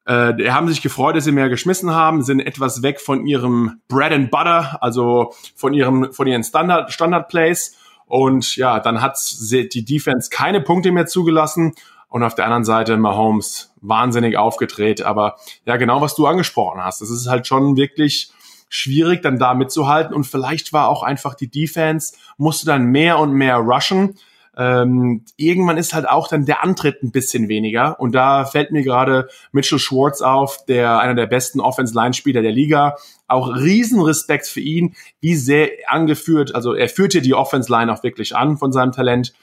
Ja. 0.06 0.30
Äh, 0.30 0.50
haben 0.52 0.70
sich 0.70 0.84
gefreut, 0.84 1.16
dass 1.16 1.26
sie 1.26 1.32
mehr 1.32 1.50
geschmissen 1.50 1.92
haben, 1.92 2.22
sind 2.22 2.40
etwas 2.40 2.84
weg 2.84 3.02
von 3.02 3.26
ihrem 3.26 3.82
Bread 3.88 4.14
and 4.14 4.32
Butter, 4.32 4.78
also 4.82 5.34
von 5.56 5.74
ihrem, 5.74 6.14
von 6.14 6.28
ihren 6.28 6.44
Standard, 6.44 6.94
Standard 6.94 7.28
Plays 7.28 7.76
und 8.08 8.56
ja, 8.56 8.80
dann 8.80 9.02
hat 9.02 9.18
die 9.52 9.86
Defense 9.86 10.30
keine 10.30 10.62
Punkte 10.62 10.92
mehr 10.92 11.08
zugelassen. 11.08 11.74
Und 12.08 12.24
auf 12.24 12.36
der 12.36 12.46
anderen 12.46 12.64
Seite 12.64 12.96
Mahomes 12.96 13.74
wahnsinnig 13.82 14.38
aufgedreht. 14.38 15.02
Aber 15.02 15.36
ja, 15.66 15.76
genau 15.76 16.00
was 16.00 16.16
du 16.16 16.28
angesprochen 16.28 16.82
hast. 16.82 17.02
Es 17.02 17.10
ist 17.10 17.28
halt 17.28 17.46
schon 17.46 17.76
wirklich 17.76 18.32
schwierig, 18.70 19.22
dann 19.22 19.38
da 19.38 19.54
mitzuhalten. 19.54 20.16
Und 20.16 20.26
vielleicht 20.26 20.72
war 20.72 20.88
auch 20.88 21.04
einfach 21.04 21.34
die 21.34 21.50
Defense, 21.50 22.16
musste 22.38 22.66
dann 22.66 22.86
mehr 22.86 23.20
und 23.20 23.34
mehr 23.34 23.58
rushen. 23.58 24.18
Ähm, 24.58 25.26
irgendwann 25.36 25.78
ist 25.78 25.94
halt 25.94 26.08
auch 26.08 26.28
dann 26.28 26.46
der 26.46 26.64
Antritt 26.64 27.04
ein 27.04 27.12
bisschen 27.12 27.50
weniger. 27.50 28.00
Und 28.00 28.14
da 28.14 28.46
fällt 28.46 28.72
mir 28.72 28.84
gerade 28.84 29.28
Mitchell 29.52 29.80
Schwartz 29.80 30.22
auf, 30.22 30.66
der 30.66 31.00
einer 31.00 31.16
der 31.16 31.28
besten 31.28 31.60
Offense-Line-Spieler 31.60 32.42
der 32.42 32.52
Liga, 32.52 32.96
auch 33.28 33.56
Riesenrespekt 33.56 34.48
für 34.48 34.62
ihn, 34.62 34.96
wie 35.20 35.36
sehr 35.36 35.70
angeführt, 35.88 36.54
also 36.54 36.74
er 36.74 36.90
führt 36.90 37.14
hier 37.14 37.22
die 37.22 37.34
Offense-Line 37.34 37.92
auch 37.92 38.04
wirklich 38.04 38.36
an 38.36 38.58
von 38.58 38.72
seinem 38.72 38.92
Talent, 38.92 39.34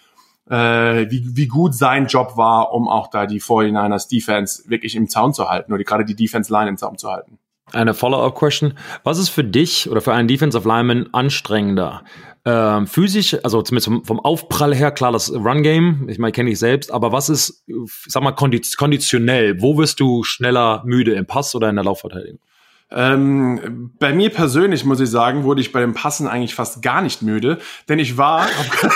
äh, 0.49 1.11
wie, 1.11 1.37
wie 1.37 1.47
gut 1.47 1.75
sein 1.75 2.07
Job 2.07 2.37
war, 2.37 2.73
um 2.73 2.89
auch 2.89 3.09
da 3.09 3.27
die 3.27 3.41
49ers 3.41 4.09
Defense 4.09 4.65
wirklich 4.69 4.95
im 4.97 5.09
Zaun 5.09 5.35
zu 5.35 5.49
halten 5.49 5.73
oder 5.73 5.85
gerade 5.85 6.05
die 6.05 6.17
Defense-Line 6.17 6.69
im 6.69 6.77
Zaun 6.77 6.99
zu 6.99 7.11
halten. 7.11 7.39
Eine 7.73 7.95
Follow-up-Question. 7.95 8.75
Was 9.03 9.19
ist 9.19 9.31
für 9.31 9.45
dich 9.45 9.89
oder 9.89 10.01
für 10.01 10.13
einen 10.13 10.29
Defensive 10.29 10.69
Lineman 10.69 11.09
anstrengender? 11.13 12.03
Ähm, 12.45 12.89
physisch, 12.89 13.37
also 13.45 13.63
zumindest 13.63 14.07
vom, 14.07 14.19
Aufprall 14.19 14.75
her, 14.75 14.91
klar, 14.91 15.13
das 15.13 15.33
Run-Game, 15.33 16.09
ich 16.09 16.19
meine, 16.19 16.33
kenne 16.33 16.51
ich 16.51 16.59
selbst, 16.59 16.91
aber 16.91 17.13
was 17.13 17.29
ist, 17.29 17.65
sag 18.07 18.23
mal, 18.25 18.33
konditionell? 18.33 19.63
Wo 19.63 19.79
wirst 19.79 20.01
du 20.01 20.25
schneller 20.25 20.83
müde, 20.85 21.13
im 21.13 21.27
Pass 21.27 21.55
oder 21.55 21.69
in 21.69 21.77
der 21.77 21.85
Laufverteidigung? 21.85 22.41
Ähm, 22.95 23.91
bei 23.99 24.13
mir 24.13 24.31
persönlich 24.31 24.85
muss 24.85 25.01
ich 25.01 25.09
sagen, 25.09 25.45
wurde 25.45 25.61
ich 25.61 25.73
bei 25.73 25.81
dem 25.81 25.95
Passen 25.95 26.29
eigentlich 26.29 26.55
fast 26.55 26.83
gar 26.83 27.01
nicht 27.01 27.23
müde, 27.23 27.59
denn 27.89 27.99
ich 27.99 28.19
war, 28.19 28.47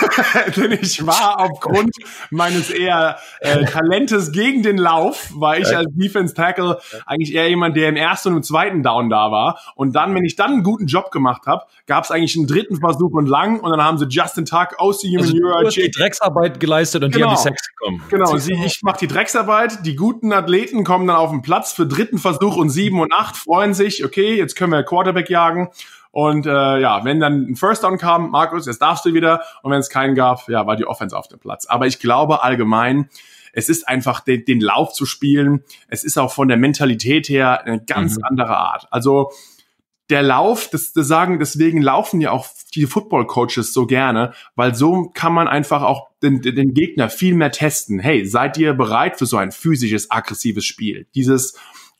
denn 0.56 0.72
ich 0.72 1.06
war 1.06 1.40
aufgrund 1.40 1.94
meines 2.30 2.70
eher 2.70 3.18
äh, 3.40 3.64
Talentes 3.64 4.32
gegen 4.32 4.62
den 4.62 4.76
Lauf, 4.76 5.30
war 5.34 5.58
ich 5.58 5.74
als 5.74 5.88
Defense 5.94 6.34
Tackle 6.34 6.78
eigentlich 7.06 7.34
eher 7.34 7.48
jemand, 7.48 7.76
der 7.76 7.88
im 7.88 7.96
ersten 7.96 8.30
und 8.30 8.36
im 8.36 8.42
zweiten 8.42 8.82
Down 8.82 9.08
da 9.08 9.30
war. 9.30 9.58
Und 9.76 9.94
dann, 9.94 10.14
wenn 10.14 10.24
ich 10.24 10.36
dann 10.36 10.52
einen 10.52 10.62
guten 10.62 10.86
Job 10.86 11.10
gemacht 11.10 11.46
habe, 11.46 11.64
gab 11.86 12.04
es 12.04 12.10
eigentlich 12.10 12.36
einen 12.36 12.46
dritten 12.46 12.76
Versuch 12.76 13.12
und 13.12 13.26
lang 13.26 13.60
und 13.60 13.70
dann 13.70 13.82
haben 13.82 13.96
sie 13.96 14.06
Justin 14.08 14.44
Tuck, 14.44 14.76
OC 14.78 15.04
Human 15.04 15.20
also, 15.20 15.32
du 15.32 15.66
hast 15.66 15.76
die 15.76 15.90
Drecksarbeit 15.90 16.60
geleistet 16.60 17.02
und 17.02 17.12
genau. 17.12 17.26
die 17.26 17.30
haben 17.30 17.36
die 17.36 17.42
Sex 17.42 17.68
bekommen. 17.78 18.02
Genau, 18.10 18.36
sie, 18.36 18.52
ich 18.64 18.82
mache 18.82 18.98
die 18.98 19.08
Drecksarbeit, 19.08 19.86
die 19.86 19.96
guten 19.96 20.32
Athleten 20.32 20.84
kommen 20.84 21.06
dann 21.06 21.16
auf 21.16 21.30
den 21.30 21.42
Platz 21.42 21.72
für 21.72 21.86
dritten 21.86 22.18
Versuch 22.18 22.56
und 22.56 22.68
sieben 22.68 23.00
und 23.00 23.12
acht 23.12 23.36
freuen 23.36 23.72
sich 23.72 23.85
sich, 23.86 24.04
okay, 24.04 24.36
jetzt 24.36 24.56
können 24.56 24.72
wir 24.72 24.82
Quarterback 24.82 25.30
jagen. 25.30 25.68
Und 26.10 26.46
äh, 26.46 26.50
ja, 26.80 27.04
wenn 27.04 27.20
dann 27.20 27.50
ein 27.50 27.56
First 27.56 27.84
Down 27.84 27.98
kam, 27.98 28.30
Markus, 28.30 28.66
jetzt 28.66 28.80
darfst 28.80 29.04
du 29.04 29.12
wieder. 29.12 29.42
Und 29.62 29.70
wenn 29.70 29.80
es 29.80 29.90
keinen 29.90 30.14
gab, 30.14 30.48
ja, 30.48 30.66
war 30.66 30.76
die 30.76 30.86
Offense 30.86 31.16
auf 31.16 31.28
dem 31.28 31.38
Platz. 31.38 31.66
Aber 31.66 31.86
ich 31.86 31.98
glaube 31.98 32.42
allgemein, 32.42 33.10
es 33.52 33.68
ist 33.68 33.88
einfach 33.88 34.20
den, 34.20 34.44
den 34.44 34.60
Lauf 34.60 34.92
zu 34.92 35.06
spielen. 35.06 35.64
Es 35.88 36.04
ist 36.04 36.18
auch 36.18 36.32
von 36.32 36.48
der 36.48 36.56
Mentalität 36.56 37.28
her 37.28 37.64
eine 37.64 37.82
ganz 37.84 38.16
mhm. 38.16 38.24
andere 38.24 38.56
Art. 38.56 38.86
Also 38.90 39.30
der 40.08 40.22
Lauf, 40.22 40.68
das, 40.70 40.92
das 40.92 41.08
sagen, 41.08 41.38
deswegen 41.38 41.82
laufen 41.82 42.20
ja 42.20 42.30
auch 42.30 42.46
die 42.74 42.86
Football 42.86 43.26
Coaches 43.26 43.72
so 43.72 43.86
gerne, 43.86 44.32
weil 44.54 44.74
so 44.74 45.10
kann 45.12 45.32
man 45.32 45.48
einfach 45.48 45.82
auch 45.82 46.08
den, 46.22 46.42
den 46.42 46.74
Gegner 46.74 47.08
viel 47.08 47.34
mehr 47.34 47.50
testen. 47.50 47.98
Hey, 47.98 48.24
seid 48.24 48.56
ihr 48.56 48.74
bereit 48.74 49.18
für 49.18 49.26
so 49.26 49.36
ein 49.36 49.52
physisches, 49.52 50.10
aggressives 50.10 50.64
Spiel? 50.64 51.08
Dieses 51.14 51.58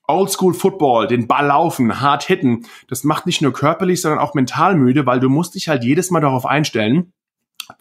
Oldschool 0.08 0.54
Football, 0.54 1.08
den 1.08 1.26
Ball 1.26 1.46
laufen, 1.46 2.00
hart 2.00 2.24
hitten, 2.24 2.66
das 2.88 3.04
macht 3.04 3.26
nicht 3.26 3.42
nur 3.42 3.52
körperlich, 3.52 4.00
sondern 4.00 4.20
auch 4.20 4.34
mental 4.34 4.76
müde, 4.76 5.06
weil 5.06 5.20
du 5.20 5.28
musst 5.28 5.54
dich 5.54 5.68
halt 5.68 5.84
jedes 5.84 6.10
Mal 6.10 6.20
darauf 6.20 6.46
einstellen, 6.46 7.12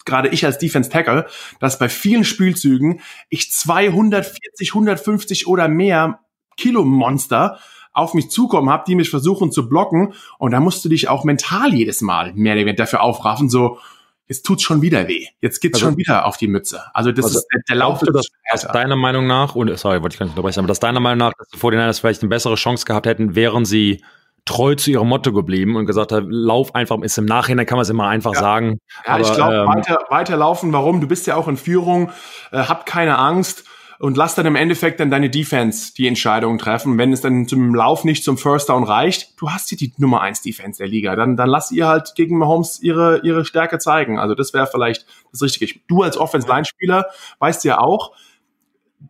gerade 0.06 0.30
ich 0.30 0.46
als 0.46 0.58
Defense 0.58 0.90
Tackle, 0.90 1.28
dass 1.60 1.80
bei 1.80 1.90
vielen 1.90 2.24
Spielzügen 2.24 3.02
ich 3.30 3.52
240, 3.52 4.70
150 4.70 5.48
oder 5.48 5.68
mehr 5.68 6.20
Kilo 6.58 6.84
Monster 6.84 7.60
auf 7.94 8.14
mich 8.14 8.30
zukommen 8.30 8.70
habe, 8.70 8.84
die 8.88 8.96
mich 8.96 9.10
versuchen 9.10 9.52
zu 9.52 9.70
blocken. 9.70 10.14
Und 10.38 10.52
da 10.52 10.60
musst 10.60 10.84
du 10.84 10.90
dich 10.90 11.08
auch 11.08 11.24
mental 11.24 11.74
jedes 11.74 12.02
Mal 12.02 12.34
mehr 12.34 12.74
dafür 12.74 13.02
aufraffen, 13.02 13.50
so 13.50 13.80
jetzt 14.28 14.46
tut's 14.46 14.64
schon 14.64 14.82
wieder 14.82 15.08
weh. 15.08 15.28
Jetzt 15.42 15.60
geht's 15.60 15.76
also, 15.76 15.88
schon 15.88 15.98
wieder 15.98 16.26
auf 16.26 16.38
die 16.38 16.48
Mütze. 16.48 16.82
Also 16.94 17.12
das 17.12 17.26
also, 17.26 17.40
ist 17.40 17.48
der, 17.54 17.62
der 17.70 17.76
Lauf. 17.78 18.00
Das, 18.00 18.26
aus 18.52 18.62
deiner 18.72 18.96
Meinung 18.96 19.28
nach, 19.28 19.56
und 19.56 19.78
sorry, 19.78 20.02
wollte 20.02 20.16
ich 20.16 20.20
gar 20.20 20.26
nicht 20.26 20.34
unterbrechen, 20.34 20.60
aber 20.60 20.68
dass 20.68 20.80
deiner 20.80 21.00
Meinung 21.00 21.20
nach, 21.20 21.34
dass 21.38 21.48
die 21.50 21.58
49ers 21.58 22.00
vielleicht 22.00 22.22
eine 22.22 22.30
bessere 22.30 22.56
Chance 22.56 22.86
gehabt 22.86 23.06
hätten, 23.06 23.36
wären 23.36 23.66
sie 23.66 24.04
treu 24.46 24.76
zu 24.76 24.92
ihrem 24.92 25.10
Motto 25.10 25.34
geblieben 25.34 25.76
und 25.76 25.88
gesagt 25.88 26.12
haben, 26.12 26.30
lauf 26.30 26.76
einfach, 26.76 27.00
ist 27.02 27.18
im 27.18 27.26
Nachhinein 27.26 27.66
kann 27.66 27.78
man 27.78 27.84
es 27.84 27.90
immer 27.90 28.08
einfach 28.08 28.34
ja. 28.34 28.40
sagen. 28.40 28.80
Ja, 29.06 29.14
aber, 29.14 29.22
ich 29.22 29.34
glaube, 29.34 29.56
ähm, 29.56 29.68
weiter, 29.68 30.00
weiterlaufen, 30.10 30.72
warum? 30.72 31.02
Du 31.02 31.08
bist 31.08 31.26
ja 31.26 31.36
auch 31.36 31.48
in 31.48 31.58
Führung, 31.58 32.12
äh, 32.52 32.58
hab 32.60 32.86
keine 32.86 33.18
Angst 33.18 33.64
und 34.00 34.18
lass 34.18 34.36
dann 34.36 34.46
im 34.46 34.56
Endeffekt 34.56 35.00
dann 35.00 35.10
deine 35.10 35.30
Defense 35.30 35.94
die 35.94 36.08
Entscheidung 36.08 36.58
treffen. 36.58 36.98
Wenn 36.98 37.14
es 37.14 37.22
dann 37.22 37.48
zum 37.48 37.74
Lauf 37.74 38.04
nicht 38.04 38.24
zum 38.24 38.38
First 38.38 38.70
Down 38.70 38.84
reicht, 38.84 39.40
du 39.40 39.50
hast 39.50 39.70
hier 39.70 39.78
die 39.78 39.94
Nummer 39.98 40.22
eins 40.22 40.42
Defense 40.42 40.78
der 40.78 40.88
Liga, 40.88 41.16
dann, 41.16 41.38
dann 41.38 41.50
lass 41.50 41.72
ihr 41.72 41.88
halt 41.88 42.14
gegen 42.16 42.38
Mahomes 42.38 42.82
ihre, 42.82 43.22
ihre 43.24 43.46
Stärke 43.46 43.80
zeigen. 43.80 44.20
Also 44.20 44.36
das 44.36 44.54
wäre 44.54 44.68
vielleicht 44.68 45.06
das 45.32 45.42
Richtige. 45.42 45.80
Du 45.88 46.04
als 46.04 46.18
Offense-Line-Spieler 46.18 47.06
weißt 47.40 47.64
ja 47.64 47.80
auch, 47.80 48.12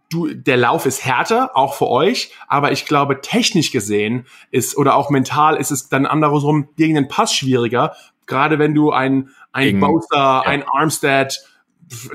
du, 0.10 0.28
der 0.34 0.58
Lauf 0.58 0.86
ist 0.86 1.06
härter, 1.06 1.52
auch 1.56 1.74
für 1.74 1.88
euch, 1.88 2.32
aber 2.48 2.72
ich 2.72 2.86
glaube, 2.86 3.22
technisch 3.22 3.72
gesehen 3.72 4.26
ist 4.52 4.78
oder 4.78 4.96
auch 4.96 5.10
mental 5.10 5.58
ist 5.58 5.72
es 5.72 5.90
dann 5.90 6.06
andersrum 6.06 6.70
gegen 6.76 6.96
den 6.96 7.08
Pass 7.08 7.34
schwieriger, 7.34 7.96
gerade 8.26 8.60
wenn 8.60 8.74
du 8.74 8.92
ein, 8.92 9.30
ein 9.52 9.80
Bowser, 9.80 10.16
ja. 10.18 10.42
ein 10.42 10.64
Armstead, 10.68 11.44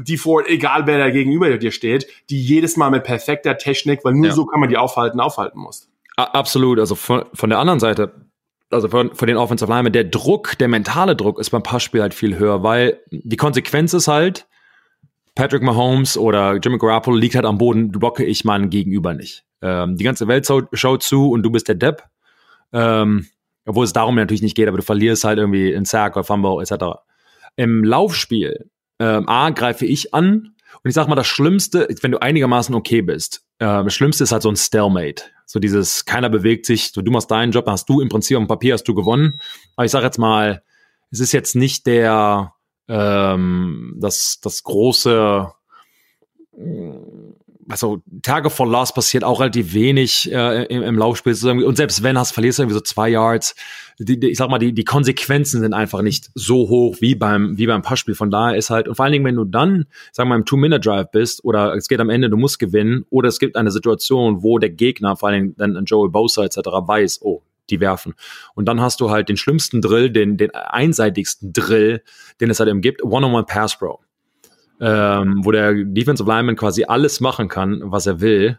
die 0.00 0.16
vor, 0.16 0.48
egal 0.48 0.86
wer 0.86 0.98
da 0.98 1.10
gegenüber 1.10 1.56
dir 1.56 1.70
steht, 1.70 2.06
die 2.28 2.42
jedes 2.42 2.76
Mal 2.76 2.90
mit 2.90 3.04
perfekter 3.04 3.58
Technik, 3.58 4.04
weil 4.04 4.14
nur 4.14 4.26
ja. 4.26 4.32
so 4.32 4.46
kann 4.46 4.60
man 4.60 4.68
die 4.68 4.76
aufhalten, 4.76 5.20
aufhalten 5.20 5.60
muss. 5.60 5.88
Absolut. 6.16 6.78
Also 6.78 6.94
von, 6.94 7.24
von 7.32 7.50
der 7.50 7.58
anderen 7.58 7.80
Seite, 7.80 8.12
also 8.70 8.88
von, 8.88 9.14
von 9.14 9.28
den 9.28 9.36
Offensive 9.36 9.70
Linemen, 9.70 9.92
der 9.92 10.04
Druck, 10.04 10.58
der 10.58 10.68
mentale 10.68 11.16
Druck 11.16 11.38
ist 11.38 11.50
beim 11.50 11.62
Passspiel 11.62 12.02
halt 12.02 12.14
viel 12.14 12.38
höher, 12.38 12.62
weil 12.62 13.00
die 13.10 13.36
Konsequenz 13.36 13.94
ist 13.94 14.08
halt, 14.08 14.46
Patrick 15.34 15.62
Mahomes 15.62 16.18
oder 16.18 16.56
Jimmy 16.56 16.78
Garoppolo 16.78 17.16
liegt 17.16 17.34
halt 17.34 17.46
am 17.46 17.58
Boden, 17.58 17.92
blocke 17.92 18.24
ich 18.24 18.44
meinen 18.44 18.68
Gegenüber 18.68 19.14
nicht. 19.14 19.44
Ähm, 19.62 19.96
die 19.96 20.04
ganze 20.04 20.28
Welt 20.28 20.46
schaut 20.72 21.02
zu 21.02 21.30
und 21.30 21.42
du 21.42 21.50
bist 21.50 21.68
der 21.68 21.76
Depp. 21.76 22.04
Ähm, 22.72 23.26
obwohl 23.66 23.84
es 23.84 23.92
darum 23.92 24.16
natürlich 24.16 24.42
nicht 24.42 24.56
geht, 24.56 24.68
aber 24.68 24.78
du 24.78 24.82
verlierst 24.82 25.24
halt 25.24 25.38
irgendwie 25.38 25.72
in 25.72 25.84
Sack 25.84 26.16
oder 26.16 26.24
Fumble 26.24 26.60
etc. 26.60 27.00
Im 27.56 27.84
Laufspiel 27.84 28.70
ähm, 29.00 29.28
A, 29.28 29.50
greife 29.50 29.86
ich 29.86 30.14
an. 30.14 30.54
Und 30.82 30.88
ich 30.88 30.94
sag 30.94 31.08
mal, 31.08 31.16
das 31.16 31.26
Schlimmste, 31.26 31.88
wenn 32.02 32.12
du 32.12 32.22
einigermaßen 32.22 32.74
okay 32.74 33.02
bist, 33.02 33.42
äh, 33.58 33.64
das 33.64 33.94
Schlimmste 33.94 34.24
ist 34.24 34.32
halt 34.32 34.42
so 34.42 34.48
ein 34.48 34.56
Stalemate. 34.56 35.24
So 35.46 35.58
dieses, 35.58 36.04
keiner 36.04 36.30
bewegt 36.30 36.64
sich, 36.64 36.92
so, 36.92 37.02
du 37.02 37.10
machst 37.10 37.30
deinen 37.30 37.50
Job, 37.50 37.66
hast 37.66 37.88
du 37.88 38.00
im 38.00 38.08
Prinzip 38.08 38.36
am 38.36 38.46
Papier 38.46 38.74
hast 38.74 38.84
du 38.84 38.94
gewonnen. 38.94 39.40
Aber 39.74 39.84
ich 39.84 39.90
sag 39.90 40.04
jetzt 40.04 40.18
mal, 40.18 40.62
es 41.10 41.18
ist 41.18 41.32
jetzt 41.32 41.56
nicht 41.56 41.86
der, 41.86 42.54
ähm, 42.88 43.96
das, 43.98 44.38
das 44.40 44.62
große, 44.62 45.50
also 47.68 48.02
Tage 48.22 48.50
vor 48.50 48.66
Loss 48.66 48.94
passiert 48.94 49.24
auch 49.24 49.40
relativ 49.40 49.74
wenig 49.74 50.30
äh, 50.30 50.64
im, 50.64 50.82
im 50.82 50.98
Laufspiel. 50.98 51.34
Und 51.64 51.76
selbst 51.76 52.02
wenn 52.02 52.18
hast, 52.18 52.32
verlierst 52.32 52.58
du 52.58 52.62
irgendwie 52.62 52.74
so 52.74 52.80
zwei 52.80 53.08
Yards. 53.08 53.54
Die, 54.02 54.18
die, 54.18 54.30
ich 54.30 54.38
sag 54.38 54.48
mal, 54.48 54.58
die, 54.58 54.72
die 54.72 54.84
Konsequenzen 54.84 55.60
sind 55.60 55.74
einfach 55.74 56.02
nicht 56.02 56.30
so 56.34 56.68
hoch 56.68 56.96
wie 57.00 57.14
beim, 57.14 57.58
wie 57.58 57.66
beim 57.66 57.82
Passspiel. 57.82 58.14
Von 58.14 58.30
daher 58.30 58.56
ist 58.56 58.70
halt, 58.70 58.88
und 58.88 58.94
vor 58.94 59.04
allen 59.04 59.12
Dingen, 59.12 59.24
wenn 59.24 59.36
du 59.36 59.44
dann, 59.44 59.86
sag 60.10 60.26
mal, 60.26 60.36
im 60.36 60.44
Two-Minute-Drive 60.44 61.10
bist 61.10 61.44
oder 61.44 61.74
es 61.74 61.86
geht 61.86 62.00
am 62.00 62.10
Ende, 62.10 62.30
du 62.30 62.36
musst 62.36 62.58
gewinnen 62.58 63.04
oder 63.10 63.28
es 63.28 63.38
gibt 63.38 63.56
eine 63.56 63.70
Situation, 63.70 64.42
wo 64.42 64.58
der 64.58 64.70
Gegner, 64.70 65.16
vor 65.16 65.28
allen 65.28 65.54
Dingen 65.56 65.74
dann 65.74 65.84
Joey 65.84 66.08
Bosa 66.08 66.44
etc. 66.44 66.58
weiß, 66.58 67.20
oh, 67.22 67.42
die 67.68 67.80
werfen. 67.80 68.14
Und 68.54 68.66
dann 68.66 68.80
hast 68.80 69.00
du 69.00 69.10
halt 69.10 69.28
den 69.28 69.36
schlimmsten 69.36 69.80
Drill, 69.80 70.10
den, 70.10 70.36
den 70.36 70.54
einseitigsten 70.54 71.52
Drill, 71.52 72.02
den 72.40 72.50
es 72.50 72.58
halt 72.58 72.68
eben 72.68 72.80
gibt, 72.80 73.04
One-on-One-Pass-Pro 73.04 74.00
ähm, 74.80 75.44
wo 75.44 75.52
der 75.52 75.74
Defensive 75.84 76.28
Lineman 76.28 76.56
quasi 76.56 76.84
alles 76.84 77.20
machen 77.20 77.48
kann, 77.48 77.80
was 77.84 78.06
er 78.06 78.20
will. 78.20 78.58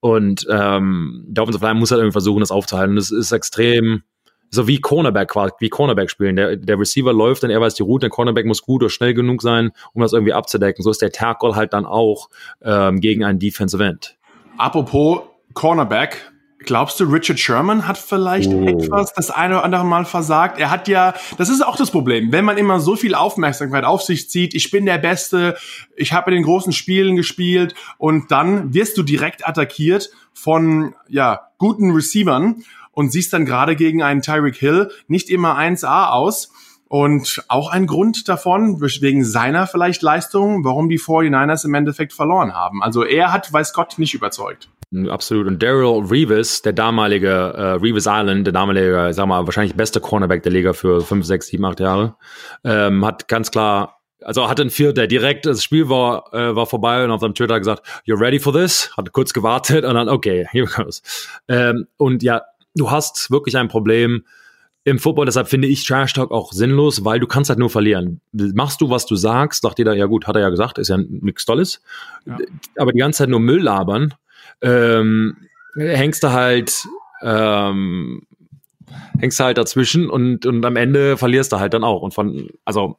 Und 0.00 0.46
ähm, 0.48 1.24
der 1.26 1.42
Offensive 1.42 1.64
Lineman 1.64 1.80
muss 1.80 1.90
halt 1.90 1.98
irgendwie 2.00 2.12
versuchen, 2.12 2.40
das 2.40 2.52
aufzuhalten. 2.52 2.96
Das 2.96 3.10
ist 3.10 3.32
extrem, 3.32 4.04
so 4.50 4.66
wie 4.66 4.80
Cornerback 4.80 5.28
quasi, 5.28 5.52
wie 5.60 5.68
Cornerback 5.68 6.10
spielen. 6.10 6.36
Der, 6.36 6.56
der 6.56 6.78
Receiver 6.78 7.12
läuft 7.12 7.44
und 7.44 7.50
er 7.50 7.60
weiß 7.60 7.74
die 7.74 7.82
Route, 7.82 8.04
der 8.04 8.10
Cornerback 8.10 8.46
muss 8.46 8.62
gut 8.62 8.82
oder 8.82 8.90
schnell 8.90 9.14
genug 9.14 9.42
sein, 9.42 9.72
um 9.92 10.02
das 10.02 10.12
irgendwie 10.12 10.32
abzudecken. 10.32 10.82
So 10.82 10.90
ist 10.90 11.02
der 11.02 11.12
Tackle 11.12 11.54
halt 11.54 11.72
dann 11.72 11.86
auch 11.86 12.28
ähm, 12.62 13.00
gegen 13.00 13.24
einen 13.24 13.38
Defensive 13.38 13.84
End. 13.84 14.16
Apropos 14.56 15.20
Cornerback, 15.54 16.32
Glaubst 16.60 16.98
du, 16.98 17.04
Richard 17.04 17.38
Sherman 17.38 17.86
hat 17.86 17.96
vielleicht 17.96 18.52
oh. 18.52 18.66
etwas 18.66 19.12
das 19.14 19.30
eine 19.30 19.54
oder 19.54 19.64
andere 19.64 19.84
Mal 19.84 20.04
versagt? 20.04 20.58
Er 20.58 20.70
hat 20.70 20.88
ja, 20.88 21.14
das 21.36 21.48
ist 21.50 21.64
auch 21.64 21.76
das 21.76 21.92
Problem, 21.92 22.32
wenn 22.32 22.44
man 22.44 22.58
immer 22.58 22.80
so 22.80 22.96
viel 22.96 23.14
Aufmerksamkeit 23.14 23.84
auf 23.84 24.02
sich 24.02 24.28
zieht, 24.28 24.54
ich 24.54 24.72
bin 24.72 24.84
der 24.84 24.98
Beste, 24.98 25.56
ich 25.94 26.12
habe 26.12 26.30
in 26.30 26.34
den 26.34 26.44
großen 26.44 26.72
Spielen 26.72 27.14
gespielt 27.14 27.74
und 27.96 28.32
dann 28.32 28.74
wirst 28.74 28.98
du 28.98 29.04
direkt 29.04 29.46
attackiert 29.46 30.10
von 30.32 30.94
ja 31.08 31.40
guten 31.58 31.92
Receivern 31.92 32.64
und 32.98 33.12
siehst 33.12 33.32
dann 33.32 33.44
gerade 33.44 33.76
gegen 33.76 34.02
einen 34.02 34.22
Tyreek 34.22 34.56
Hill 34.56 34.90
nicht 35.06 35.30
immer 35.30 35.56
1A 35.56 36.08
aus. 36.08 36.50
Und 36.88 37.44
auch 37.46 37.70
ein 37.70 37.86
Grund 37.86 38.28
davon, 38.28 38.80
wegen 38.80 39.24
seiner 39.24 39.68
vielleicht 39.68 40.02
Leistung, 40.02 40.64
warum 40.64 40.88
die 40.88 40.98
49ers 40.98 41.64
im 41.64 41.74
Endeffekt 41.74 42.12
verloren 42.12 42.54
haben. 42.54 42.82
Also 42.82 43.04
er 43.04 43.32
hat, 43.32 43.52
weiß 43.52 43.72
Gott, 43.72 44.00
nicht 44.00 44.14
überzeugt. 44.14 44.68
Absolut. 45.10 45.46
Und 45.46 45.62
Daryl 45.62 46.06
Reeves, 46.10 46.62
der 46.62 46.72
damalige 46.72 47.28
äh, 47.28 47.62
Reeves 47.74 48.06
Island, 48.08 48.48
der 48.48 48.52
damalige, 48.52 49.10
sag 49.12 49.28
mal, 49.28 49.46
wahrscheinlich 49.46 49.76
beste 49.76 50.00
Cornerback 50.00 50.42
der 50.42 50.50
Liga 50.50 50.72
für 50.72 51.00
fünf, 51.00 51.24
sechs, 51.24 51.46
sieben, 51.46 51.66
acht 51.66 51.78
Jahre, 51.78 52.16
ähm, 52.64 53.06
hat 53.06 53.28
ganz 53.28 53.52
klar, 53.52 54.00
also 54.24 54.48
hatte 54.48 54.62
ein 54.62 54.70
Vierter 54.70 55.06
direkt, 55.06 55.46
das 55.46 55.62
Spiel 55.62 55.88
war, 55.88 56.34
äh, 56.34 56.56
war 56.56 56.66
vorbei 56.66 57.04
und 57.04 57.12
auf 57.12 57.20
seinem 57.20 57.34
Twitter 57.34 57.60
gesagt, 57.60 57.86
you're 58.08 58.18
ready 58.18 58.40
for 58.40 58.52
this? 58.52 58.90
Hat 58.96 59.12
kurz 59.12 59.32
gewartet 59.32 59.84
und 59.84 59.94
dann, 59.94 60.08
okay, 60.08 60.48
here 60.50 60.66
goes. 60.66 61.02
Ähm, 61.46 61.86
und 61.96 62.24
ja, 62.24 62.42
du 62.78 62.90
hast 62.90 63.30
wirklich 63.30 63.56
ein 63.56 63.68
Problem, 63.68 64.24
im 64.88 64.98
Football, 64.98 65.26
deshalb 65.26 65.48
finde 65.48 65.68
ich 65.68 65.86
Trash 65.86 66.14
Talk 66.14 66.30
auch 66.30 66.52
sinnlos, 66.52 67.04
weil 67.04 67.20
du 67.20 67.26
kannst 67.26 67.50
halt 67.50 67.58
nur 67.58 67.68
verlieren. 67.68 68.20
Machst 68.32 68.80
du, 68.80 68.88
was 68.88 69.04
du 69.06 69.16
sagst, 69.16 69.62
sagt 69.62 69.78
jeder, 69.78 69.94
ja 69.94 70.06
gut, 70.06 70.26
hat 70.26 70.36
er 70.36 70.42
ja 70.42 70.48
gesagt, 70.48 70.78
ist 70.78 70.88
ja 70.88 70.96
nichts 70.96 71.44
Tolles. 71.44 71.82
Ja. 72.24 72.38
Aber 72.76 72.92
die 72.92 72.98
ganze 72.98 73.18
Zeit 73.18 73.28
nur 73.28 73.40
Müll 73.40 73.62
labern, 73.62 74.14
ähm, 74.62 75.36
hängst 75.76 76.22
du 76.22 76.32
halt, 76.32 76.86
ähm, 77.22 78.22
hängst 79.18 79.38
du 79.38 79.44
halt 79.44 79.58
dazwischen 79.58 80.08
und, 80.08 80.46
und 80.46 80.64
am 80.64 80.76
Ende 80.76 81.18
verlierst 81.18 81.52
du 81.52 81.58
halt 81.58 81.74
dann 81.74 81.84
auch. 81.84 82.00
Und 82.00 82.14
von, 82.14 82.48
also 82.64 82.98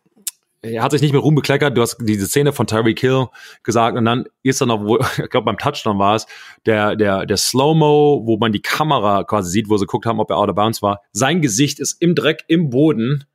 er 0.61 0.83
hat 0.83 0.91
sich 0.91 1.01
nicht 1.01 1.13
mehr 1.13 1.21
Ruhm 1.21 1.35
bekleckert. 1.35 1.77
Du 1.77 1.81
hast 1.81 1.97
diese 2.01 2.27
Szene 2.27 2.51
von 2.51 2.67
Tyreek 2.67 2.99
Hill 2.99 3.27
gesagt 3.63 3.97
und 3.97 4.05
dann 4.05 4.25
ist 4.43 4.61
er 4.61 4.67
noch, 4.67 4.83
wo, 4.83 4.97
ich 5.23 5.29
glaube 5.29 5.45
beim 5.45 5.57
Touchdown 5.57 5.99
war 5.99 6.15
es, 6.15 6.27
der, 6.65 6.95
der, 6.95 7.25
der 7.25 7.37
Slow-Mo, 7.37 8.23
wo 8.25 8.37
man 8.37 8.51
die 8.51 8.61
Kamera 8.61 9.23
quasi 9.23 9.51
sieht, 9.51 9.69
wo 9.69 9.77
sie 9.77 9.85
geguckt 9.85 10.05
haben, 10.05 10.19
ob 10.19 10.29
er 10.29 10.37
out 10.37 10.49
of 10.49 10.55
bounds 10.55 10.81
war. 10.81 11.01
Sein 11.11 11.41
Gesicht 11.41 11.79
ist 11.79 12.01
im 12.01 12.15
Dreck, 12.15 12.43
im 12.47 12.69
Boden. 12.69 13.25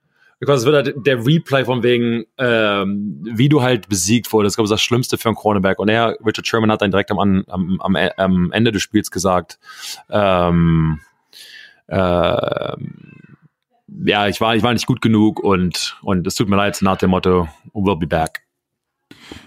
Es 0.41 0.67
wird 0.67 0.75
halt 0.75 1.07
der 1.07 1.25
Replay 1.25 1.65
von 1.65 1.83
wegen, 1.83 2.25
ähm, 2.37 3.23
wie 3.25 3.49
du 3.49 3.63
halt 3.63 3.89
besiegt 3.89 4.31
wurdest. 4.31 4.55
Ich 4.55 4.57
glaube, 4.57 4.69
das 4.69 4.79
das 4.79 4.83
Schlimmste 4.83 5.17
für 5.17 5.29
einen 5.29 5.37
Cornerback. 5.37 5.79
Und 5.79 5.89
er, 5.89 6.19
Richard 6.25 6.47
Sherman, 6.47 6.71
hat 6.71 6.83
dann 6.83 6.91
direkt 6.91 7.11
am, 7.11 7.19
am, 7.19 7.81
am, 7.81 7.97
am 7.97 8.53
Ende 8.53 8.71
des 8.71 8.83
Spiels 8.83 9.11
gesagt, 9.11 9.59
ähm, 10.11 11.01
äh, 11.87 12.77
ja, 14.05 14.29
ich 14.29 14.41
war, 14.41 14.57
ich 14.57 14.63
war 14.63 14.73
nicht 14.73 14.87
gut 14.87 15.01
genug 15.01 15.41
und, 15.41 15.97
und 16.03 16.27
es 16.27 16.35
tut 16.35 16.49
mir 16.49 16.57
leid, 16.57 16.79
nach 16.83 16.97
dem 16.97 17.11
Motto, 17.11 17.49
we'll 17.73 17.99
be 17.99 18.07
back. 18.07 18.43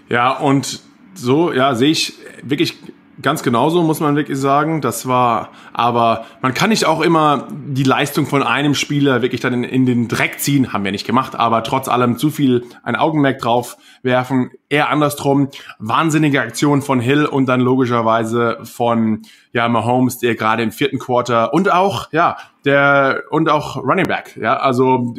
Ja, 0.08 0.32
und 0.32 0.80
so, 1.14 1.52
ja, 1.52 1.74
sehe 1.74 1.90
ich 1.90 2.14
wirklich 2.42 2.74
ganz 3.20 3.42
genauso, 3.42 3.82
muss 3.82 4.00
man 4.00 4.16
wirklich 4.16 4.38
sagen. 4.38 4.80
Das 4.80 5.06
war, 5.06 5.50
aber 5.72 6.24
man 6.40 6.54
kann 6.54 6.70
nicht 6.70 6.86
auch 6.86 7.00
immer 7.00 7.48
die 7.50 7.82
Leistung 7.82 8.26
von 8.26 8.42
einem 8.42 8.74
Spieler 8.74 9.22
wirklich 9.22 9.40
dann 9.40 9.52
in, 9.52 9.64
in, 9.64 9.86
den 9.86 10.08
Dreck 10.08 10.40
ziehen, 10.40 10.72
haben 10.72 10.84
wir 10.84 10.92
nicht 10.92 11.06
gemacht, 11.06 11.34
aber 11.34 11.62
trotz 11.62 11.88
allem 11.88 12.18
zu 12.18 12.30
viel 12.30 12.64
ein 12.82 12.96
Augenmerk 12.96 13.38
drauf 13.38 13.76
werfen. 14.02 14.50
Eher 14.68 14.90
andersrum, 14.90 15.48
wahnsinnige 15.78 16.40
Aktion 16.40 16.82
von 16.82 17.00
Hill 17.00 17.26
und 17.26 17.46
dann 17.46 17.60
logischerweise 17.60 18.58
von, 18.64 19.22
ja, 19.52 19.68
Mahomes, 19.68 20.18
der 20.18 20.34
gerade 20.34 20.62
im 20.62 20.72
vierten 20.72 20.98
Quarter 20.98 21.52
und 21.52 21.72
auch, 21.72 22.12
ja, 22.12 22.36
der, 22.64 23.24
und 23.30 23.48
auch 23.48 23.76
Running 23.76 24.06
Back, 24.06 24.36
ja, 24.40 24.56
also, 24.56 25.14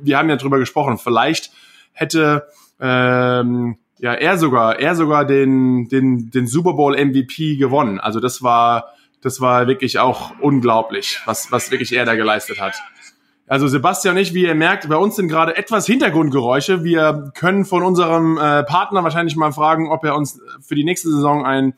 wir 0.00 0.18
haben 0.18 0.28
ja 0.28 0.36
drüber 0.36 0.58
gesprochen, 0.58 0.98
vielleicht 0.98 1.50
hätte, 1.92 2.48
ähm, 2.80 3.76
ja, 3.98 4.12
er 4.12 4.38
sogar, 4.38 4.78
er 4.78 4.94
sogar 4.94 5.24
den, 5.24 5.88
den, 5.88 6.30
den 6.30 6.46
Super 6.46 6.74
Bowl 6.74 6.96
MVP 6.96 7.56
gewonnen. 7.56 8.00
Also 8.00 8.20
das 8.20 8.42
war, 8.42 8.88
das 9.20 9.40
war 9.40 9.66
wirklich 9.66 9.98
auch 9.98 10.32
unglaublich, 10.40 11.20
was, 11.26 11.52
was 11.52 11.70
wirklich 11.70 11.92
er 11.92 12.04
da 12.04 12.14
geleistet 12.14 12.60
hat. 12.60 12.74
Also 13.46 13.68
Sebastian 13.68 14.16
und 14.16 14.22
ich, 14.22 14.32
wie 14.32 14.46
ihr 14.46 14.54
merkt, 14.54 14.88
bei 14.88 14.96
uns 14.96 15.16
sind 15.16 15.28
gerade 15.28 15.56
etwas 15.56 15.86
Hintergrundgeräusche. 15.86 16.82
Wir 16.82 17.30
können 17.34 17.66
von 17.66 17.82
unserem 17.82 18.38
äh, 18.38 18.64
Partner 18.64 19.04
wahrscheinlich 19.04 19.36
mal 19.36 19.52
fragen, 19.52 19.90
ob 19.90 20.02
er 20.04 20.16
uns 20.16 20.40
für 20.62 20.74
die 20.74 20.84
nächste 20.84 21.10
Saison 21.10 21.44
ein 21.44 21.74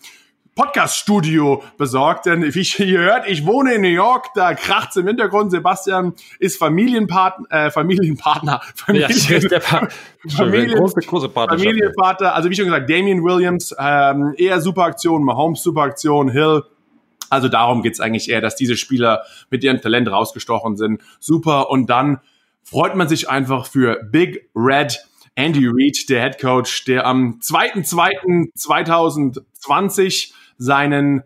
Podcast-Studio 0.57 1.63
besorgt, 1.77 2.25
denn 2.25 2.43
wie 2.43 2.67
ihr 2.83 2.99
hört, 2.99 3.29
ich 3.29 3.45
wohne 3.45 3.75
in 3.75 3.83
New 3.83 3.89
York, 3.89 4.29
da 4.35 4.55
kracht's 4.55 4.97
im 4.97 5.07
Hintergrund. 5.07 5.51
Sebastian 5.51 6.15
ist 6.39 6.59
Familienpartner, 6.59 7.67
äh, 7.67 7.71
Familienpartner, 7.71 8.63
Familien, 8.75 9.11
ja, 9.11 9.39
der 9.51 9.61
pa 9.61 9.87
Familien, 10.27 10.79
große, 10.79 11.01
große 11.01 11.29
Familienvater. 11.29 12.35
Also 12.35 12.49
wie 12.49 12.57
schon 12.57 12.65
gesagt, 12.65 12.89
Damian 12.89 13.23
Williams, 13.23 13.77
ähm, 13.79 14.33
eher 14.39 14.63
super 14.63 14.85
Aktion, 14.85 15.25
Mahomes 15.25 15.63
super 15.63 15.83
Aktion, 15.83 16.31
Hill. 16.31 16.63
Also 17.29 17.49
darum 17.49 17.83
geht's 17.83 18.01
eigentlich 18.01 18.31
eher, 18.31 18.41
dass 18.41 18.57
diese 18.57 18.79
Spieler 18.79 19.25
mit 19.51 19.63
ihrem 19.63 19.83
Talent 19.83 20.11
rausgestochen 20.11 20.79
sind. 20.79 21.03
Super. 21.21 21.69
Und 21.69 21.91
dann 21.91 22.21
freut 22.63 22.97
man 22.97 23.09
sich 23.09 23.29
einfach 23.29 23.67
für 23.67 24.03
Big 24.11 24.49
Red 24.55 25.05
Andy 25.35 25.67
Reid, 25.67 26.09
der 26.09 26.23
Head 26.23 26.41
Coach, 26.41 26.87
der 26.87 27.05
am 27.05 27.41
2.2.2020 27.43 30.33
seinen 30.59 31.23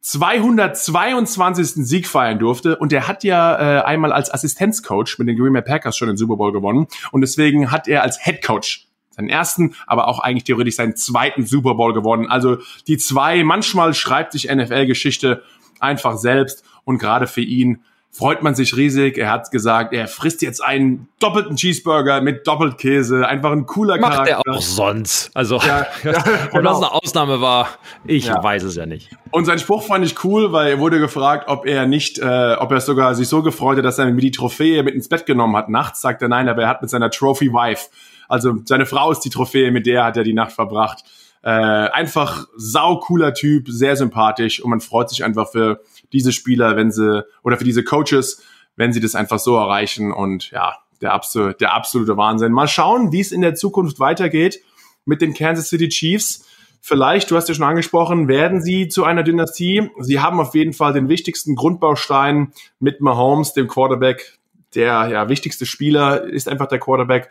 222. 0.00 1.86
Sieg 1.86 2.06
feiern 2.06 2.38
durfte 2.38 2.76
und 2.76 2.92
er 2.92 3.08
hat 3.08 3.24
ja 3.24 3.80
äh, 3.80 3.82
einmal 3.82 4.12
als 4.12 4.32
Assistenzcoach 4.32 5.18
mit 5.18 5.28
den 5.28 5.36
Green 5.36 5.52
Bay 5.52 5.62
Packers 5.62 5.96
schon 5.96 6.08
den 6.08 6.16
Super 6.16 6.36
Bowl 6.36 6.52
gewonnen 6.52 6.86
und 7.10 7.20
deswegen 7.20 7.70
hat 7.70 7.88
er 7.88 8.02
als 8.02 8.22
Head 8.22 8.42
Coach 8.42 8.88
seinen 9.10 9.28
ersten, 9.28 9.74
aber 9.86 10.06
auch 10.06 10.20
eigentlich 10.20 10.44
theoretisch 10.44 10.76
seinen 10.76 10.96
zweiten 10.96 11.44
Super 11.44 11.74
Bowl 11.74 11.92
gewonnen. 11.92 12.28
Also 12.28 12.58
die 12.86 12.96
zwei, 12.96 13.42
manchmal 13.42 13.92
schreibt 13.92 14.32
sich 14.32 14.48
NFL-Geschichte 14.48 15.42
einfach 15.80 16.16
selbst 16.16 16.64
und 16.84 16.98
gerade 16.98 17.26
für 17.26 17.40
ihn 17.40 17.82
freut 18.18 18.42
man 18.42 18.56
sich 18.56 18.76
riesig. 18.76 19.16
Er 19.16 19.30
hat 19.30 19.52
gesagt, 19.52 19.94
er 19.94 20.08
frisst 20.08 20.42
jetzt 20.42 20.60
einen 20.60 21.08
doppelten 21.20 21.54
Cheeseburger 21.54 22.20
mit 22.20 22.48
Doppelkäse. 22.48 23.26
Einfach 23.26 23.52
ein 23.52 23.64
cooler 23.64 23.96
Macht 23.98 24.12
Charakter. 24.12 24.36
Macht 24.38 24.46
er 24.46 24.54
auch 24.54 24.60
sonst. 24.60 25.30
Also, 25.34 25.58
ja, 25.58 25.86
ja, 26.02 26.18
ob 26.46 26.50
genau. 26.50 26.70
das 26.70 26.76
eine 26.78 26.92
Ausnahme 26.92 27.40
war, 27.40 27.68
ich 28.04 28.26
ja. 28.26 28.42
weiß 28.42 28.64
es 28.64 28.74
ja 28.74 28.86
nicht. 28.86 29.10
Und 29.30 29.44
sein 29.44 29.60
Spruch 29.60 29.84
fand 29.84 30.04
ich 30.04 30.24
cool, 30.24 30.52
weil 30.52 30.68
er 30.68 30.78
wurde 30.80 30.98
gefragt, 30.98 31.44
ob 31.46 31.64
er 31.64 31.86
nicht, 31.86 32.18
äh, 32.18 32.56
ob 32.58 32.72
er 32.72 32.80
sogar 32.80 33.14
sich 33.14 33.28
so 33.28 33.42
gefreut 33.42 33.78
hat, 33.78 33.84
dass 33.84 33.98
er 33.98 34.06
mir 34.06 34.20
die 34.20 34.32
Trophäe 34.32 34.82
mit 34.82 34.96
ins 34.96 35.08
Bett 35.08 35.24
genommen 35.24 35.54
hat. 35.56 35.68
Nachts 35.68 36.00
sagt 36.00 36.20
er 36.20 36.28
nein, 36.28 36.48
aber 36.48 36.62
er 36.62 36.68
hat 36.68 36.82
mit 36.82 36.90
seiner 36.90 37.10
Trophy 37.10 37.52
Wife, 37.52 37.88
also 38.26 38.58
seine 38.64 38.84
Frau 38.84 39.12
ist 39.12 39.20
die 39.20 39.30
Trophäe, 39.30 39.70
mit 39.70 39.86
der 39.86 40.04
hat 40.04 40.16
er 40.16 40.24
die 40.24 40.34
Nacht 40.34 40.52
verbracht. 40.52 41.04
Äh, 41.48 41.88
einfach 41.92 42.46
sau 42.58 42.98
cooler 42.98 43.32
Typ, 43.32 43.70
sehr 43.70 43.96
sympathisch 43.96 44.62
und 44.62 44.68
man 44.68 44.82
freut 44.82 45.08
sich 45.08 45.24
einfach 45.24 45.50
für 45.50 45.80
diese 46.12 46.30
Spieler, 46.30 46.76
wenn 46.76 46.90
sie, 46.90 47.24
oder 47.42 47.56
für 47.56 47.64
diese 47.64 47.82
Coaches, 47.82 48.42
wenn 48.76 48.92
sie 48.92 49.00
das 49.00 49.14
einfach 49.14 49.38
so 49.38 49.56
erreichen 49.56 50.12
und 50.12 50.50
ja, 50.50 50.76
der, 51.00 51.14
absolute, 51.14 51.56
der 51.56 51.72
absolute 51.72 52.18
Wahnsinn. 52.18 52.52
Mal 52.52 52.68
schauen, 52.68 53.12
wie 53.12 53.20
es 53.20 53.32
in 53.32 53.40
der 53.40 53.54
Zukunft 53.54 53.98
weitergeht 53.98 54.60
mit 55.06 55.22
den 55.22 55.32
Kansas 55.32 55.70
City 55.70 55.88
Chiefs. 55.88 56.46
Vielleicht, 56.82 57.30
du 57.30 57.36
hast 57.36 57.48
ja 57.48 57.54
schon 57.54 57.64
angesprochen, 57.64 58.28
werden 58.28 58.60
sie 58.60 58.88
zu 58.88 59.04
einer 59.04 59.22
Dynastie. 59.22 59.90
Sie 60.00 60.20
haben 60.20 60.40
auf 60.40 60.54
jeden 60.54 60.74
Fall 60.74 60.92
den 60.92 61.08
wichtigsten 61.08 61.54
Grundbaustein 61.54 62.52
mit 62.78 63.00
Mahomes, 63.00 63.54
dem 63.54 63.68
Quarterback. 63.68 64.36
Der 64.74 65.08
ja, 65.08 65.28
wichtigste 65.30 65.64
Spieler 65.64 66.24
ist 66.24 66.46
einfach 66.46 66.66
der 66.66 66.78
Quarterback 66.78 67.30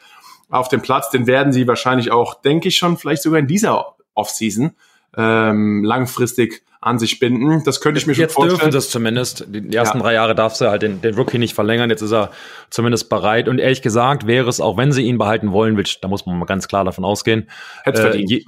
auf 0.49 0.69
dem 0.69 0.81
Platz. 0.81 1.11
Den 1.11 1.27
werden 1.27 1.53
sie 1.53 1.67
wahrscheinlich 1.67 2.09
auch, 2.09 2.41
denke 2.41 2.69
ich 2.69 2.77
schon, 2.77 2.97
vielleicht 2.97 3.21
sogar 3.21 3.37
in 3.37 3.45
dieser 3.45 3.93
Offseason 4.17 4.75
ähm, 5.15 5.83
langfristig 5.83 6.63
an 6.79 6.99
sich 6.99 7.19
binden. 7.19 7.63
Das 7.65 7.81
könnte 7.81 7.99
ich 7.99 8.05
mir 8.05 8.13
jetzt 8.13 8.33
schon 8.35 8.49
vorstellen. 8.49 8.51
Jetzt 8.51 8.61
dürfen 8.61 8.73
das 8.73 8.89
zumindest. 8.89 9.45
Die 9.47 9.75
ersten 9.75 9.97
ja. 9.97 10.03
drei 10.03 10.13
Jahre 10.13 10.35
darfst 10.35 10.61
du 10.61 10.69
halt 10.69 10.83
den, 10.83 11.01
den 11.01 11.15
Rookie 11.15 11.39
nicht 11.39 11.55
verlängern. 11.55 11.89
Jetzt 11.89 12.03
ist 12.03 12.11
er 12.11 12.31
zumindest 12.69 13.09
bereit. 13.09 13.47
Und 13.47 13.59
ehrlich 13.59 13.81
gesagt 13.81 14.27
wäre 14.27 14.47
es, 14.47 14.61
auch 14.61 14.77
wenn 14.77 14.91
sie 14.91 15.01
ihn 15.01 15.17
behalten 15.17 15.51
wollen, 15.51 15.75
which, 15.75 15.99
da 16.01 16.07
muss 16.07 16.25
man 16.25 16.37
mal 16.37 16.45
ganz 16.45 16.67
klar 16.67 16.85
davon 16.85 17.03
ausgehen. 17.03 17.49
Hätte 17.83 18.13
äh, 18.13 18.25
je, 18.27 18.45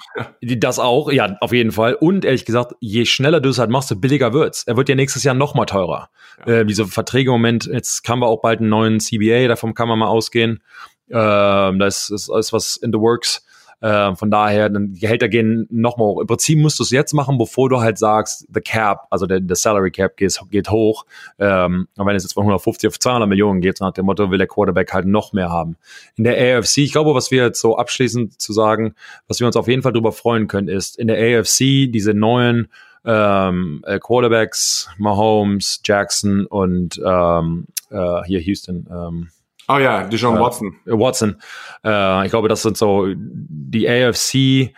das 0.57 0.78
auch, 0.78 1.11
ja, 1.11 1.38
auf 1.41 1.53
jeden 1.53 1.72
Fall. 1.72 1.95
Und 1.95 2.24
ehrlich 2.24 2.45
gesagt, 2.45 2.76
je 2.80 3.05
schneller 3.05 3.39
du 3.39 3.49
es 3.49 3.57
halt 3.57 3.72
machst, 3.72 3.99
billiger 3.99 4.32
wird's. 4.32 4.63
Er 4.63 4.78
wird 4.78 4.89
ja 4.89 4.95
nächstes 4.95 5.24
Jahr 5.24 5.36
noch 5.36 5.55
mal 5.55 5.65
teurer. 5.65 6.09
Ja. 6.45 6.53
Äh, 6.53 6.65
diese 6.65 6.86
Verträge 6.86 7.32
im 7.32 7.34
Moment, 7.34 7.65
jetzt 7.65 8.03
kann 8.03 8.20
wir 8.20 8.28
auch 8.28 8.41
bald 8.41 8.59
einen 8.59 8.70
neuen 8.70 8.99
CBA, 8.99 9.47
davon 9.47 9.74
kann 9.74 9.88
man 9.88 9.97
mal 9.97 10.07
ausgehen. 10.07 10.61
Äh, 11.07 11.13
da 11.13 11.86
ist, 11.88 12.11
ist, 12.11 12.30
ist 12.30 12.53
was 12.53 12.76
in 12.76 12.91
the 12.93 12.99
works. 12.99 13.43
Äh, 13.82 14.15
von 14.15 14.30
daher, 14.30 14.69
dann 14.69 14.93
Gehälter 14.93 15.30
gehen 15.30 15.67
nochmal 15.69 16.07
hoch. 16.07 16.21
Im 16.21 16.27
Prinzip 16.27 16.59
musst 16.59 16.80
du 16.80 16.84
es 16.84 16.91
jetzt 16.91 17.13
machen, 17.13 17.38
bevor 17.38 17.69
du 17.69 17.80
halt 17.80 17.97
sagst, 17.97 18.45
the 18.53 18.61
cap, 18.61 19.07
also 19.09 19.25
der, 19.25 19.39
der 19.39 19.55
Salary 19.55 19.91
Cap 19.91 20.17
geht, 20.17 20.39
geht 20.49 20.69
hoch. 20.69 21.05
Ähm, 21.38 21.88
und 21.97 22.05
wenn 22.05 22.15
es 22.15 22.23
jetzt 22.23 22.34
von 22.34 22.43
150 22.43 22.88
auf 22.88 22.99
200 22.99 23.27
Millionen 23.30 23.61
geht, 23.61 23.80
nach 23.80 23.93
dem 23.93 24.05
Motto, 24.05 24.32
will 24.32 24.38
der 24.38 24.47
Quarterback 24.47 24.93
halt 24.93 25.05
noch 25.05 25.34
mehr 25.34 25.49
haben. 25.49 25.77
In 26.17 26.25
der 26.25 26.57
AFC, 26.57 26.80
ich 26.80 26.91
glaube, 26.91 27.13
was 27.15 27.32
wir 27.32 27.43
jetzt 27.43 27.61
so 27.61 27.77
abschließend 27.77 28.39
zu 28.41 28.53
sagen, 28.53 28.95
was 29.27 29.39
wir 29.39 29.47
uns 29.47 29.55
auf 29.55 29.67
jeden 29.67 29.82
Fall 29.82 29.93
drüber 29.93 30.11
freuen 30.11 30.47
können, 30.47 30.67
ist 30.67 30.97
in 30.97 31.07
der 31.07 31.39
AFC 31.39 31.91
diese 31.91 32.13
neuen 32.13 32.67
ähm, 33.05 33.82
äh, 33.86 33.99
Quarterbacks, 33.99 34.89
Mahomes, 34.97 35.82
Jackson 35.84 36.45
und 36.45 37.01
ähm, 37.03 37.65
äh, 37.89 38.23
hier 38.25 38.39
Houston, 38.39 38.88
ähm, 38.91 39.30
Oh 39.70 39.78
ja, 39.78 40.03
Deshaun 40.03 40.38
äh, 40.38 40.39
Watson. 40.39 40.76
Watson. 40.86 41.41
Äh, 41.86 42.26
ich 42.26 42.32
glaube, 42.32 42.49
das 42.49 42.63
sind 42.63 42.76
so, 42.76 43.07
die 43.15 43.88
AFC 43.88 44.74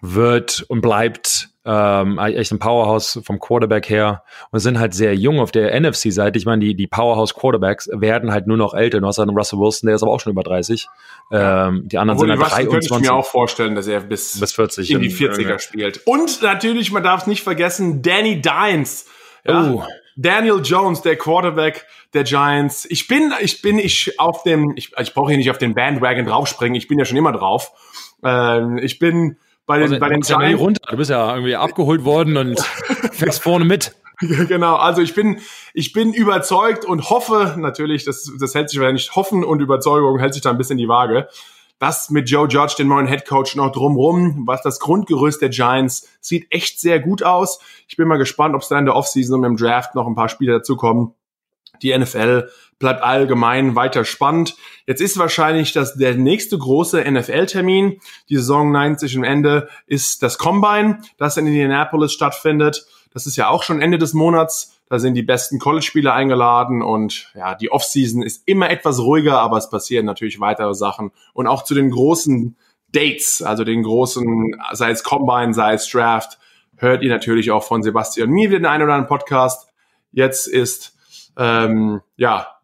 wird 0.00 0.64
und 0.68 0.80
bleibt 0.80 1.48
ähm, 1.64 2.18
echt 2.18 2.52
ein 2.52 2.60
Powerhouse 2.60 3.20
vom 3.24 3.40
Quarterback 3.40 3.90
her 3.90 4.22
und 4.52 4.60
sind 4.60 4.78
halt 4.78 4.94
sehr 4.94 5.14
jung 5.14 5.40
auf 5.40 5.50
der 5.50 5.78
NFC-Seite. 5.78 6.38
Ich 6.38 6.46
meine, 6.46 6.64
die, 6.64 6.76
die 6.76 6.86
Powerhouse-Quarterbacks 6.86 7.90
werden 7.92 8.30
halt 8.30 8.46
nur 8.46 8.56
noch 8.56 8.74
älter. 8.74 9.00
Du 9.00 9.06
hast 9.08 9.18
halt 9.18 9.28
einen 9.28 9.36
Russell 9.36 9.58
Wilson, 9.58 9.88
der 9.88 9.96
ist 9.96 10.02
aber 10.02 10.12
auch 10.12 10.20
schon 10.20 10.32
über 10.32 10.44
30. 10.44 10.86
Ähm, 11.32 11.82
die 11.88 11.98
anderen 11.98 12.18
Obwohl, 12.18 12.28
sind 12.28 12.40
halt 12.40 12.52
23. 12.52 12.70
könnte 12.70 13.04
ich 13.04 13.10
mir 13.10 13.16
auch 13.16 13.26
vorstellen, 13.26 13.74
dass 13.74 13.88
er 13.88 14.00
bis, 14.00 14.38
bis 14.38 14.52
40 14.52 14.90
in 14.92 15.00
die 15.00 15.10
40er 15.10 15.58
spielt. 15.58 16.06
Und 16.06 16.40
natürlich, 16.42 16.92
man 16.92 17.02
darf 17.02 17.22
es 17.22 17.26
nicht 17.26 17.42
vergessen, 17.42 18.02
Danny 18.02 18.40
Dines. 18.40 19.06
Ja? 19.44 19.70
Oh. 19.70 19.84
Daniel 20.20 20.60
Jones, 20.64 21.00
der 21.02 21.16
Quarterback 21.16 21.86
der 22.12 22.24
Giants. 22.24 22.86
Ich 22.90 23.06
bin, 23.06 23.32
ich 23.40 23.62
bin, 23.62 23.78
ich 23.78 24.18
auf 24.18 24.42
dem, 24.42 24.72
ich, 24.74 24.90
ich 24.98 25.14
brauche 25.14 25.28
hier 25.28 25.38
nicht 25.38 25.50
auf 25.50 25.58
den 25.58 25.74
Bandwagon 25.74 26.26
draufspringen. 26.26 26.74
Ich 26.74 26.88
bin 26.88 26.98
ja 26.98 27.04
schon 27.04 27.16
immer 27.16 27.30
drauf. 27.30 27.70
Ähm, 28.24 28.78
ich 28.78 28.98
bin 28.98 29.36
bei 29.64 29.78
den, 29.78 29.84
also, 29.84 30.00
bei 30.00 30.08
den 30.08 30.22
Giants. 30.22 30.60
Runter. 30.60 30.90
Du 30.90 30.96
bist 30.96 31.10
ja 31.10 31.32
irgendwie 31.34 31.54
abgeholt 31.54 32.04
worden 32.04 32.36
und 32.36 32.60
fängst 33.12 33.40
vorne 33.40 33.64
mit. 33.64 33.94
genau, 34.48 34.74
also 34.74 35.00
ich 35.00 35.14
bin, 35.14 35.40
ich 35.72 35.92
bin 35.92 36.12
überzeugt 36.12 36.84
und 36.84 37.10
hoffe 37.10 37.54
natürlich, 37.56 38.04
das, 38.04 38.28
das 38.40 38.56
hält 38.56 38.70
sich 38.70 38.80
wahrscheinlich, 38.80 39.14
hoffen 39.14 39.44
und 39.44 39.60
Überzeugung 39.60 40.18
hält 40.18 40.34
sich 40.34 40.42
da 40.42 40.50
ein 40.50 40.58
bisschen 40.58 40.78
die 40.78 40.88
Waage, 40.88 41.28
das 41.78 42.10
mit 42.10 42.28
Joe 42.28 42.48
Judge, 42.48 42.74
den 42.78 42.88
neuen 42.88 43.06
Head 43.06 43.26
Coach, 43.26 43.54
noch 43.54 43.70
drumrum, 43.70 44.44
was 44.46 44.62
das 44.62 44.80
Grundgerüst 44.80 45.40
der 45.40 45.48
Giants 45.48 46.08
sieht 46.20 46.46
echt 46.50 46.80
sehr 46.80 47.00
gut 47.00 47.22
aus. 47.22 47.60
Ich 47.86 47.96
bin 47.96 48.08
mal 48.08 48.18
gespannt, 48.18 48.54
ob 48.54 48.62
es 48.62 48.68
da 48.68 48.78
in 48.78 48.84
der 48.84 48.96
Offseason 48.96 49.40
und 49.40 49.44
im 49.44 49.56
Draft 49.56 49.94
noch 49.94 50.06
ein 50.06 50.14
paar 50.14 50.28
Spieler 50.28 50.54
dazukommen, 50.54 51.14
Die 51.82 51.96
NFL 51.96 52.48
bleibt 52.78 53.02
allgemein 53.02 53.76
weiter 53.76 54.04
spannend. 54.04 54.56
Jetzt 54.86 55.00
ist 55.00 55.18
wahrscheinlich 55.18 55.72
dass 55.72 55.94
der 55.94 56.14
nächste 56.14 56.58
große 56.58 57.04
NFL-Termin. 57.08 58.00
Die 58.28 58.36
Saison 58.36 58.72
neigt 58.72 59.00
sich 59.00 59.16
am 59.16 59.24
Ende, 59.24 59.68
ist 59.86 60.22
das 60.22 60.38
Combine, 60.38 61.00
das 61.18 61.36
in 61.36 61.46
Indianapolis 61.46 62.12
stattfindet. 62.12 62.86
Das 63.12 63.26
ist 63.26 63.36
ja 63.36 63.48
auch 63.48 63.62
schon 63.62 63.80
Ende 63.80 63.98
des 63.98 64.14
Monats. 64.14 64.77
Da 64.90 64.98
sind 64.98 65.14
die 65.14 65.22
besten 65.22 65.58
College-Spieler 65.58 66.14
eingeladen 66.14 66.82
und 66.82 67.30
ja, 67.34 67.54
die 67.54 67.70
Offseason 67.70 68.22
ist 68.22 68.42
immer 68.46 68.70
etwas 68.70 69.00
ruhiger, 69.00 69.38
aber 69.38 69.58
es 69.58 69.68
passieren 69.68 70.06
natürlich 70.06 70.40
weitere 70.40 70.74
Sachen. 70.74 71.10
Und 71.34 71.46
auch 71.46 71.62
zu 71.64 71.74
den 71.74 71.90
großen 71.90 72.56
Dates, 72.92 73.42
also 73.42 73.64
den 73.64 73.82
großen, 73.82 74.56
sei 74.72 74.90
es 74.90 75.04
Combine, 75.04 75.52
sei 75.52 75.74
es 75.74 75.88
Draft, 75.88 76.38
hört 76.76 77.02
ihr 77.02 77.10
natürlich 77.10 77.50
auch 77.50 77.64
von 77.64 77.82
Sebastian 77.82 78.30
mir 78.30 78.48
den 78.48 78.64
einen 78.64 78.84
oder 78.84 78.94
anderen 78.94 79.08
Podcast. 79.08 79.68
Jetzt 80.10 80.46
ist, 80.46 80.96
ähm, 81.36 82.00
ja, 82.16 82.58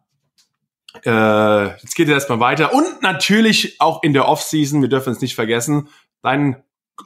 äh, 1.05 1.67
jetzt 1.81 1.95
geht 1.95 2.07
es 2.07 2.13
erstmal 2.13 2.39
weiter. 2.39 2.73
Und 2.73 3.01
natürlich 3.01 3.79
auch 3.79 4.01
in 4.01 4.13
der 4.13 4.27
Offseason, 4.27 4.81
wir 4.81 4.89
dürfen 4.89 5.13
es 5.13 5.21
nicht 5.21 5.35
vergessen, 5.35 5.89
dein 6.21 6.63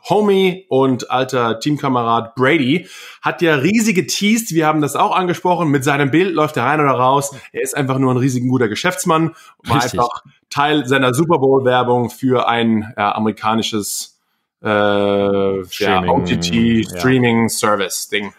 Homie 0.10 0.66
und 0.70 1.10
alter 1.12 1.60
Teamkamerad 1.60 2.36
Brady 2.36 2.88
hat 3.22 3.42
ja 3.42 3.56
riesige 3.56 4.06
teased, 4.06 4.54
wir 4.54 4.68
haben 4.68 4.82
das 4.82 4.96
auch 4.96 5.16
angesprochen, 5.16 5.70
mit 5.70 5.84
seinem 5.84 6.12
Bild 6.12 6.34
läuft 6.34 6.58
er 6.58 6.66
rein 6.66 6.80
oder 6.80 6.92
raus. 6.92 7.36
Er 7.52 7.62
ist 7.62 7.76
einfach 7.76 7.98
nur 7.98 8.14
ein 8.14 8.18
riesigen 8.18 8.50
guter 8.50 8.68
Geschäftsmann 8.68 9.30
und 9.58 9.70
war 9.70 9.84
einfach 9.84 10.24
Teil 10.50 10.86
seiner 10.86 11.14
Super 11.14 11.40
Bowl 11.40 11.66
Werbung 11.66 12.10
für 12.10 12.48
ein 12.48 12.94
ja, 12.98 13.16
amerikanisches 13.16 14.20
äh, 14.62 14.68
Streaming, 14.68 15.70
ja, 15.80 16.02
OTT 16.10 17.00
Streaming. 17.00 17.50
Service 17.50 18.10
Ding. 18.10 18.34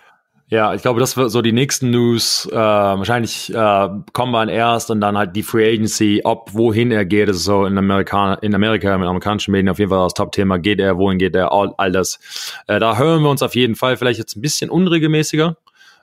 Ja, 0.52 0.74
ich 0.74 0.82
glaube, 0.82 0.98
das 0.98 1.16
wird 1.16 1.30
so 1.30 1.42
die 1.42 1.52
nächsten 1.52 1.90
News. 1.90 2.48
Äh, 2.50 2.56
wahrscheinlich 2.56 3.54
äh, 3.54 3.88
kommen 4.12 4.32
wir 4.32 4.48
erst 4.48 4.90
und 4.90 5.00
dann 5.00 5.16
halt 5.16 5.36
die 5.36 5.44
Free 5.44 5.74
Agency, 5.74 6.22
ob 6.24 6.52
wohin 6.52 6.90
er 6.90 7.04
geht, 7.04 7.28
das 7.28 7.36
ist 7.36 7.44
so 7.44 7.66
in 7.66 7.78
Amerika, 7.78 8.34
in 8.34 8.52
Amerika 8.52 8.98
mit 8.98 9.06
amerikanischen 9.06 9.52
Medien 9.52 9.68
auf 9.68 9.78
jeden 9.78 9.90
Fall 9.90 10.02
das 10.02 10.14
Top-Thema. 10.14 10.58
Geht 10.58 10.80
er, 10.80 10.98
wohin 10.98 11.18
geht 11.18 11.36
er, 11.36 11.52
all, 11.52 11.72
all 11.78 11.92
das. 11.92 12.18
Äh, 12.66 12.80
da 12.80 12.98
hören 12.98 13.22
wir 13.22 13.30
uns 13.30 13.42
auf 13.42 13.54
jeden 13.54 13.76
Fall 13.76 13.96
vielleicht 13.96 14.18
jetzt 14.18 14.36
ein 14.36 14.40
bisschen 14.40 14.70
unregelmäßiger. 14.70 15.56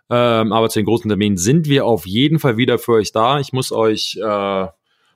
Ähm, 0.10 0.54
aber 0.54 0.70
zu 0.70 0.80
den 0.80 0.86
großen 0.86 1.10
Terminen 1.10 1.36
sind 1.36 1.68
wir 1.68 1.86
auf 1.86 2.08
jeden 2.08 2.40
Fall 2.40 2.56
wieder 2.56 2.80
für 2.80 2.94
euch 2.94 3.12
da. 3.12 3.42
Ich 3.42 3.52
muss 3.52 3.74
euch, 3.74 4.18
äh, 4.24 4.68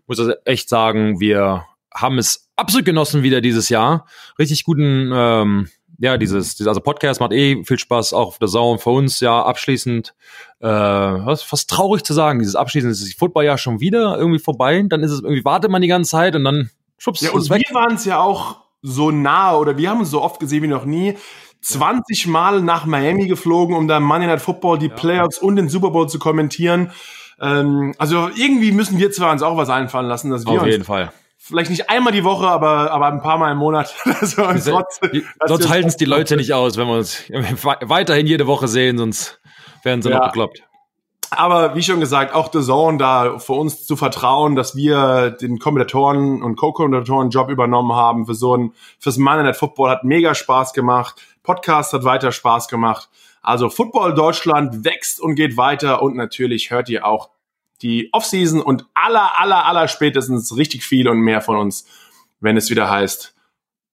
muss 0.08 0.18
das 0.18 0.36
echt 0.44 0.68
sagen, 0.68 1.22
wir 1.22 1.64
haben 1.94 2.18
es 2.18 2.50
absolut 2.58 2.86
genossen 2.86 3.24
wieder 3.24 3.40
dieses 3.40 3.70
Jahr. 3.70 4.08
Richtig 4.38 4.66
guten 4.66 5.10
ähm, 5.14 5.70
ja, 6.00 6.18
dieses, 6.18 6.56
dieses, 6.56 6.68
also 6.68 6.82
Podcast 6.82 7.20
macht 7.20 7.32
eh 7.32 7.64
viel 7.64 7.80
Spaß, 7.80 8.14
auch 8.14 8.28
auf 8.28 8.40
der 8.40 8.48
Zone 8.48 8.80
für 8.80 8.90
uns, 8.90 9.20
ja, 9.20 9.44
abschließend, 9.44 10.14
äh, 10.60 10.68
was 10.68 11.44
fast 11.44 11.70
traurig 11.70 12.04
zu 12.04 12.14
sagen, 12.14 12.40
dieses 12.40 12.56
abschließend 12.56 12.92
ist 12.92 13.04
das 13.04 13.14
Football 13.14 13.46
ja 13.46 13.58
schon 13.58 13.80
wieder 13.80 14.18
irgendwie 14.18 14.40
vorbei, 14.40 14.84
dann 14.88 15.04
ist 15.04 15.12
es 15.12 15.22
irgendwie, 15.22 15.46
wartet 15.46 15.72
man 15.72 15.82
die 15.82 15.88
ganze 15.88 16.12
Zeit 16.12 16.36
und 16.36 16.44
dann 16.44 16.70
schubst 16.98 17.22
Ja, 17.22 17.32
und 17.32 17.50
wir 17.50 17.62
waren 17.74 17.96
es 17.96 18.06
ja 18.06 18.20
auch 18.20 18.58
so 18.82 19.12
nah 19.12 19.56
oder 19.56 19.78
wir 19.78 19.90
haben 19.90 20.02
es 20.02 20.10
so 20.10 20.22
oft 20.22 20.40
gesehen 20.40 20.64
wie 20.64 20.68
noch 20.68 20.86
nie. 20.86 21.16
20 21.62 22.26
Mal 22.26 22.62
nach 22.64 22.86
Miami 22.86 23.28
geflogen, 23.28 23.76
um 23.76 23.88
da 23.88 24.00
Monday 24.00 24.28
Night 24.28 24.42
Football, 24.42 24.80
die 24.80 24.88
ja. 24.88 24.96
Playoffs 24.96 25.38
und 25.38 25.56
den 25.56 25.70
Super 25.70 25.92
Bowl 25.92 26.10
zu 26.10 26.18
kommentieren. 26.18 26.92
Ähm, 27.40 27.94
also 28.00 28.30
irgendwie 28.36 28.72
müssen 28.72 28.98
wir 28.98 29.12
zwar 29.12 29.32
uns 29.32 29.44
auch 29.44 29.58
was 29.58 29.70
einfallen 29.70 30.08
lassen, 30.08 30.32
dass 30.32 30.46
wir 30.46 30.54
Auf 30.60 30.66
jeden 30.66 30.84
Fall 30.84 31.12
vielleicht 31.52 31.70
nicht 31.70 31.90
einmal 31.90 32.14
die 32.14 32.24
Woche, 32.24 32.48
aber, 32.48 32.92
aber 32.92 33.08
ein 33.08 33.22
paar 33.22 33.38
Mal 33.38 33.52
im 33.52 33.58
Monat. 33.58 33.94
also 34.06 34.50
sonst 35.46 35.70
halten 35.70 35.88
es 35.90 35.98
die 35.98 36.06
Leute 36.06 36.38
nicht 36.38 36.54
aus, 36.54 36.78
wenn 36.78 36.88
wir 36.88 36.96
uns 36.96 37.24
weiterhin 37.30 38.26
jede 38.26 38.48
Woche 38.48 38.68
sehen, 38.68 38.98
sonst 38.98 39.40
werden 39.84 40.02
sie 40.02 40.10
ja. 40.10 40.18
noch 40.18 40.28
bekloppt. 40.28 40.64
Aber 41.34 41.76
wie 41.76 41.84
schon 41.84 42.02
gesagt, 42.02 42.34
auch 42.34 42.52
The 42.52 42.62
Zone 42.62 42.98
da 42.98 43.40
für 43.40 43.54
uns 43.54 43.86
zu 43.86 43.96
vertrauen, 43.96 44.56
dass 44.56 44.76
wir 44.76 45.32
den 45.32 45.60
Kommentatoren 45.60 46.42
und 46.44 46.58
Co-Kommentatoren 46.58 47.30
Job 47.30 47.50
übernommen 47.50 47.94
haben 47.94 48.26
für 48.26 48.34
so 48.34 48.56
ein, 48.58 48.74
fürs 49.00 49.18
Monday 49.18 49.44
Night 49.44 49.56
Football 49.56 49.92
hat 49.92 50.04
mega 50.04 50.36
Spaß 50.36 50.74
gemacht. 50.74 51.22
Podcast 51.44 51.94
hat 51.94 52.04
weiter 52.04 52.34
Spaß 52.34 52.68
gemacht. 52.68 53.10
Also 53.42 53.70
Football 53.70 54.14
Deutschland 54.14 54.84
wächst 54.84 55.22
und 55.22 55.36
geht 55.36 55.56
weiter 55.56 56.02
und 56.02 56.16
natürlich 56.16 56.70
hört 56.70 56.90
ihr 56.90 57.06
auch 57.06 57.30
die 57.82 58.10
Offseason 58.12 58.62
und 58.62 58.86
aller, 58.94 59.40
aller, 59.40 59.66
aller 59.66 59.88
spätestens 59.88 60.56
richtig 60.56 60.84
viel 60.84 61.08
und 61.08 61.20
mehr 61.20 61.42
von 61.42 61.58
uns, 61.58 61.86
wenn 62.40 62.58
es 62.58 62.70
wieder 62.70 62.90
heißt 62.90 63.36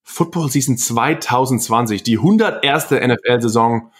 Football 0.02 0.50
Season 0.50 0.76
2020, 0.78 2.02
die 2.02 2.16
101. 2.16 2.90
NFL-Saison. 2.90 3.92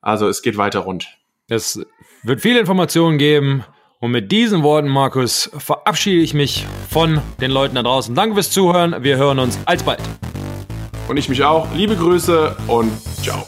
Also 0.00 0.28
es 0.28 0.42
geht 0.42 0.56
weiter 0.56 0.80
rund. 0.80 1.18
Es 1.48 1.84
wird 2.22 2.40
viele 2.40 2.60
Informationen 2.60 3.18
geben. 3.18 3.64
Und 3.98 4.10
mit 4.12 4.30
diesen 4.30 4.62
Worten, 4.62 4.88
Markus, 4.88 5.50
verabschiede 5.56 6.22
ich 6.22 6.34
mich 6.34 6.66
von 6.90 7.20
den 7.40 7.50
Leuten 7.50 7.74
da 7.74 7.82
draußen. 7.82 8.14
Danke 8.14 8.34
fürs 8.34 8.50
Zuhören. 8.50 9.02
Wir 9.02 9.16
hören 9.16 9.38
uns 9.38 9.58
alsbald. 9.64 10.00
Und 11.08 11.16
ich 11.16 11.28
mich 11.28 11.42
auch. 11.42 11.72
Liebe 11.74 11.96
Grüße 11.96 12.56
und 12.68 12.92
ciao. 13.22 13.46